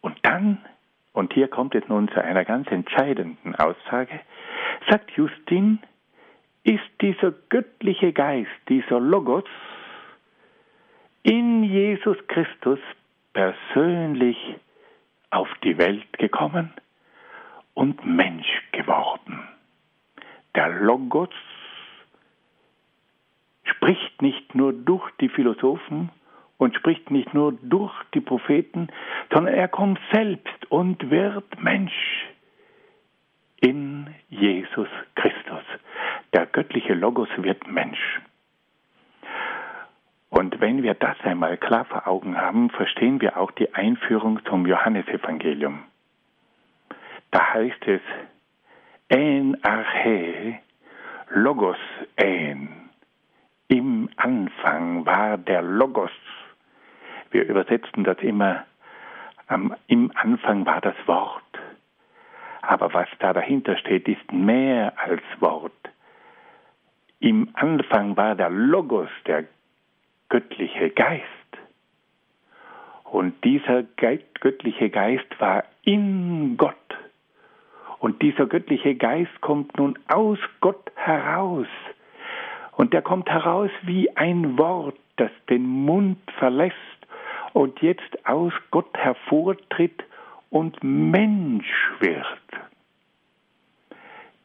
Und 0.00 0.18
dann, 0.22 0.58
und 1.12 1.32
hier 1.32 1.48
kommt 1.48 1.74
es 1.74 1.86
nun 1.88 2.08
zu 2.08 2.22
einer 2.22 2.44
ganz 2.44 2.70
entscheidenden 2.70 3.54
Aussage, 3.54 4.20
sagt 4.88 5.10
Justin, 5.12 5.78
ist 6.64 6.80
dieser 7.00 7.32
göttliche 7.48 8.12
Geist, 8.12 8.50
dieser 8.68 9.00
Logos, 9.00 9.44
in 11.22 11.62
Jesus 11.62 12.16
Christus 12.26 12.80
persönlich 13.32 14.36
auf 15.30 15.48
die 15.62 15.78
Welt 15.78 16.18
gekommen 16.18 16.72
und 17.74 18.04
Mensch 18.04 18.62
geworden. 18.72 19.48
Der 20.54 20.68
Logos 20.68 21.30
spricht 23.64 24.20
nicht 24.20 24.54
nur 24.54 24.72
durch 24.72 25.10
die 25.20 25.28
Philosophen 25.28 26.10
und 26.58 26.76
spricht 26.76 27.10
nicht 27.10 27.34
nur 27.34 27.52
durch 27.62 27.92
die 28.14 28.20
Propheten, 28.20 28.88
sondern 29.32 29.54
er 29.54 29.68
kommt 29.68 29.98
selbst 30.12 30.70
und 30.70 31.10
wird 31.10 31.60
Mensch 31.60 32.26
in 33.60 34.08
Jesus 34.28 34.88
Christus. 35.14 35.64
Der 36.32 36.46
göttliche 36.46 36.94
Logos 36.94 37.28
wird 37.36 37.66
Mensch. 37.66 38.20
Und 40.30 40.60
wenn 40.60 40.82
wir 40.82 40.94
das 40.94 41.16
einmal 41.24 41.56
klar 41.58 41.84
vor 41.84 42.06
Augen 42.08 42.36
haben, 42.40 42.70
verstehen 42.70 43.20
wir 43.20 43.36
auch 43.36 43.50
die 43.50 43.74
Einführung 43.74 44.40
zum 44.46 44.66
Johannesevangelium. 44.66 45.84
Da 47.32 47.54
heißt 47.54 47.88
es, 47.88 48.00
En 49.08 49.62
arche, 49.62 50.60
Logos 51.30 51.78
en. 52.16 52.68
Im 53.68 54.08
Anfang 54.16 55.04
war 55.06 55.38
der 55.38 55.62
Logos. 55.62 56.10
Wir 57.30 57.44
übersetzen 57.44 58.04
das 58.04 58.18
immer, 58.18 58.64
ähm, 59.50 59.74
im 59.86 60.12
Anfang 60.14 60.66
war 60.66 60.80
das 60.80 60.94
Wort. 61.06 61.42
Aber 62.60 62.92
was 62.94 63.08
da 63.18 63.32
dahinter 63.32 63.76
steht, 63.76 64.08
ist 64.08 64.30
mehr 64.30 64.92
als 64.96 65.22
Wort. 65.40 65.72
Im 67.20 67.48
Anfang 67.54 68.16
war 68.16 68.34
der 68.34 68.50
Logos, 68.50 69.10
der 69.26 69.44
göttliche 70.28 70.90
Geist. 70.90 71.22
Und 73.04 73.42
dieser 73.44 73.82
göttliche 73.82 74.90
Geist 74.90 75.38
war 75.38 75.64
in 75.82 76.56
Gott. 76.56 76.76
Und 78.02 78.20
dieser 78.20 78.46
göttliche 78.46 78.96
Geist 78.96 79.40
kommt 79.42 79.78
nun 79.78 79.96
aus 80.08 80.38
Gott 80.60 80.90
heraus. 80.96 81.68
Und 82.72 82.92
der 82.92 83.00
kommt 83.00 83.30
heraus 83.30 83.70
wie 83.82 84.10
ein 84.16 84.58
Wort, 84.58 84.98
das 85.18 85.30
den 85.48 85.64
Mund 85.64 86.18
verlässt 86.36 86.74
und 87.52 87.80
jetzt 87.80 88.26
aus 88.26 88.52
Gott 88.72 88.92
hervortritt 88.98 90.02
und 90.50 90.82
Mensch 90.82 91.72
wird. 92.00 92.26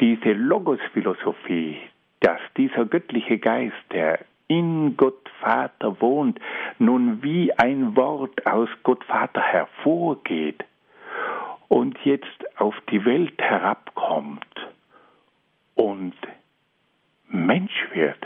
Diese 0.01 0.33
Logos-Philosophie, 0.33 1.79
dass 2.19 2.39
dieser 2.57 2.85
göttliche 2.85 3.39
Geist, 3.39 3.73
der 3.91 4.19
in 4.47 4.95
Gott 4.97 5.31
Vater 5.39 5.99
wohnt, 5.99 6.39
nun 6.77 7.23
wie 7.23 7.51
ein 7.53 7.95
Wort 7.95 8.45
aus 8.45 8.69
Gott 8.83 9.03
Vater 9.05 9.41
hervorgeht 9.41 10.63
und 11.67 11.97
jetzt 12.03 12.59
auf 12.59 12.75
die 12.89 13.03
Welt 13.05 13.39
herabkommt 13.41 14.45
und 15.75 16.15
Mensch 17.29 17.87
wird, 17.93 18.19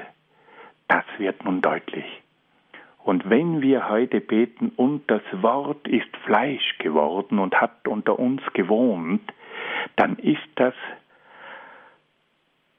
das 0.88 1.04
wird 1.18 1.44
nun 1.44 1.62
deutlich. 1.62 2.06
Und 3.04 3.30
wenn 3.30 3.62
wir 3.62 3.90
heute 3.90 4.22
beten, 4.22 4.72
und 4.76 5.10
das 5.10 5.24
Wort 5.32 5.88
ist 5.88 6.16
Fleisch 6.26 6.78
geworden 6.78 7.40
und 7.40 7.60
hat 7.60 7.88
unter 7.88 8.20
uns 8.20 8.42
gewohnt, 8.54 9.22
dann 9.96 10.18
ist 10.18 10.48
das 10.56 10.76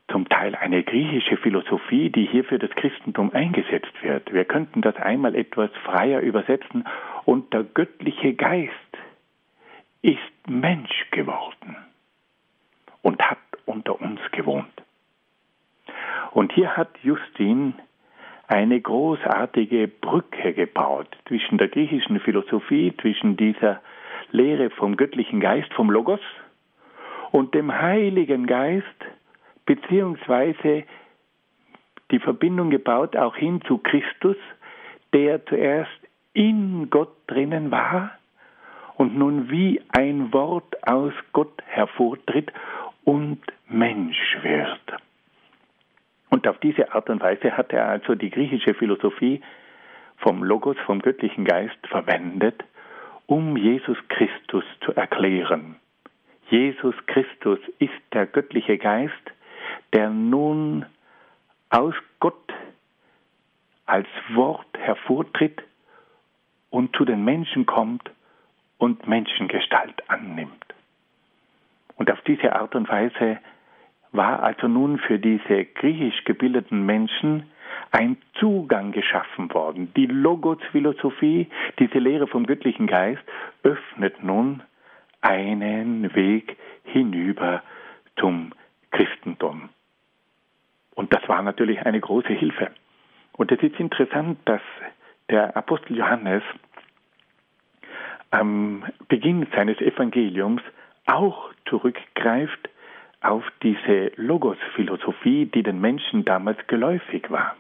zum 0.08 0.28
Teil 0.28 0.54
eine 0.54 0.82
griechische 0.84 1.38
Philosophie, 1.38 2.10
die 2.10 2.26
hier 2.26 2.44
für 2.44 2.58
das 2.58 2.70
Christentum 2.72 3.32
eingesetzt 3.32 3.94
wird. 4.02 4.32
Wir 4.32 4.44
könnten 4.44 4.82
das 4.82 4.94
einmal 4.96 5.34
etwas 5.34 5.70
freier 5.84 6.20
übersetzen 6.20 6.84
und 7.24 7.52
der 7.52 7.64
göttliche 7.64 8.34
Geist 8.34 8.72
ist 10.03 10.18
Mensch 10.48 11.11
geworden 11.12 11.76
und 13.03 13.22
hat 13.22 13.38
unter 13.66 14.00
uns 14.00 14.20
gewohnt. 14.32 14.82
Und 16.32 16.53
hier 16.53 16.76
hat 16.76 16.90
Justin 17.03 17.74
eine 18.48 18.80
großartige 18.80 19.88
Brücke 19.88 20.53
gebaut 20.53 21.09
zwischen 21.26 21.59
der 21.59 21.68
griechischen 21.68 22.20
Philosophie, 22.20 22.92
zwischen 23.00 23.36
dieser 23.36 23.80
Lehre 24.30 24.70
vom 24.70 24.96
göttlichen 24.96 25.40
Geist, 25.40 25.72
vom 25.74 25.90
Logos 25.90 26.20
und 27.30 27.55
dem 27.55 27.72
Heiligen 27.72 28.46
Geist, 28.46 28.86
beziehungsweise 29.66 30.84
die 32.11 32.18
Verbindung 32.18 32.70
gebaut 32.70 33.16
auch 33.16 33.36
hin 33.36 33.62
zu 33.62 33.78
Christus, 33.78 34.36
der 35.14 35.44
zuerst 35.46 35.90
in 36.34 36.90
Gott 36.90 37.14
drinnen 37.26 37.70
war 37.70 38.12
und 39.03 39.18
nun 39.18 39.50
wie 39.50 39.82
ein 39.88 40.32
Wort 40.32 40.76
aus 40.86 41.12
Gott 41.32 41.61
hervortritt 41.66 42.53
und 43.03 43.40
Mensch 43.68 44.38
wird. 44.42 45.03
Und 46.30 46.46
auf 46.46 46.57
diese 46.59 46.94
Art 46.94 47.11
und 47.11 47.20
Weise 47.20 47.57
hat 47.57 47.72
er 47.72 47.88
also 47.88 48.14
die 48.14 48.30
griechische 48.30 48.74
Philosophie 48.74 49.40
vom 50.18 50.44
Logos, 50.44 50.76
vom 50.86 51.03
göttlichen 51.03 51.44
Geist 51.44 51.84
verwendet, 51.88 52.62
um 53.26 53.57
Jesus 53.57 53.98
Christus 54.09 54.62
zu 54.84 54.92
erklären. 54.94 55.74
Jesus 56.48 56.94
Christus 57.07 57.59
ist 57.80 58.00
der 58.12 58.26
göttliche 58.26 58.78
Geist, 58.78 59.32
der 59.92 60.11
nun 60.11 60.86
aus 61.70 61.94
Gott 62.20 62.55
als 63.84 64.07
Wort 64.32 64.78
hervortritt 64.78 65.61
und 66.70 66.94
zu 66.94 67.05
den 67.05 67.24
Menschen 67.24 67.66
kommt 67.66 68.09
und 68.83 69.07
Menschengestalt 69.07 70.11
annimmt. 70.11 70.74
Und 71.95 72.11
auf 72.11 72.20
diese 72.22 72.57
Art 72.57 72.74
und 72.74 72.89
Weise 72.89 73.39
war 74.11 74.43
also 74.43 74.66
nun 74.66 74.99
für 74.99 75.20
diese 75.20 75.66
griechisch 75.66 76.24
gebildeten 76.24 76.85
Menschen 76.85 77.45
ein 77.93 78.16
Zugang 78.41 78.91
geschaffen 78.91 79.55
worden. 79.55 79.95
Die 79.95 80.07
Logos-Philosophie, 80.07 81.47
diese 81.78 82.01
Lehre 82.01 82.26
vom 82.26 82.45
göttlichen 82.45 82.89
Geist, 82.89 83.22
öffnet 83.62 84.24
nun 84.24 84.64
einen 85.20 86.12
Weg 86.16 86.57
hinüber 86.83 87.62
zum 88.16 88.53
Christentum. 88.91 89.68
Und 90.97 91.14
das 91.14 91.28
war 91.28 91.41
natürlich 91.43 91.87
eine 91.87 92.01
große 92.01 92.33
Hilfe. 92.33 92.72
Und 93.35 93.53
es 93.53 93.62
ist 93.62 93.78
interessant, 93.78 94.41
dass 94.45 94.62
der 95.30 95.57
Apostel 95.57 95.97
Johannes 95.99 96.43
am 98.33 98.85
Beginn 99.09 99.47
seines 99.55 99.80
Evangeliums 99.80 100.62
auch 101.07 101.51
zurückgreift 101.66 102.68
auf 103.20 103.45
diese 103.62 104.11
Logos-Philosophie, 104.16 105.47
die 105.47 105.62
den 105.62 105.80
Menschen 105.80 106.24
damals 106.24 106.59
geläufig 106.66 107.30
war. 107.30 107.57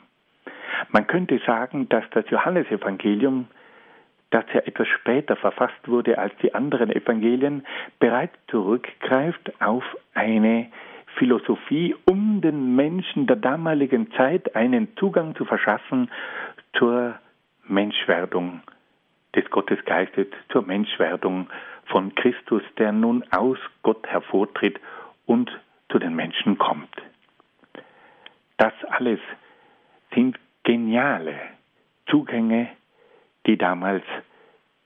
Man 0.90 1.06
könnte 1.06 1.40
sagen, 1.46 1.88
dass 1.88 2.04
das 2.10 2.28
Johannesevangelium, 2.30 3.46
das 4.30 4.44
ja 4.52 4.60
etwas 4.60 4.88
später 4.88 5.36
verfasst 5.36 5.86
wurde 5.86 6.18
als 6.18 6.34
die 6.42 6.54
anderen 6.54 6.90
Evangelien, 6.90 7.64
bereits 8.00 8.34
zurückgreift 8.48 9.52
auf 9.60 9.84
eine 10.14 10.68
Philosophie, 11.16 11.94
um 12.06 12.40
den 12.40 12.74
Menschen 12.74 13.26
der 13.26 13.36
damaligen 13.36 14.10
Zeit 14.12 14.56
einen 14.56 14.96
Zugang 14.96 15.36
zu 15.36 15.44
verschaffen 15.44 16.10
zur 16.72 17.14
Menschwerdung 17.68 18.62
des 19.34 19.48
Gottesgeistes, 19.50 20.28
zur 20.50 20.62
Menschwerdung 20.62 21.48
von 21.86 22.14
Christus, 22.14 22.62
der 22.78 22.92
nun 22.92 23.24
aus 23.30 23.58
Gott 23.82 24.06
hervortritt 24.06 24.78
und 25.26 25.50
zu 25.90 25.98
den 25.98 26.14
Menschen 26.14 26.58
kommt. 26.58 26.94
Das 28.56 28.72
alles 28.88 29.20
sind 30.14 30.38
geniale 30.64 31.34
Zugänge, 32.06 32.68
die 33.46 33.56
damals 33.56 34.04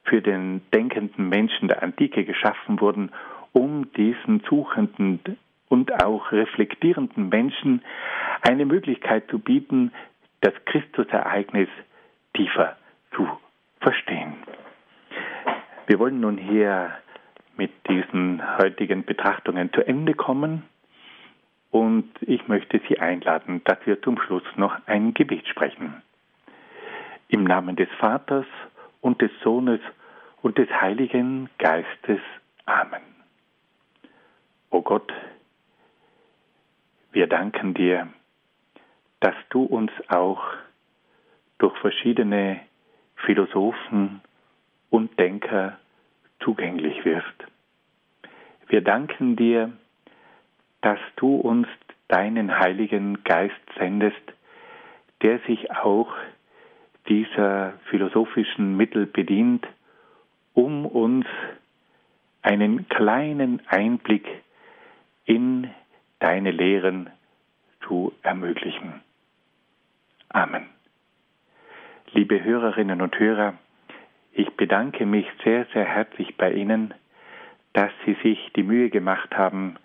für 0.04 0.22
den 0.22 0.62
denkenden 0.72 1.28
Menschen 1.28 1.68
der 1.68 1.82
Antike 1.82 2.24
geschaffen 2.24 2.80
wurden, 2.80 3.10
um 3.52 3.92
diesen 3.92 4.40
suchenden 4.48 5.20
und 5.68 6.04
auch 6.04 6.30
reflektierenden 6.30 7.28
Menschen 7.28 7.82
eine 8.42 8.64
Möglichkeit 8.66 9.28
zu 9.28 9.38
bieten, 9.38 9.92
das 10.40 10.54
Christusereignis 10.64 11.68
tiefer 12.34 12.76
zu 13.14 13.28
verstehen. 13.80 14.34
Wir 15.86 15.98
wollen 15.98 16.20
nun 16.20 16.38
hier 16.38 16.92
mit 17.56 17.70
diesen 17.88 18.42
heutigen 18.58 19.04
Betrachtungen 19.04 19.72
zu 19.72 19.86
Ende 19.86 20.14
kommen 20.14 20.64
und 21.70 22.10
ich 22.20 22.48
möchte 22.48 22.80
Sie 22.88 22.98
einladen, 22.98 23.62
dass 23.64 23.78
wir 23.84 24.00
zum 24.02 24.20
Schluss 24.20 24.44
noch 24.56 24.74
ein 24.86 25.14
Gebet 25.14 25.46
sprechen. 25.48 26.02
Im 27.28 27.44
Namen 27.44 27.76
des 27.76 27.88
Vaters 27.98 28.46
und 29.00 29.20
des 29.20 29.30
Sohnes 29.42 29.80
und 30.42 30.58
des 30.58 30.70
Heiligen 30.70 31.48
Geistes. 31.58 32.20
Amen. 32.66 33.02
O 34.70 34.82
Gott, 34.82 35.12
wir 37.12 37.26
danken 37.26 37.74
dir, 37.74 38.08
dass 39.20 39.34
du 39.50 39.62
uns 39.64 39.90
auch 40.08 40.42
durch 41.58 41.76
verschiedene 41.78 42.60
Philosophen 43.26 44.20
und 44.88 45.18
Denker 45.18 45.78
zugänglich 46.40 47.04
wirst. 47.04 47.26
Wir 48.68 48.80
danken 48.80 49.36
dir, 49.36 49.72
dass 50.80 50.98
du 51.16 51.36
uns 51.36 51.66
deinen 52.08 52.58
Heiligen 52.58 53.24
Geist 53.24 53.54
sendest, 53.78 54.22
der 55.22 55.40
sich 55.40 55.72
auch 55.72 56.14
dieser 57.08 57.74
philosophischen 57.90 58.76
Mittel 58.76 59.06
bedient, 59.06 59.66
um 60.54 60.86
uns 60.86 61.26
einen 62.42 62.88
kleinen 62.88 63.60
Einblick 63.66 64.26
in 65.24 65.68
deine 66.20 66.52
Lehren 66.52 67.10
zu 67.86 68.12
ermöglichen. 68.22 69.00
Amen. 70.28 70.75
Liebe 72.12 72.42
Hörerinnen 72.42 73.02
und 73.02 73.18
Hörer, 73.18 73.54
ich 74.32 74.48
bedanke 74.50 75.04
mich 75.04 75.26
sehr, 75.44 75.66
sehr 75.72 75.84
herzlich 75.84 76.36
bei 76.36 76.52
Ihnen, 76.52 76.94
dass 77.72 77.90
Sie 78.04 78.16
sich 78.22 78.52
die 78.54 78.62
Mühe 78.62 78.90
gemacht 78.90 79.36
haben, 79.36 79.76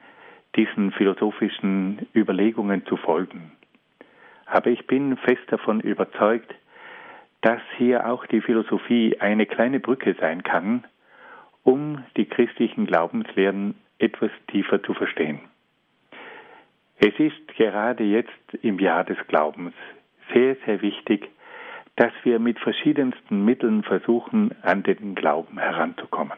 diesen 0.56 0.92
philosophischen 0.92 2.08
Überlegungen 2.16 2.86
zu 2.86 2.96
folgen. 2.98 3.52
Aber 4.46 4.70
ich 4.70 4.86
bin 4.86 5.18
fest 5.18 5.42
davon 5.48 5.82
überzeugt, 5.82 6.54
dass 7.42 7.62
hier 7.78 8.08
auch 8.08 8.26
die 8.28 8.42
Philosophie 8.42 9.20
eine 9.20 9.48
kleine 9.48 9.80
Brücke 9.80 10.16
sein 10.20 10.44
kann, 10.44 10.86
um 11.64 12.04
die 12.18 12.26
christlichen 12.26 12.86
Glaubenslehren 12.86 13.76
etwas 13.98 14.32
tiefer 14.48 14.82
zu 14.84 14.94
verstehen. 14.94 15.40
Es 17.00 17.20
ist 17.20 17.48
gerade 17.58 18.04
jetzt 18.04 18.54
im 18.62 18.78
Jahr 18.80 19.04
des 19.04 19.18
Glaubens 19.28 19.74
sehr, 20.34 20.56
sehr 20.66 20.82
wichtig, 20.84 21.28
dass 21.96 22.14
wir 22.24 22.40
mit 22.40 22.60
verschiedensten 22.60 23.46
Mitteln 23.46 23.84
versuchen, 23.84 24.56
an 24.62 24.84
den 24.84 25.16
Glauben 25.16 25.60
heranzukommen. 25.60 26.38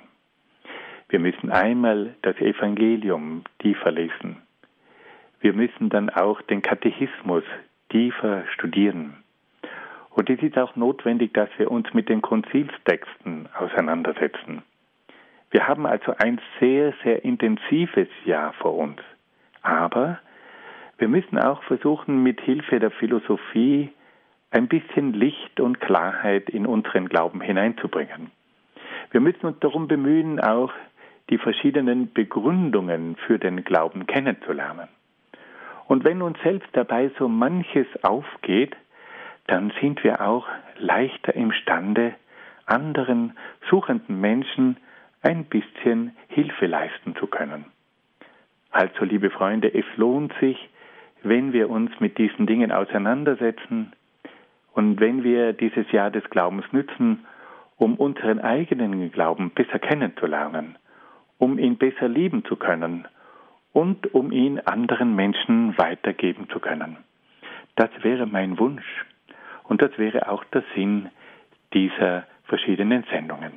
Wir 1.09 1.19
müssen 1.19 1.51
einmal 1.51 2.15
das 2.21 2.37
Evangelium 2.37 3.43
tiefer 3.59 3.91
lesen. 3.91 4.37
Wir 5.41 5.53
müssen 5.53 5.89
dann 5.89 6.09
auch 6.09 6.41
den 6.41 6.61
Katechismus 6.61 7.43
tiefer 7.89 8.45
studieren. 8.53 9.23
Und 10.09 10.29
es 10.29 10.41
ist 10.41 10.57
auch 10.57 10.75
notwendig, 10.75 11.33
dass 11.33 11.49
wir 11.57 11.69
uns 11.71 11.93
mit 11.93 12.09
den 12.09 12.21
Konzilstexten 12.21 13.49
auseinandersetzen. 13.57 14.63
Wir 15.51 15.67
haben 15.67 15.85
also 15.85 16.13
ein 16.17 16.39
sehr, 16.59 16.93
sehr 17.03 17.23
intensives 17.23 18.07
Jahr 18.25 18.53
vor 18.53 18.75
uns. 18.75 18.99
Aber 19.61 20.19
wir 20.97 21.07
müssen 21.07 21.37
auch 21.37 21.61
versuchen, 21.63 22.23
mit 22.23 22.41
Hilfe 22.41 22.79
der 22.79 22.91
Philosophie 22.91 23.91
ein 24.53 24.67
bisschen 24.67 25.13
Licht 25.13 25.59
und 25.59 25.81
Klarheit 25.81 26.47
in 26.47 26.67
unseren 26.67 27.09
Glauben 27.09 27.41
hineinzubringen. 27.41 28.29
Wir 29.09 29.19
müssen 29.19 29.47
uns 29.47 29.59
darum 29.59 29.87
bemühen, 29.87 30.39
auch 30.39 30.71
die 31.31 31.39
verschiedenen 31.39 32.13
Begründungen 32.13 33.15
für 33.25 33.39
den 33.39 33.63
Glauben 33.63 34.05
kennenzulernen. 34.05 34.87
Und 35.87 36.03
wenn 36.03 36.21
uns 36.21 36.37
selbst 36.43 36.69
dabei 36.73 37.09
so 37.17 37.27
manches 37.27 37.87
aufgeht, 38.03 38.75
dann 39.47 39.73
sind 39.81 40.03
wir 40.03 40.21
auch 40.21 40.47
leichter 40.77 41.35
imstande, 41.35 42.13
anderen 42.67 43.35
suchenden 43.69 44.21
Menschen 44.21 44.77
ein 45.23 45.45
bisschen 45.45 46.15
Hilfe 46.27 46.67
leisten 46.67 47.15
zu 47.15 47.25
können. 47.25 47.65
Also, 48.69 49.03
liebe 49.03 49.31
Freunde, 49.31 49.73
es 49.73 49.85
lohnt 49.95 50.33
sich, 50.39 50.69
wenn 51.23 51.53
wir 51.53 51.69
uns 51.71 51.91
mit 51.99 52.17
diesen 52.19 52.45
Dingen 52.45 52.71
auseinandersetzen, 52.71 53.93
und 54.73 54.99
wenn 54.99 55.23
wir 55.23 55.53
dieses 55.53 55.91
Jahr 55.91 56.11
des 56.11 56.23
Glaubens 56.29 56.65
nützen, 56.71 57.25
um 57.77 57.95
unseren 57.95 58.39
eigenen 58.39 59.11
Glauben 59.11 59.51
besser 59.51 59.79
kennenzulernen, 59.79 60.77
um 61.37 61.57
ihn 61.59 61.77
besser 61.77 62.07
lieben 62.07 62.43
zu 62.45 62.55
können 62.55 63.07
und 63.71 64.13
um 64.13 64.31
ihn 64.31 64.59
anderen 64.59 65.15
Menschen 65.15 65.77
weitergeben 65.77 66.47
zu 66.49 66.59
können. 66.59 66.97
Das 67.75 67.89
wäre 68.01 68.25
mein 68.25 68.59
Wunsch 68.59 69.05
und 69.63 69.81
das 69.81 69.97
wäre 69.97 70.29
auch 70.29 70.43
der 70.45 70.63
Sinn 70.75 71.09
dieser 71.73 72.25
verschiedenen 72.45 73.03
Sendungen. 73.11 73.53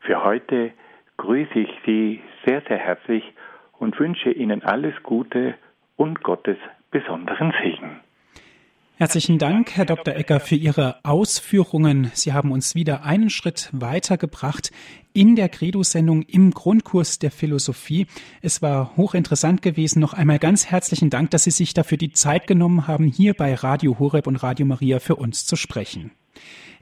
Für 0.00 0.24
heute 0.24 0.72
grüße 1.16 1.58
ich 1.58 1.70
Sie 1.84 2.22
sehr, 2.44 2.62
sehr 2.62 2.78
herzlich 2.78 3.24
und 3.78 3.98
wünsche 3.98 4.30
Ihnen 4.30 4.62
alles 4.62 4.94
Gute 5.02 5.54
und 5.96 6.22
Gottes 6.22 6.58
besonderen 6.90 7.52
Segen. 7.62 8.00
Herzlichen 8.98 9.36
Dank, 9.36 9.76
Herr 9.76 9.84
Dr. 9.84 10.14
Ecker, 10.14 10.40
für 10.40 10.54
Ihre 10.54 11.04
Ausführungen. 11.04 12.10
Sie 12.14 12.32
haben 12.32 12.50
uns 12.50 12.74
wieder 12.74 13.02
einen 13.02 13.28
Schritt 13.28 13.68
weitergebracht 13.72 14.70
in 15.12 15.36
der 15.36 15.50
Credo-Sendung 15.50 16.22
im 16.22 16.52
Grundkurs 16.52 17.18
der 17.18 17.30
Philosophie. 17.30 18.06
Es 18.40 18.62
war 18.62 18.96
hochinteressant 18.96 19.60
gewesen. 19.60 20.00
Noch 20.00 20.14
einmal 20.14 20.38
ganz 20.38 20.64
herzlichen 20.64 21.10
Dank, 21.10 21.30
dass 21.30 21.44
Sie 21.44 21.50
sich 21.50 21.74
dafür 21.74 21.98
die 21.98 22.12
Zeit 22.12 22.46
genommen 22.46 22.86
haben, 22.86 23.04
hier 23.04 23.34
bei 23.34 23.52
Radio 23.52 23.98
Horeb 23.98 24.26
und 24.26 24.36
Radio 24.36 24.64
Maria 24.64 24.98
für 24.98 25.16
uns 25.16 25.44
zu 25.44 25.56
sprechen. 25.56 26.12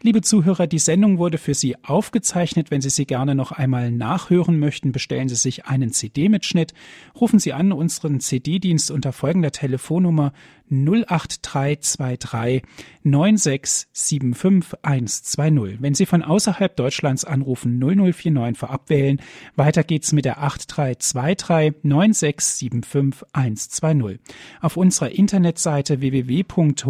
Liebe 0.06 0.20
Zuhörer, 0.20 0.66
die 0.66 0.78
Sendung 0.78 1.16
wurde 1.16 1.38
für 1.38 1.54
Sie 1.54 1.82
aufgezeichnet. 1.82 2.70
Wenn 2.70 2.82
Sie 2.82 2.90
sie 2.90 3.06
gerne 3.06 3.34
noch 3.34 3.52
einmal 3.52 3.90
nachhören 3.90 4.58
möchten, 4.58 4.92
bestellen 4.92 5.30
Sie 5.30 5.34
sich 5.34 5.64
einen 5.64 5.92
CD-Mitschnitt. 5.92 6.74
Rufen 7.18 7.38
Sie 7.38 7.54
an 7.54 7.72
unseren 7.72 8.20
CD-Dienst 8.20 8.90
unter 8.90 9.14
folgender 9.14 9.50
Telefonnummer 9.50 10.34
08323 10.70 12.62
9675120. 13.04 15.76
Wenn 15.80 15.94
Sie 15.94 16.06
von 16.06 16.22
außerhalb 16.22 16.76
Deutschlands 16.76 17.24
anrufen, 17.24 17.78
0049 17.78 18.58
vorab 18.58 18.90
wählen. 18.90 19.20
Weiter 19.56 19.82
geht's 19.84 20.12
mit 20.12 20.24
der 20.24 20.42
8323 20.42 21.82
9675120. 21.82 24.18
Auf 24.60 24.76
unserer 24.76 25.10
Internetseite 25.10 26.00
www.hore.org 26.00 26.84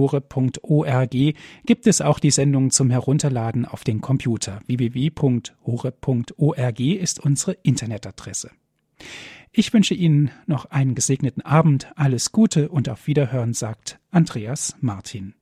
gibt 1.66 1.86
es 1.86 2.00
auch 2.00 2.18
die 2.18 2.30
Sendung 2.30 2.70
zum 2.70 2.90
Herunterladen 3.04 3.66
auf 3.66 3.84
den 3.84 4.00
Computer. 4.00 4.60
www.hore.org 4.66 5.50
ist 6.80 7.20
unsere 7.20 7.52
Internetadresse. 7.62 8.50
Ich 9.52 9.74
wünsche 9.74 9.92
Ihnen 9.92 10.30
noch 10.46 10.70
einen 10.70 10.94
gesegneten 10.94 11.42
Abend, 11.42 11.92
alles 11.96 12.32
Gute 12.32 12.70
und 12.70 12.88
auf 12.88 13.06
Wiederhören, 13.06 13.52
sagt 13.52 14.00
Andreas 14.10 14.74
Martin. 14.80 15.34